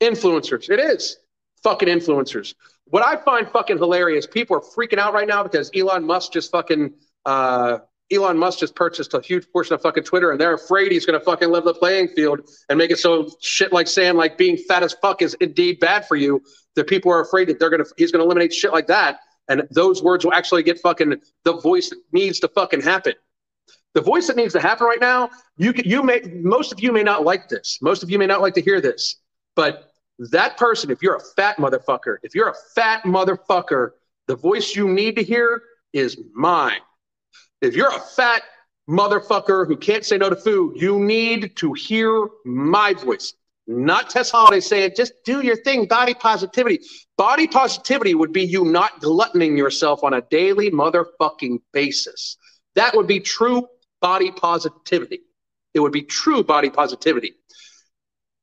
Influencers. 0.01 0.71
It 0.71 0.79
is. 0.79 1.17
Fucking 1.65 1.89
influencers. 1.89 2.55
What 2.85 3.05
I 3.05 3.17
find 3.17 3.51
fucking 3.51 3.79
hilarious, 3.79 4.25
people 4.25 4.57
are 4.57 4.61
freaking 4.61 4.99
out 4.99 5.13
right 5.13 5.27
now 5.27 5.43
because 5.43 5.73
Elon 5.77 6.07
Musk 6.07 6.33
just 6.33 6.53
fucking 6.53 6.95
uh, 7.27 7.79
Elon 8.11 8.39
Musk 8.39 8.61
just 8.61 8.75
purchased 8.75 9.13
a 9.15 9.21
huge 9.21 9.47
portion 9.53 9.75
of 9.75 9.83
fucking 9.83 10.05
Twitter, 10.05 10.31
and 10.31 10.41
they're 10.41 10.55
afraid 10.55 10.91
he's 10.91 11.05
going 11.05 11.19
to 11.19 11.25
fucking 11.25 11.51
level 11.51 11.73
the 11.73 11.79
playing 11.79 12.09
field 12.09 12.41
and 12.69 12.79
make 12.79 12.91
it 12.91 12.99
so 12.99 13.31
shit 13.41 13.73
like 13.73 13.87
saying 13.87 14.17
like 14.17 14.39
being 14.39 14.57
fat 14.57 14.83
as 14.83 14.95
fuck 14.95 15.21
is 15.21 15.35
indeed 15.35 15.79
bad 15.81 16.07
for 16.07 16.17
you. 16.17 16.43
That 16.75 16.87
people 16.87 17.13
are 17.13 17.21
afraid 17.21 17.49
that 17.49 17.59
they're 17.59 17.71
gonna 17.71 17.85
he's 17.97 18.13
going 18.13 18.21
to 18.21 18.25
eliminate 18.25 18.55
shit 18.55 18.73
like 18.73 18.87
that, 18.87 19.21
and 19.49 19.67
those 19.71 20.03
words 20.03 20.25
will 20.25 20.33
actually 20.33 20.63
get 20.63 20.79
fucking 20.81 21.17
the 21.45 21.55
voice 21.55 21.91
that 21.91 21.99
needs 22.13 22.41
to 22.41 22.49
fucking 22.49 22.81
happen. 22.81 23.15
The 23.95 24.01
voice 24.01 24.29
that 24.29 24.37
needs 24.37 24.53
to 24.53 24.61
happen 24.61 24.87
right 24.87 25.01
now. 25.01 25.31
You 25.57 25.75
you 25.77 26.03
may 26.03 26.21
most 26.21 26.73
of 26.73 26.81
you 26.81 26.93
may 26.93 27.03
not 27.03 27.25
like 27.25 27.49
this. 27.49 27.79
Most 27.83 28.03
of 28.03 28.11
you 28.11 28.19
may 28.19 28.27
not 28.27 28.41
like 28.41 28.55
to 28.55 28.63
hear 28.63 28.81
this, 28.81 29.17
but 29.57 29.91
that 30.19 30.57
person, 30.57 30.91
if 30.91 31.03
you're 31.03 31.17
a 31.17 31.25
fat 31.37 31.57
motherfucker, 31.59 32.17
if 32.23 32.35
you're 32.35 32.49
a 32.49 32.55
fat 32.75 33.05
motherfucker, 33.05 33.91
the 34.27 34.37
voice 34.37 34.75
you 34.75 34.89
need 34.89 35.17
to 35.17 35.23
hear 35.23 35.63
is 35.93 36.19
mine. 36.35 36.81
If 37.61 37.75
you're 37.75 37.95
a 37.95 38.01
fat 38.01 38.43
motherfucker 38.89 39.67
who 39.67 39.77
can't 39.77 40.05
say 40.05 40.17
no 40.17 40.31
to 40.31 40.37
food, 40.37 40.81
you 40.81 41.01
need 41.01 41.57
to 41.57 41.73
hear 41.73 42.29
my 42.45 42.95
voice, 42.95 43.35
not 43.67 44.11
Tess 44.11 44.31
Holliday 44.31 44.61
saying, 44.61 44.93
just 44.97 45.13
do 45.25 45.41
your 45.41 45.57
thing, 45.57 45.87
body 45.87 46.15
positivity. 46.15 46.81
Body 47.17 47.49
positivity 47.49 48.15
would 48.15 48.33
be 48.33 48.45
you 48.45 48.65
not 48.65 49.01
gluttoning 49.01 49.57
yourself 49.57 50.05
on 50.05 50.15
a 50.15 50.23
daily 50.23 50.71
motherfucking 50.71 51.59
basis. 51.73 52.37
That 52.77 52.95
would 52.95 53.09
be 53.09 53.21
true 53.21 53.67
body 54.01 54.31
positivity. 54.31 55.21
It 55.75 55.81
would 55.81 55.93
be 55.93 56.03
true 56.03 56.45
body 56.45 56.71
positivity. 56.71 57.35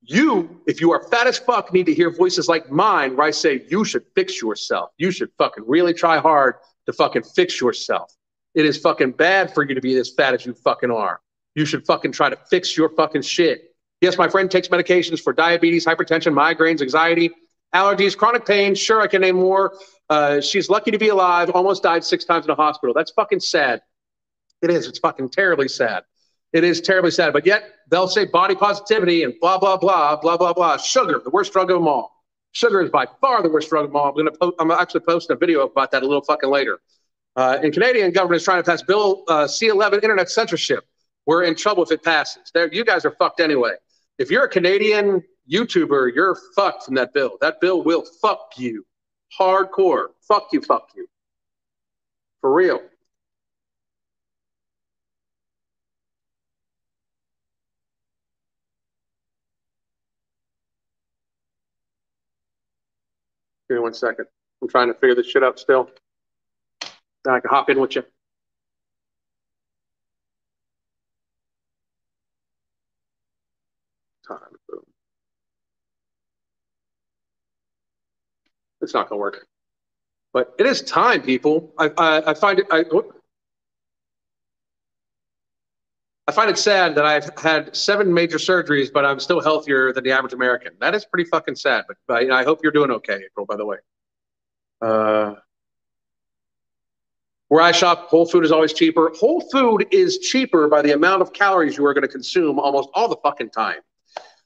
You, 0.02 0.62
if 0.68 0.82
you 0.82 0.92
are 0.92 1.08
fat 1.08 1.26
as 1.26 1.40
fuck, 1.40 1.74
need 1.74 1.88
to 1.88 1.94
hear 1.94 2.12
voices 2.12 2.48
like 2.48 2.70
mine 2.70 3.16
where 3.16 3.26
I 3.26 3.32
say, 3.32 3.66
you 3.70 3.86
should 3.86 4.04
fix 4.14 4.42
yourself. 4.42 4.92
You 4.98 5.10
should 5.10 5.30
fucking 5.38 5.64
really 5.66 5.94
try 5.94 6.20
hard 6.20 6.56
to 6.86 6.94
fucking 6.94 7.24
fix 7.24 7.60
yourself. 7.60 8.14
It 8.56 8.66
is 8.66 8.78
fucking 8.78 9.12
bad 9.12 9.54
for 9.54 9.64
you 9.64 9.76
to 9.76 9.82
be 9.82 9.98
as 9.98 10.10
fat 10.10 10.34
as 10.34 10.46
you 10.46 10.54
fucking 10.54 10.90
are. 10.90 11.20
You 11.56 11.66
should 11.66 11.86
fucking 11.86 12.14
try 12.14 12.30
to 12.30 12.38
fix 12.50 12.76
your 12.76 12.90
fucking 12.90 13.22
shit. 13.22 13.76
Yes, 14.02 14.18
my 14.18 14.28
friend 14.28 14.50
takes 14.50 14.70
medications 14.70 15.22
for 15.22 15.34
diabetes, 15.34 15.86
hypertension, 15.86 16.34
migraines, 16.34 16.82
anxiety, 16.82 17.32
allergies, 17.74 18.16
chronic 18.18 18.46
pain. 18.46 18.74
Sure, 18.76 19.02
I 19.02 19.08
can 19.08 19.22
name 19.22 19.36
more. 19.36 19.78
Uh, 20.10 20.40
she's 20.40 20.70
lucky 20.70 20.92
to 20.92 20.98
be 20.98 21.10
alive. 21.10 21.50
Almost 21.50 21.84
died 21.84 22.04
six 22.04 22.24
times 22.24 22.46
in 22.46 22.52
a 22.52 22.56
hospital. 22.56 22.94
That's 22.94 23.12
fucking 23.12 23.42
sad. 23.42 23.82
It 24.62 24.70
is. 24.70 24.88
It's 24.88 25.00
fucking 25.00 25.30
terribly 25.30 25.68
sad. 25.68 26.04
It 26.54 26.64
is 26.64 26.80
terribly 26.80 27.12
sad. 27.12 27.34
But 27.34 27.46
yet 27.46 27.64
they'll 27.90 28.08
say 28.08 28.26
body 28.26 28.56
positivity 28.56 29.24
and 29.24 29.34
blah 29.42 29.58
blah 29.58 29.78
blah 29.78 30.16
blah 30.16 30.38
blah 30.38 30.54
blah. 30.54 30.78
Sugar, 30.78 31.22
the 31.24 31.30
worst 31.30 31.52
drug 31.52 31.70
of 31.70 31.78
them 31.78 31.88
all. 31.88 32.24
Sugar 32.54 32.82
is 32.82 32.90
by 32.90 33.06
far 33.20 33.44
the 33.44 33.50
worst 33.50 33.70
drug 33.70 33.86
of 33.86 33.92
them 33.92 33.98
all. 33.98 34.10
I'm 34.10 34.16
gonna. 34.16 34.32
Po- 34.32 34.56
I'm 34.60 34.72
actually 34.72 35.02
posting 35.02 35.36
a 35.36 35.38
video 35.38 35.62
about 35.62 35.92
that 35.92 36.04
a 36.04 36.06
little 36.06 36.24
fucking 36.24 36.50
later. 36.50 36.80
Uh, 37.36 37.60
and 37.62 37.74
Canadian 37.74 38.12
government 38.12 38.38
is 38.38 38.44
trying 38.46 38.64
to 38.64 38.70
pass 38.70 38.82
Bill 38.82 39.24
uh, 39.28 39.44
C11 39.46 39.96
internet 39.96 40.30
censorship. 40.30 40.86
We're 41.26 41.44
in 41.44 41.56
trouble 41.56 41.84
if 41.84 41.92
it 41.92 42.04
passes. 42.04 42.52
There, 42.54 42.72
you 42.72 42.86
guys 42.86 43.04
are 43.04 43.12
fucked 43.12 43.40
anyway. 43.40 43.74
If 44.18 44.32
you're 44.32 44.46
a 44.46 44.50
Canadian 44.50 45.24
YouTuber, 45.52 46.16
you're 46.16 46.38
fucked 46.56 46.86
from 46.86 46.96
that 46.96 47.14
bill. 47.14 47.38
That 47.42 47.60
bill 47.60 47.84
will 47.84 48.06
fuck 48.22 48.54
you 48.58 48.86
hardcore. 49.38 50.08
Fuck 50.28 50.50
you, 50.54 50.62
fuck 50.62 50.90
you. 50.96 51.08
For 52.42 52.54
real. 52.54 52.80
Give 63.68 63.78
me 63.78 63.80
one 63.82 63.94
second. 63.94 64.28
I'm 64.62 64.70
trying 64.70 64.88
to 64.88 64.94
figure 64.94 65.16
this 65.16 65.28
shit 65.28 65.44
out 65.44 65.60
still. 65.60 65.90
I 67.34 67.40
can 67.40 67.50
hop 67.50 67.70
in 67.70 67.80
with 67.80 67.96
you. 67.96 68.04
Time. 74.28 74.38
Boom. 74.70 74.82
It's 78.82 78.94
not 78.94 79.10
going 79.10 79.18
to 79.18 79.22
work. 79.22 79.48
But 80.34 80.54
it 80.60 80.66
is 80.66 80.82
time, 80.82 81.22
people. 81.22 81.74
I, 81.78 81.92
I, 81.98 82.32
I 82.32 82.34
find 82.34 82.60
it. 82.60 82.68
I, 82.70 82.82
whoop. 82.82 83.22
I 86.28 86.32
find 86.32 86.50
it 86.50 86.58
sad 86.58 86.96
that 86.96 87.06
I've 87.06 87.38
had 87.38 87.76
seven 87.76 88.12
major 88.14 88.38
surgeries, 88.38 88.92
but 88.92 89.06
I'm 89.06 89.20
still 89.20 89.40
healthier 89.42 89.94
than 89.94 90.04
the 90.04 90.12
average 90.12 90.34
American. 90.34 90.74
That 90.80 90.96
is 90.96 91.06
pretty 91.06 91.30
fucking 91.30 91.56
sad. 91.56 91.86
But, 91.88 91.98
but 92.08 92.24
you 92.24 92.30
know, 92.30 92.36
I 92.36 92.44
hope 92.44 92.60
you're 92.64 92.72
doing 92.72 92.92
okay, 92.92 93.22
April. 93.26 93.46
By 93.46 93.56
the 93.56 93.66
way. 93.66 93.78
Uh, 94.82 95.36
where 97.50 97.62
I 97.62 97.72
shop, 97.72 98.10
Whole 98.10 98.26
Food 98.26 98.44
is 98.44 98.52
always 98.52 98.74
cheaper. 98.74 99.12
Whole 99.16 99.42
Food 99.52 99.88
is 99.92 100.20
cheaper 100.20 100.68
by 100.68 100.82
the 100.82 100.94
amount 100.94 101.22
of 101.22 101.34
calories 101.34 101.78
you 101.78 101.86
are 101.86 101.94
going 101.94 102.04
to 102.04 102.08
consume 102.08 102.60
almost 102.60 102.90
all 102.94 103.08
the 103.08 103.18
fucking 103.24 103.52
time. 103.52 103.80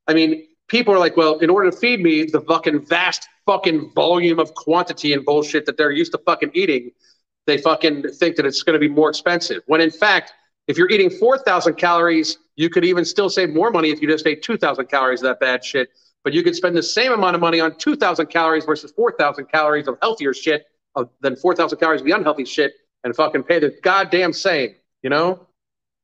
I 0.08 0.14
mean, 0.14 0.48
people 0.68 0.94
are 0.94 1.00
like, 1.00 1.16
well, 1.16 1.40
in 1.40 1.50
order 1.50 1.72
to 1.72 1.78
feed 1.78 2.02
me 2.02 2.26
the 2.26 2.42
fucking 2.42 2.86
vast 2.86 3.28
fucking 3.46 3.92
volume 3.96 4.40
of 4.40 4.54
quantity 4.54 5.14
and 5.14 5.26
bullshit 5.26 5.66
that 5.66 5.78
they're 5.78 5.92
used 5.92 6.12
to 6.12 6.18
fucking 6.26 6.52
eating, 6.54 6.92
they 7.48 7.58
fucking 7.58 8.04
think 8.14 8.36
that 8.36 8.46
it's 8.46 8.64
going 8.64 8.74
to 8.74 8.80
be 8.80 8.90
more 8.90 9.10
expensive. 9.10 9.64
When 9.68 9.82
in 9.82 9.92
fact, 9.92 10.34
if 10.68 10.78
you're 10.78 10.90
eating 10.90 11.10
4,000 11.10 11.76
calories, 11.76 12.38
you 12.56 12.70
could 12.70 12.86
even 12.86 13.06
still 13.06 13.30
save 13.30 13.50
more 13.50 13.72
money 13.72 13.90
if 13.90 14.02
you 14.02 14.08
just 14.08 14.28
ate 14.28 14.44
2,000 14.44 14.86
calories 14.88 15.22
of 15.22 15.30
that 15.30 15.40
bad 15.40 15.64
shit. 15.64 15.90
But 16.24 16.34
you 16.34 16.44
could 16.44 16.56
spend 16.56 16.76
the 16.76 16.84
same 16.84 17.12
amount 17.14 17.36
of 17.36 17.42
money 17.42 17.60
on 17.60 17.76
2,000 17.78 18.28
calories 18.28 18.66
versus 18.66 18.92
4,000 18.92 19.46
calories 19.46 19.88
of 19.88 19.98
healthier 20.02 20.34
shit 20.34 20.66
uh, 20.96 21.06
than 21.22 21.36
4,000 21.38 21.78
calories 21.80 22.02
of 22.02 22.06
the 22.06 22.12
unhealthy 22.12 22.46
shit 22.46 22.74
and 23.04 23.16
fucking 23.16 23.44
pay 23.44 23.60
the 23.60 23.78
goddamn 23.82 24.34
same, 24.34 24.76
you 25.02 25.10
know? 25.10 25.48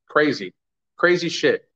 Crazy. 0.08 0.54
Crazy 0.98 1.30
shit. 1.30 1.68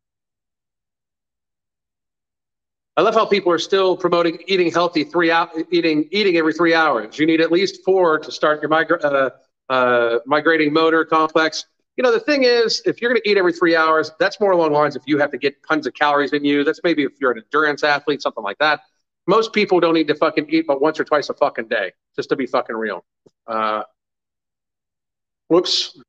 I 2.99 3.01
love 3.01 3.13
how 3.13 3.25
people 3.25 3.51
are 3.51 3.59
still 3.59 3.95
promoting 3.95 4.39
eating 4.47 4.69
healthy 4.71 5.05
three 5.05 5.31
out 5.31 5.51
eating 5.71 6.09
eating 6.11 6.35
every 6.35 6.53
three 6.53 6.73
hours. 6.73 7.17
You 7.17 7.25
need 7.25 7.39
at 7.39 7.49
least 7.49 7.81
four 7.85 8.19
to 8.19 8.29
start 8.29 8.61
your 8.61 8.69
migra- 8.69 9.01
uh, 9.01 9.29
uh, 9.71 10.19
migrating 10.25 10.73
motor 10.73 11.05
complex. 11.05 11.65
You 11.95 12.03
know 12.03 12.11
the 12.11 12.19
thing 12.19 12.43
is, 12.43 12.81
if 12.85 13.01
you're 13.01 13.09
going 13.09 13.21
to 13.21 13.29
eat 13.29 13.37
every 13.37 13.53
three 13.53 13.73
hours, 13.73 14.11
that's 14.19 14.41
more 14.41 14.51
along 14.51 14.73
the 14.73 14.77
lines 14.77 14.97
if 14.97 15.03
you 15.05 15.17
have 15.17 15.31
to 15.31 15.37
get 15.37 15.55
tons 15.65 15.87
of 15.87 15.93
calories 15.93 16.33
in 16.33 16.43
you. 16.43 16.65
That's 16.65 16.81
maybe 16.83 17.03
if 17.03 17.13
you're 17.21 17.31
an 17.31 17.37
endurance 17.37 17.83
athlete, 17.83 18.21
something 18.21 18.43
like 18.43 18.57
that. 18.57 18.81
Most 19.27 19.53
people 19.53 19.79
don't 19.79 19.93
need 19.93 20.07
to 20.09 20.15
fucking 20.15 20.47
eat 20.49 20.65
but 20.67 20.81
once 20.81 20.99
or 20.99 21.05
twice 21.05 21.29
a 21.29 21.33
fucking 21.33 21.69
day, 21.69 21.93
just 22.17 22.27
to 22.29 22.35
be 22.35 22.47
fucking 22.47 22.75
real. 22.75 23.05
Uh, 23.47 23.83
whoops. 25.49 25.99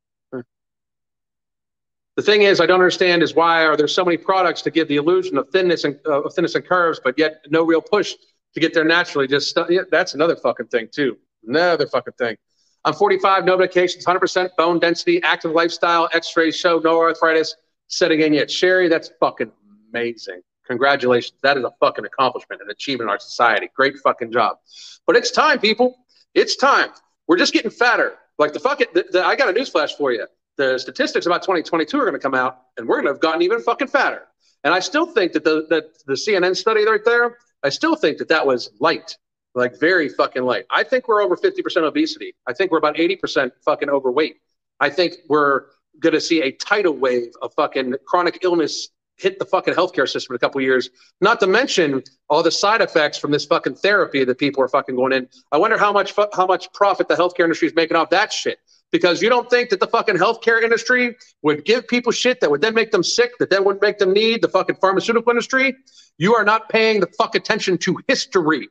The 2.16 2.22
thing 2.22 2.42
is, 2.42 2.60
I 2.60 2.66
don't 2.66 2.80
understand 2.80 3.22
is 3.22 3.34
why 3.34 3.64
are 3.64 3.76
there 3.76 3.88
so 3.88 4.04
many 4.04 4.16
products 4.16 4.62
to 4.62 4.70
give 4.70 4.88
the 4.88 4.96
illusion 4.96 5.38
of 5.38 5.48
thinness 5.50 5.84
and 5.84 5.98
uh, 6.06 6.22
of 6.22 6.34
thinness 6.34 6.54
and 6.54 6.64
curves, 6.64 7.00
but 7.02 7.18
yet 7.18 7.44
no 7.48 7.64
real 7.64 7.80
push 7.80 8.14
to 8.54 8.60
get 8.60 8.74
there 8.74 8.84
naturally. 8.84 9.26
Just 9.26 9.56
yeah, 9.68 9.82
that's 9.90 10.14
another 10.14 10.36
fucking 10.36 10.66
thing 10.66 10.88
too. 10.92 11.16
Another 11.46 11.86
fucking 11.86 12.14
thing. 12.18 12.36
I'm 12.84 12.94
45, 12.94 13.44
no 13.44 13.58
medications, 13.58 14.04
100% 14.04 14.50
bone 14.56 14.78
density, 14.78 15.22
active 15.22 15.52
lifestyle. 15.52 16.08
X-rays 16.12 16.56
show 16.56 16.78
no 16.78 16.98
arthritis 16.98 17.54
setting 17.88 18.20
in 18.20 18.32
yet. 18.32 18.50
Sherry, 18.50 18.88
that's 18.88 19.10
fucking 19.20 19.52
amazing. 19.90 20.40
Congratulations. 20.66 21.38
That 21.42 21.58
is 21.58 21.64
a 21.64 21.72
fucking 21.80 22.04
accomplishment 22.04 22.62
and 22.62 22.70
achievement 22.70 23.08
in 23.08 23.10
our 23.10 23.18
society. 23.18 23.70
Great 23.74 23.98
fucking 23.98 24.32
job. 24.32 24.58
But 25.06 25.16
it's 25.16 25.30
time, 25.30 25.58
people. 25.58 25.96
It's 26.34 26.56
time. 26.56 26.90
We're 27.26 27.36
just 27.36 27.52
getting 27.52 27.70
fatter. 27.70 28.14
Like 28.40 28.52
the 28.52 28.58
fucking, 28.58 28.88
the, 28.94 29.04
the, 29.12 29.24
I 29.24 29.36
got 29.36 29.48
a 29.48 29.52
news 29.52 29.68
flash 29.68 29.94
for 29.94 30.12
you 30.12 30.26
the 30.60 30.78
statistics 30.78 31.24
about 31.24 31.42
2022 31.42 31.96
are 31.98 32.02
going 32.02 32.12
to 32.12 32.18
come 32.18 32.34
out, 32.34 32.62
and 32.76 32.86
we're 32.86 32.96
going 32.96 33.06
to 33.06 33.12
have 33.12 33.20
gotten 33.20 33.40
even 33.40 33.62
fucking 33.62 33.88
fatter. 33.88 34.26
And 34.62 34.74
I 34.74 34.80
still 34.80 35.06
think 35.06 35.32
that 35.32 35.42
the 35.42 35.66
that 35.70 35.84
the 36.06 36.12
CNN 36.12 36.54
study 36.54 36.84
right 36.84 37.04
there, 37.04 37.38
I 37.62 37.70
still 37.70 37.94
think 37.94 38.18
that 38.18 38.28
that 38.28 38.46
was 38.46 38.70
light, 38.78 39.16
like 39.54 39.80
very 39.80 40.10
fucking 40.10 40.42
light. 40.42 40.66
I 40.70 40.82
think 40.84 41.08
we're 41.08 41.22
over 41.22 41.34
50% 41.34 41.82
obesity. 41.82 42.34
I 42.46 42.52
think 42.52 42.70
we're 42.70 42.78
about 42.78 42.96
80% 42.96 43.52
fucking 43.64 43.88
overweight. 43.88 44.36
I 44.80 44.90
think 44.90 45.14
we're 45.28 45.62
going 45.98 46.12
to 46.12 46.20
see 46.20 46.42
a 46.42 46.52
tidal 46.52 46.92
wave 46.92 47.32
of 47.40 47.54
fucking 47.54 47.94
chronic 48.06 48.40
illness 48.42 48.90
hit 49.20 49.38
the 49.38 49.44
fucking 49.44 49.74
healthcare 49.74 50.08
system 50.08 50.34
in 50.34 50.36
a 50.36 50.38
couple 50.38 50.60
years. 50.60 50.90
Not 51.20 51.40
to 51.40 51.46
mention 51.46 52.02
all 52.28 52.42
the 52.42 52.50
side 52.50 52.80
effects 52.80 53.18
from 53.18 53.30
this 53.30 53.44
fucking 53.44 53.74
therapy 53.76 54.24
that 54.24 54.38
people 54.38 54.62
are 54.62 54.68
fucking 54.68 54.96
going 54.96 55.12
in. 55.12 55.28
I 55.52 55.58
wonder 55.58 55.78
how 55.78 55.92
much 55.92 56.14
how 56.34 56.46
much 56.46 56.72
profit 56.72 57.08
the 57.08 57.14
healthcare 57.14 57.44
industry 57.44 57.68
is 57.68 57.74
making 57.74 57.96
off 57.96 58.10
that 58.10 58.32
shit 58.32 58.58
because 58.90 59.22
you 59.22 59.28
don't 59.28 59.48
think 59.48 59.70
that 59.70 59.80
the 59.80 59.86
fucking 59.86 60.16
healthcare 60.16 60.62
industry 60.62 61.16
would 61.42 61.64
give 61.64 61.86
people 61.86 62.12
shit 62.12 62.40
that 62.40 62.50
would 62.50 62.60
then 62.60 62.74
make 62.74 62.90
them 62.90 63.02
sick, 63.02 63.32
that 63.38 63.50
then 63.50 63.64
would 63.64 63.80
make 63.80 63.98
them 63.98 64.12
need 64.12 64.42
the 64.42 64.48
fucking 64.48 64.76
pharmaceutical 64.76 65.30
industry. 65.30 65.76
You 66.18 66.34
are 66.34 66.44
not 66.44 66.68
paying 66.68 67.00
the 67.00 67.06
fuck 67.18 67.34
attention 67.34 67.78
to 67.78 67.98
history. 68.08 68.68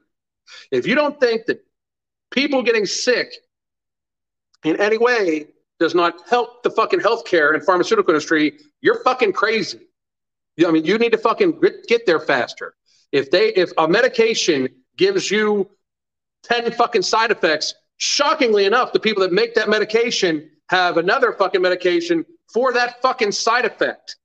If 0.72 0.86
you 0.86 0.95
don't 0.95 1.20
think 1.20 1.45
that 1.45 1.64
people 2.32 2.64
getting 2.64 2.86
sick 2.86 3.34
in 4.64 4.80
any 4.80 4.97
way 4.97 5.47
does 5.80 5.95
not 5.95 6.28
help 6.30 6.64
the 6.64 6.70
fucking 6.70 7.00
healthcare 7.00 7.54
and 7.54 7.64
pharmaceutical 7.64 8.14
industry, 8.14 8.60
you're 8.82 9.02
fucking 9.04 9.32
crazy. 9.32 9.80
I 10.68 10.72
mean, 10.72 10.86
you 10.86 10.97
need 10.97 11.12
to 11.12 11.18
fucking 11.18 11.62
get 11.88 12.05
there 12.05 12.20
faster. 12.20 12.74
If 13.12 13.32
they, 13.32 13.49
if 13.49 13.72
a 13.78 13.88
medication 13.88 14.70
gives 14.97 15.32
you 15.32 15.70
10 16.43 16.72
fucking 16.72 17.01
side 17.01 17.32
effects, 17.32 17.74
Shockingly 17.99 18.64
enough, 18.64 18.93
the 18.93 18.99
people 18.99 19.22
that 19.24 19.34
make 19.34 19.55
that 19.55 19.68
medication 19.68 20.49
have 20.70 20.95
another 20.95 21.34
fucking 21.34 21.62
medication 21.62 22.26
for 22.51 22.72
that 22.72 23.01
fucking 23.01 23.34
side 23.34 23.66
effect. 23.66 24.16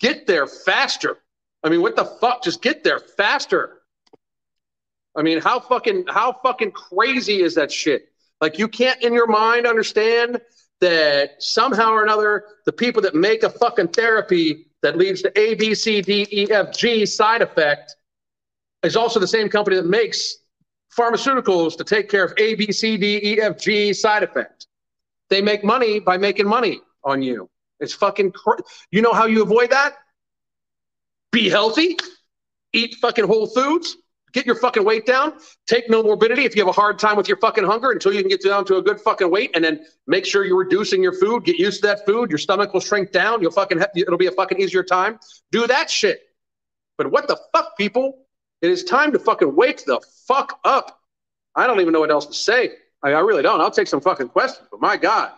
Get 0.00 0.26
there 0.26 0.48
faster. 0.48 1.18
I 1.62 1.68
mean, 1.68 1.80
what 1.80 1.94
the 1.94 2.04
fuck? 2.04 2.42
Just 2.42 2.60
get 2.60 2.82
there 2.82 2.98
faster. 2.98 3.82
I 5.16 5.22
mean, 5.22 5.40
how 5.40 5.60
fucking 5.60 6.06
how 6.08 6.32
fucking 6.42 6.72
crazy 6.72 7.40
is 7.40 7.54
that 7.54 7.70
shit? 7.70 8.08
Like 8.40 8.58
you 8.58 8.66
can't 8.66 9.00
in 9.00 9.12
your 9.12 9.28
mind 9.28 9.68
understand 9.68 10.40
that 10.80 11.40
somehow 11.40 11.92
or 11.92 12.02
another 12.02 12.46
the 12.66 12.72
people 12.72 13.02
that 13.02 13.14
make 13.14 13.44
a 13.44 13.50
fucking 13.50 13.88
therapy 13.88 14.66
that 14.82 14.96
leads 14.96 15.22
to 15.22 15.38
A, 15.38 15.54
B, 15.54 15.74
C, 15.74 16.00
D, 16.00 16.26
E, 16.30 16.50
F, 16.50 16.76
G 16.76 17.04
side 17.06 17.42
effect 17.42 17.96
is 18.82 18.96
also 18.96 19.18
the 19.18 19.26
same 19.26 19.48
company 19.48 19.76
that 19.76 19.86
makes 19.86 20.38
pharmaceuticals 20.96 21.76
to 21.76 21.84
take 21.84 22.08
care 22.08 22.24
of 22.24 22.32
A, 22.38 22.54
B, 22.54 22.72
C, 22.72 22.96
D, 22.96 23.20
E, 23.22 23.40
F, 23.40 23.58
G 23.58 23.92
side 23.92 24.22
effect. 24.22 24.66
They 25.30 25.42
make 25.42 25.64
money 25.64 26.00
by 26.00 26.16
making 26.16 26.46
money 26.46 26.80
on 27.04 27.22
you. 27.22 27.50
It's 27.80 27.92
fucking, 27.92 28.32
cr- 28.32 28.60
you 28.90 29.02
know 29.02 29.12
how 29.12 29.26
you 29.26 29.42
avoid 29.42 29.70
that? 29.70 29.94
Be 31.30 31.48
healthy, 31.48 31.96
eat 32.72 32.96
fucking 33.00 33.26
whole 33.26 33.46
foods, 33.46 33.96
get 34.32 34.46
your 34.46 34.54
fucking 34.54 34.84
weight 34.84 35.06
down, 35.06 35.34
take 35.66 35.88
no 35.88 36.02
morbidity 36.02 36.44
if 36.44 36.54
you 36.54 36.62
have 36.62 36.68
a 36.68 36.72
hard 36.72 36.98
time 36.98 37.16
with 37.16 37.28
your 37.28 37.38
fucking 37.38 37.64
hunger 37.64 37.90
until 37.90 38.12
you 38.12 38.20
can 38.20 38.28
get 38.28 38.42
down 38.42 38.64
to 38.66 38.76
a 38.76 38.82
good 38.82 39.00
fucking 39.00 39.30
weight, 39.30 39.50
and 39.54 39.64
then 39.64 39.84
make 40.06 40.24
sure 40.24 40.44
you're 40.44 40.58
reducing 40.58 41.02
your 41.02 41.12
food, 41.12 41.44
get 41.44 41.58
used 41.58 41.82
to 41.82 41.88
that 41.88 42.06
food, 42.06 42.30
your 42.30 42.38
stomach 42.38 42.72
will 42.72 42.80
shrink 42.80 43.12
down, 43.12 43.42
you'll 43.42 43.50
fucking, 43.50 43.78
ha- 43.78 43.86
it'll 43.96 44.18
be 44.18 44.26
a 44.26 44.32
fucking 44.32 44.60
easier 44.60 44.82
time. 44.82 45.18
Do 45.52 45.66
that 45.66 45.90
shit. 45.90 46.20
But 46.96 47.10
what 47.10 47.28
the 47.28 47.38
fuck, 47.54 47.76
people? 47.76 48.26
It 48.60 48.70
is 48.70 48.84
time 48.84 49.12
to 49.12 49.18
fucking 49.18 49.54
wake 49.54 49.84
the 49.84 50.00
fuck 50.26 50.58
up. 50.64 51.00
I 51.54 51.66
don't 51.66 51.80
even 51.80 51.92
know 51.92 52.00
what 52.00 52.10
else 52.10 52.26
to 52.26 52.34
say. 52.34 52.72
I, 53.02 53.10
I 53.10 53.20
really 53.20 53.42
don't. 53.42 53.60
I'll 53.60 53.70
take 53.70 53.88
some 53.88 54.00
fucking 54.00 54.28
questions, 54.28 54.66
but 54.70 54.80
my 54.80 54.96
God. 54.96 55.32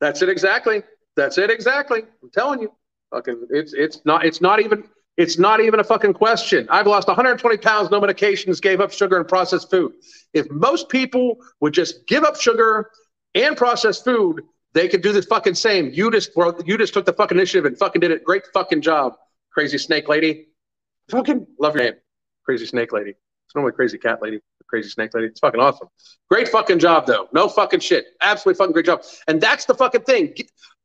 That's 0.00 0.22
it 0.22 0.28
exactly. 0.28 0.82
That's 1.16 1.38
it 1.38 1.50
exactly. 1.50 2.02
I'm 2.22 2.30
telling 2.30 2.60
you. 2.60 2.72
Fucking 3.12 3.46
it's 3.50 3.72
it's 3.74 4.00
not 4.04 4.24
it's 4.24 4.40
not 4.40 4.60
even 4.60 4.84
it's 5.16 5.38
not 5.38 5.60
even 5.60 5.80
a 5.80 5.84
fucking 5.84 6.14
question. 6.14 6.66
I've 6.70 6.86
lost 6.86 7.06
120 7.06 7.56
pounds, 7.58 7.90
no 7.90 8.00
medications, 8.00 8.60
gave 8.60 8.80
up 8.80 8.92
sugar 8.92 9.16
and 9.16 9.28
processed 9.28 9.70
food. 9.70 9.92
If 10.32 10.50
most 10.50 10.88
people 10.88 11.38
would 11.60 11.72
just 11.72 12.06
give 12.06 12.24
up 12.24 12.40
sugar 12.40 12.90
and 13.34 13.56
processed 13.56 14.04
food, 14.04 14.42
they 14.72 14.88
could 14.88 15.02
do 15.02 15.12
the 15.12 15.22
fucking 15.22 15.54
same. 15.54 15.90
You 15.92 16.10
just 16.10 16.30
well, 16.34 16.60
you 16.66 16.76
just 16.76 16.94
took 16.94 17.04
the 17.04 17.12
fucking 17.12 17.38
initiative 17.38 17.64
and 17.64 17.78
fucking 17.78 18.00
did 18.00 18.10
it. 18.10 18.24
Great 18.24 18.42
fucking 18.52 18.80
job, 18.80 19.14
crazy 19.52 19.78
snake 19.78 20.08
lady. 20.08 20.48
Fucking 21.10 21.46
love 21.58 21.74
your 21.74 21.84
name, 21.84 21.94
Crazy 22.44 22.66
Snake 22.66 22.92
Lady. 22.92 23.10
It's 23.10 23.54
normally 23.54 23.72
Crazy 23.72 23.98
Cat 23.98 24.22
Lady, 24.22 24.40
Crazy 24.66 24.88
Snake 24.88 25.12
Lady. 25.14 25.28
It's 25.28 25.40
fucking 25.40 25.60
awesome. 25.60 25.88
Great 26.30 26.48
fucking 26.48 26.78
job 26.78 27.06
though. 27.06 27.28
No 27.32 27.48
fucking 27.48 27.80
shit. 27.80 28.06
Absolutely 28.20 28.58
fucking 28.58 28.72
great 28.72 28.86
job. 28.86 29.02
And 29.28 29.40
that's 29.40 29.66
the 29.66 29.74
fucking 29.74 30.02
thing. 30.02 30.34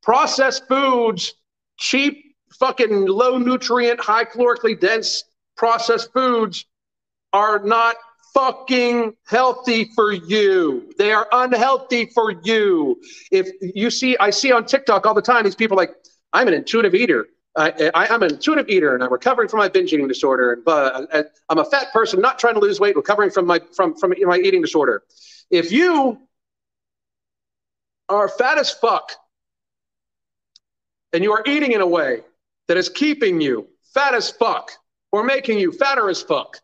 Processed 0.04 0.68
foods, 0.68 1.34
cheap, 1.78 2.29
fucking 2.58 3.06
low 3.08 3.38
nutrient, 3.38 4.00
high 4.00 4.26
calorically 4.26 4.80
dense 4.80 5.24
processed 5.56 6.12
foods 6.14 6.66
are 7.34 7.60
not 7.60 7.96
fucking 8.34 9.14
healthy 9.26 9.92
for 9.96 10.12
you. 10.12 10.94
They 10.98 11.12
are 11.12 11.28
unhealthy 11.32 12.06
for 12.08 12.32
you. 12.44 13.02
If 13.32 13.50
you 13.62 13.90
see, 13.90 14.18
I 14.20 14.30
see 14.30 14.52
on 14.52 14.66
TikTok 14.66 15.06
all 15.06 15.14
the 15.14 15.22
time 15.22 15.44
these 15.44 15.56
people 15.56 15.78
like, 15.78 15.92
I'm 16.34 16.48
an 16.48 16.54
intuitive 16.54 16.96
eater. 16.96 17.28
I, 17.56 17.92
I, 17.94 18.14
am 18.14 18.24
an 18.24 18.34
intuitive 18.34 18.70
eater 18.70 18.94
and 18.94 19.04
I'm 19.04 19.12
recovering 19.12 19.50
from 19.50 19.60
my 19.60 19.68
binge 19.68 19.92
eating 19.92 20.08
disorder. 20.08 20.54
And 20.54 20.68
uh, 20.68 21.24
I'm 21.50 21.58
a 21.58 21.66
fat 21.66 21.92
person, 21.92 22.22
not 22.22 22.40
trying 22.40 22.54
to 22.54 22.60
lose 22.60 22.80
weight, 22.80 22.96
recovering 22.96 23.32
from 23.32 23.48
my 23.48 23.60
from 23.76 23.96
from 23.96 24.14
my 24.22 24.38
eating 24.38 24.62
disorder. 24.62 25.04
If 25.50 25.72
you 25.72 26.20
are 28.08 28.30
fat 28.30 28.58
as 28.58 28.72
fuck 28.72 29.12
and 31.12 31.24
you 31.24 31.32
are 31.34 31.44
eating 31.46 31.72
in 31.72 31.82
a 31.82 31.88
way 31.88 32.22
that 32.70 32.78
is 32.78 32.88
keeping 32.88 33.42
you 33.42 33.68
fat 33.96 34.14
as 34.14 34.30
fuck 34.30 34.72
or 35.12 35.24
making 35.24 35.58
you 35.58 35.72
fatter 35.72 36.08
as 36.10 36.22
fuck, 36.22 36.62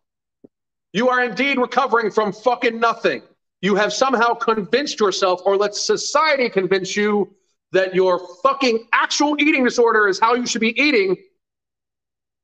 You 0.94 1.10
are 1.10 1.26
indeed 1.26 1.58
recovering 1.58 2.10
from 2.10 2.32
fucking 2.32 2.80
nothing. 2.80 3.24
You 3.62 3.76
have 3.76 3.92
somehow 3.92 4.36
convinced 4.36 5.00
yourself, 5.00 5.42
or 5.46 5.58
let 5.58 5.76
society 5.76 6.50
convince 6.50 6.96
you, 6.96 7.36
that 7.74 7.96
your 7.96 8.22
fucking 8.44 8.88
actual 8.94 9.36
eating 9.42 9.66
disorder 9.66 10.08
is 10.08 10.20
how 10.20 10.36
you 10.36 10.46
should 10.46 10.62
be 10.62 10.80
eating. 10.80 11.18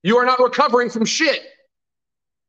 You 0.03 0.17
are 0.17 0.25
not 0.25 0.39
recovering 0.39 0.89
from 0.89 1.05
shit. 1.05 1.41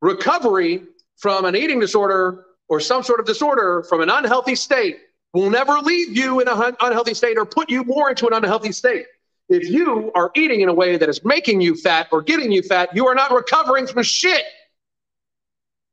Recovery 0.01 0.83
from 1.19 1.45
an 1.45 1.55
eating 1.55 1.79
disorder 1.79 2.47
or 2.69 2.81
some 2.81 3.03
sort 3.03 3.21
of 3.21 3.27
disorder 3.27 3.85
from 3.89 4.01
an 4.01 4.09
unhealthy 4.11 4.57
state 4.57 4.97
will 5.35 5.51
never 5.51 5.75
leave 5.75 6.17
you 6.17 6.41
in 6.41 6.49
an 6.49 6.77
unhealthy 6.81 7.15
state 7.15 7.37
or 7.39 7.45
put 7.45 7.71
you 7.71 7.85
more 7.85 8.09
into 8.09 8.27
an 8.27 8.33
unhealthy 8.33 8.73
state. 8.73 9.07
If 9.53 9.69
you 9.69 10.11
are 10.15 10.31
eating 10.35 10.63
in 10.63 10.71
a 10.71 10.75
way 10.75 10.97
that 10.97 11.09
is 11.09 11.25
making 11.25 11.61
you 11.61 11.75
fat 11.75 12.09
or 12.11 12.23
getting 12.23 12.51
you 12.51 12.63
fat, 12.63 12.89
you 12.95 13.07
are 13.07 13.15
not 13.15 13.33
recovering 13.33 13.87
from 13.87 14.03
shit. 14.03 14.45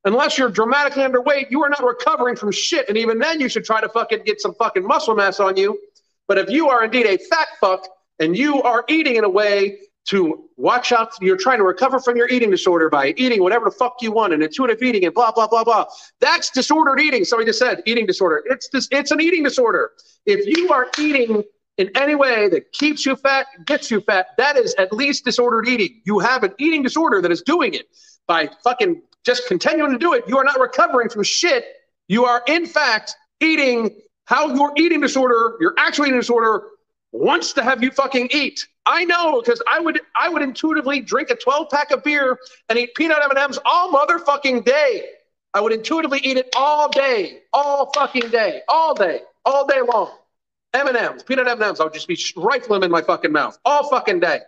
Unless 0.06 0.38
you're 0.38 0.50
dramatically 0.50 1.04
underweight, 1.04 1.52
you 1.52 1.62
are 1.64 1.70
not 1.70 1.84
recovering 1.84 2.38
from 2.38 2.54
shit. 2.54 2.88
And 2.88 2.98
even 2.98 3.20
then, 3.20 3.42
you 3.42 3.50
should 3.50 3.66
try 3.66 3.82
to 3.82 3.90
fucking 3.90 4.24
get 4.24 4.40
some 4.40 4.54
fucking 4.54 4.86
muscle 4.86 5.14
mass 5.14 5.42
on 5.42 5.58
you. 5.58 5.78
But 6.28 6.38
if 6.38 6.50
you 6.50 6.70
are 6.70 6.86
indeed 6.86 7.06
a 7.06 7.18
fat 7.18 7.50
fuck 7.60 7.86
and 8.20 8.38
you 8.38 8.62
are 8.62 8.86
eating 8.88 9.18
in 9.18 9.26
a 9.26 9.30
way 9.30 9.80
to 10.06 10.46
watch 10.56 10.94
out, 10.94 11.12
you're 11.20 11.36
trying 11.36 11.58
to 11.58 11.66
recover 11.66 12.00
from 12.00 12.16
your 12.16 12.30
eating 12.30 12.50
disorder 12.50 12.90
by 12.90 13.14
eating 13.18 13.44
whatever 13.44 13.66
the 13.66 13.72
fuck 13.72 13.96
you 14.00 14.14
want 14.14 14.32
and 14.32 14.42
intuitive 14.42 14.82
eating 14.82 15.04
and 15.04 15.14
blah, 15.14 15.34
blah, 15.34 15.48
blah, 15.48 15.66
blah. 15.66 15.86
That's 16.22 16.50
disordered 16.50 17.02
eating. 17.02 17.26
Somebody 17.26 17.50
just 17.50 17.60
said 17.60 17.84
eating 17.86 18.06
disorder. 18.06 18.42
It's 18.46 18.70
this, 18.70 18.88
it's 18.92 19.12
an 19.12 19.20
eating 19.20 19.44
disorder. 19.44 19.92
If 20.26 20.46
you 20.48 20.72
are 20.72 20.88
eating 20.98 21.44
in 21.80 21.90
any 21.96 22.14
way 22.14 22.50
that 22.50 22.74
keeps 22.74 23.06
you 23.06 23.16
fat, 23.16 23.48
gets 23.66 23.90
you 23.90 24.02
fat, 24.02 24.28
that 24.38 24.58
is 24.58 24.76
at 24.78 24.92
least 24.92 25.24
disordered 25.24 25.68
eating. 25.68 26.02
You 26.04 26.20
have 26.20 26.44
an 26.44 26.54
eating 26.60 26.84
disorder 26.84 27.22
that 27.22 27.32
is 27.32 27.42
doing 27.42 27.74
it 27.74 27.88
by 28.28 28.50
fucking 28.66 29.02
just 29.26 29.48
continuing 29.48 29.94
to 29.94 29.98
do 29.98 30.14
it. 30.14 30.26
You 30.28 30.38
are 30.38 30.44
not 30.44 30.60
recovering 30.60 31.10
from 31.10 31.24
shit. 31.24 31.66
You 32.10 32.26
are, 32.26 32.44
in 32.48 32.66
fact, 32.66 33.16
eating 33.40 33.96
how 34.26 34.54
your 34.54 34.74
eating 34.78 35.00
disorder, 35.00 35.56
your 35.62 35.74
actual 35.78 36.08
eating 36.08 36.20
disorder, 36.20 36.64
wants 37.14 37.54
to 37.54 37.64
have 37.64 37.82
you 37.82 37.92
fucking 37.92 38.28
eat. 38.32 38.68
I 38.86 39.06
know 39.06 39.42
because 39.42 39.62
I 39.72 39.80
would 39.80 40.02
I 40.20 40.28
would 40.28 40.42
intuitively 40.42 41.00
drink 41.00 41.30
a 41.30 41.36
12 41.36 41.70
pack 41.70 41.92
of 41.92 42.04
beer 42.04 42.38
and 42.68 42.78
eat 42.78 42.94
peanut 42.96 43.20
M&Ms 43.36 43.58
all 43.64 43.92
motherfucking 43.94 44.66
day. 44.66 45.06
I 45.54 45.62
would 45.62 45.72
intuitively 45.72 46.20
eat 46.20 46.38
it 46.38 46.50
all 46.56 46.90
day, 46.90 47.40
all 47.54 47.90
fucking 47.96 48.30
day, 48.30 48.62
all 48.68 48.94
day, 48.94 49.22
all 49.46 49.66
day 49.66 49.82
long. 49.82 50.12
M&Ms, 50.74 51.24
peanut 51.24 51.48
M&Ms. 51.48 51.80
I'll 51.80 51.90
just 51.90 52.08
be 52.08 52.18
rifling 52.36 52.82
them 52.82 52.84
in 52.84 52.92
my 52.92 53.02
fucking 53.02 53.32
mouth 53.32 53.58
all 53.66 53.90
fucking 53.90 54.20
day. 54.20 54.40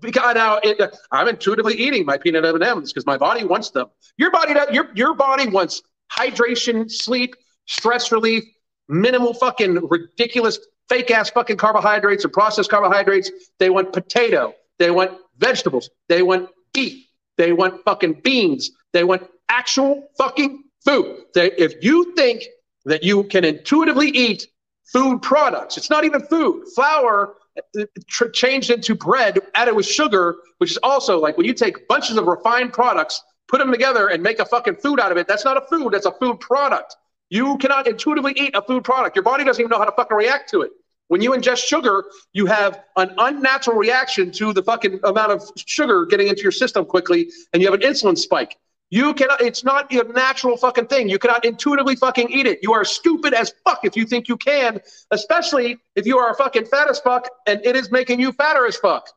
Because 0.00 0.34
now 0.34 0.58
it, 0.62 0.80
I'm 1.10 1.28
intuitively 1.28 1.74
eating 1.74 2.06
my 2.06 2.16
peanut 2.16 2.44
M&Ms 2.44 2.92
because 2.92 3.06
my 3.06 3.18
body 3.18 3.44
wants 3.44 3.70
them. 3.70 3.88
Your 4.16 4.30
body, 4.30 4.54
your 4.72 4.88
your 4.94 5.14
body 5.14 5.48
wants 5.48 5.82
hydration, 6.10 6.90
sleep, 6.90 7.34
stress 7.66 8.10
relief, 8.10 8.44
minimal 8.88 9.34
fucking 9.34 9.86
ridiculous 9.88 10.58
fake 10.88 11.10
ass 11.10 11.30
fucking 11.30 11.56
carbohydrates 11.56 12.24
and 12.24 12.32
processed 12.32 12.70
carbohydrates. 12.70 13.30
They 13.58 13.68
want 13.68 13.92
potato. 13.92 14.54
They 14.78 14.90
want 14.90 15.12
vegetables. 15.38 15.90
They 16.08 16.22
want 16.22 16.48
beef. 16.72 17.06
They 17.36 17.52
want 17.52 17.84
fucking 17.84 18.20
beans. 18.22 18.70
They 18.92 19.04
want 19.04 19.28
actual 19.48 20.08
fucking 20.16 20.64
food. 20.84 21.24
They, 21.34 21.52
if 21.52 21.82
you 21.82 22.14
think 22.14 22.44
that 22.84 23.02
you 23.02 23.24
can 23.24 23.44
intuitively 23.44 24.08
eat 24.08 24.46
food 24.92 25.22
products. 25.22 25.76
It's 25.76 25.90
not 25.90 26.04
even 26.04 26.20
food. 26.20 26.66
Flour 26.74 27.34
uh, 27.78 27.84
tr- 28.06 28.28
changed 28.28 28.70
into 28.70 28.94
bread, 28.94 29.38
added 29.54 29.74
with 29.74 29.86
sugar, 29.86 30.36
which 30.58 30.70
is 30.70 30.78
also 30.82 31.18
like 31.18 31.36
when 31.36 31.46
you 31.46 31.54
take 31.54 31.88
bunches 31.88 32.16
of 32.16 32.26
refined 32.26 32.72
products, 32.72 33.22
put 33.48 33.58
them 33.58 33.70
together, 33.70 34.08
and 34.08 34.22
make 34.22 34.38
a 34.38 34.44
fucking 34.44 34.76
food 34.76 35.00
out 35.00 35.10
of 35.10 35.18
it. 35.18 35.26
That's 35.26 35.44
not 35.44 35.56
a 35.56 35.66
food. 35.66 35.92
That's 35.92 36.06
a 36.06 36.12
food 36.12 36.40
product. 36.40 36.96
You 37.30 37.56
cannot 37.58 37.86
intuitively 37.86 38.32
eat 38.36 38.54
a 38.54 38.62
food 38.62 38.84
product. 38.84 39.16
Your 39.16 39.22
body 39.22 39.44
doesn't 39.44 39.60
even 39.60 39.70
know 39.70 39.78
how 39.78 39.86
to 39.86 39.92
fucking 39.92 40.16
react 40.16 40.50
to 40.50 40.62
it. 40.62 40.72
When 41.08 41.20
you 41.20 41.32
ingest 41.32 41.66
sugar, 41.66 42.04
you 42.32 42.46
have 42.46 42.84
an 42.96 43.14
unnatural 43.18 43.76
reaction 43.76 44.30
to 44.32 44.52
the 44.52 44.62
fucking 44.62 45.00
amount 45.04 45.32
of 45.32 45.42
sugar 45.56 46.06
getting 46.06 46.28
into 46.28 46.42
your 46.42 46.52
system 46.52 46.84
quickly, 46.84 47.30
and 47.52 47.60
you 47.60 47.70
have 47.70 47.78
an 47.78 47.86
insulin 47.86 48.16
spike. 48.16 48.56
You 48.92 49.14
cannot, 49.14 49.40
it's 49.40 49.64
not 49.64 49.90
a 49.90 50.04
natural 50.12 50.54
fucking 50.58 50.88
thing. 50.88 51.08
You 51.08 51.18
cannot 51.18 51.46
intuitively 51.46 51.96
fucking 51.96 52.28
eat 52.28 52.44
it. 52.44 52.58
You 52.60 52.74
are 52.74 52.84
stupid 52.84 53.32
as 53.32 53.54
fuck 53.64 53.86
if 53.86 53.96
you 53.96 54.04
think 54.04 54.28
you 54.28 54.36
can, 54.36 54.82
especially 55.10 55.78
if 55.96 56.04
you 56.04 56.18
are 56.18 56.30
a 56.30 56.34
fucking 56.34 56.66
fat 56.66 56.90
as 56.90 57.00
fuck 57.00 57.26
and 57.46 57.64
it 57.64 57.74
is 57.74 57.90
making 57.90 58.20
you 58.20 58.32
fatter 58.32 58.66
as 58.66 58.76
fuck. 58.76 59.08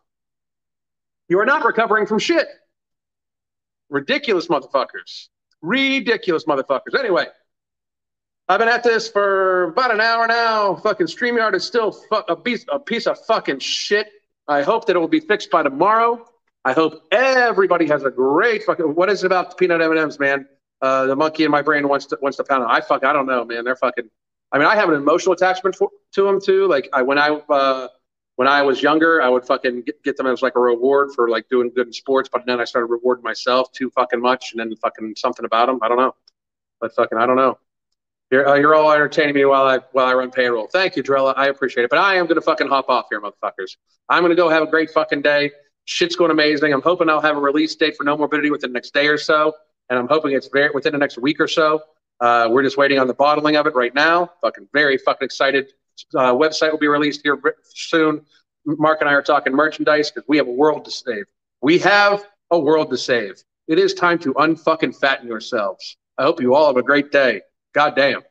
You 1.27 1.39
are 1.39 1.45
not 1.45 1.65
recovering 1.65 2.05
from 2.05 2.19
shit. 2.19 2.47
Ridiculous 3.89 4.47
motherfuckers. 4.47 5.27
Ridiculous 5.61 6.45
motherfuckers. 6.45 6.97
Anyway, 6.97 7.25
I've 8.47 8.59
been 8.59 8.69
at 8.69 8.81
this 8.81 9.09
for 9.09 9.63
about 9.63 9.93
an 9.93 9.99
hour 9.99 10.25
now. 10.25 10.75
Fucking 10.75 11.07
StreamYard 11.07 11.53
is 11.53 11.65
still 11.65 11.91
fu- 11.91 12.23
a, 12.29 12.35
piece, 12.37 12.63
a 12.71 12.79
piece 12.79 13.07
of 13.07 13.17
fucking 13.25 13.59
shit. 13.59 14.07
I 14.47 14.61
hope 14.61 14.87
that 14.87 14.95
it 14.95 14.99
will 14.99 15.09
be 15.09 15.19
fixed 15.19 15.51
by 15.51 15.63
tomorrow. 15.63 16.25
I 16.65 16.73
hope 16.73 17.05
everybody 17.11 17.87
has 17.87 18.03
a 18.03 18.09
great 18.09 18.63
fucking. 18.63 18.95
What 18.95 19.09
is 19.09 19.23
it 19.23 19.27
about 19.27 19.51
the 19.51 19.55
peanut 19.55 19.81
M 19.81 19.91
and 19.91 19.99
M's, 19.99 20.19
man? 20.19 20.47
Uh, 20.81 21.05
the 21.05 21.15
monkey 21.15 21.43
in 21.43 21.51
my 21.51 21.61
brain 21.61 21.87
wants 21.87 22.07
to 22.07 22.17
wants 22.23 22.37
to 22.37 22.43
pound 22.43 22.63
it. 22.63 22.69
I 22.69 22.81
fuck. 22.81 23.05
I 23.05 23.13
don't 23.13 23.27
know, 23.27 23.45
man. 23.45 23.63
They're 23.63 23.75
fucking. 23.75 24.09
I 24.51 24.57
mean, 24.57 24.67
I 24.67 24.75
have 24.75 24.89
an 24.89 24.95
emotional 24.95 25.33
attachment 25.33 25.75
for, 25.75 25.89
to 26.13 26.23
them 26.23 26.41
too. 26.41 26.67
Like 26.67 26.89
I 26.91 27.03
when 27.03 27.19
I 27.19 27.29
uh, 27.29 27.87
when 28.37 28.47
I 28.47 28.63
was 28.63 28.81
younger, 28.81 29.21
I 29.21 29.29
would 29.29 29.45
fucking 29.45 29.83
get, 29.83 30.03
get 30.03 30.17
them 30.17 30.25
as 30.25 30.41
like 30.41 30.55
a 30.55 30.59
reward 30.59 31.11
for 31.13 31.29
like 31.29 31.47
doing 31.49 31.71
good 31.73 31.85
in 31.85 31.93
sports. 31.93 32.29
But 32.33 32.47
then 32.47 32.59
I 32.59 32.65
started 32.65 32.87
rewarding 32.87 33.23
myself 33.23 33.71
too 33.71 33.91
fucking 33.91 34.19
much, 34.19 34.51
and 34.51 34.59
then 34.59 34.75
fucking 34.77 35.13
something 35.17 35.45
about 35.45 35.67
them. 35.67 35.77
I 35.83 35.87
don't 35.87 35.97
know, 35.97 36.15
but 36.81 36.95
fucking 36.95 37.19
I 37.19 37.27
don't 37.27 37.37
know. 37.37 37.59
You're, 38.31 38.49
uh, 38.49 38.55
you're 38.55 38.73
all 38.73 38.91
entertaining 38.91 39.35
me 39.35 39.45
while 39.45 39.67
I 39.67 39.81
while 39.91 40.07
I 40.07 40.15
run 40.15 40.31
payroll. 40.31 40.67
Thank 40.67 40.95
you, 40.95 41.03
Drella. 41.03 41.35
I 41.37 41.49
appreciate 41.49 41.83
it. 41.83 41.91
But 41.91 41.99
I 41.99 42.15
am 42.15 42.25
gonna 42.25 42.41
fucking 42.41 42.67
hop 42.67 42.89
off 42.89 43.05
here, 43.11 43.21
motherfuckers. 43.21 43.77
I'm 44.09 44.23
gonna 44.23 44.33
go 44.33 44.49
have 44.49 44.63
a 44.63 44.67
great 44.67 44.89
fucking 44.89 45.21
day. 45.21 45.51
Shit's 45.85 46.15
going 46.15 46.31
amazing. 46.31 46.73
I'm 46.73 46.81
hoping 46.81 47.09
I'll 47.09 47.21
have 47.21 47.37
a 47.37 47.39
release 47.39 47.75
date 47.75 47.95
for 47.95 48.03
No 48.03 48.17
Morbidity 48.17 48.51
within 48.51 48.71
the 48.71 48.73
next 48.73 48.93
day 48.93 49.07
or 49.07 49.17
so, 49.17 49.53
and 49.89 49.97
I'm 49.97 50.07
hoping 50.07 50.33
it's 50.33 50.47
very, 50.47 50.71
within 50.73 50.93
the 50.93 50.97
next 50.99 51.17
week 51.17 51.39
or 51.39 51.47
so. 51.47 51.81
Uh, 52.19 52.47
we're 52.49 52.63
just 52.63 52.77
waiting 52.77 52.99
on 52.99 53.07
the 53.07 53.13
bottling 53.13 53.55
of 53.55 53.67
it 53.67 53.75
right 53.75 53.93
now. 53.93 54.31
Fucking 54.41 54.67
very 54.73 54.97
fucking 54.97 55.25
excited. 55.25 55.73
Uh, 56.15 56.33
website 56.33 56.71
will 56.71 56.79
be 56.79 56.87
released 56.87 57.21
here 57.23 57.39
soon. 57.63 58.25
Mark 58.65 59.01
and 59.01 59.09
I 59.09 59.13
are 59.13 59.21
talking 59.21 59.53
merchandise 59.53 60.11
because 60.11 60.27
we 60.27 60.37
have 60.37 60.47
a 60.47 60.51
world 60.51 60.85
to 60.85 60.91
save. 60.91 61.25
We 61.61 61.77
have 61.79 62.25
a 62.51 62.59
world 62.59 62.89
to 62.89 62.97
save. 62.97 63.43
It 63.67 63.79
is 63.79 63.93
time 63.93 64.19
to 64.19 64.33
unfucking 64.35 64.97
fatten 64.97 65.27
yourselves. 65.27 65.97
I 66.17 66.23
hope 66.23 66.41
you 66.41 66.55
all 66.55 66.67
have 66.67 66.77
a 66.77 66.83
great 66.83 67.11
day. 67.11 67.41
God 67.73 67.95
damn. 67.95 68.21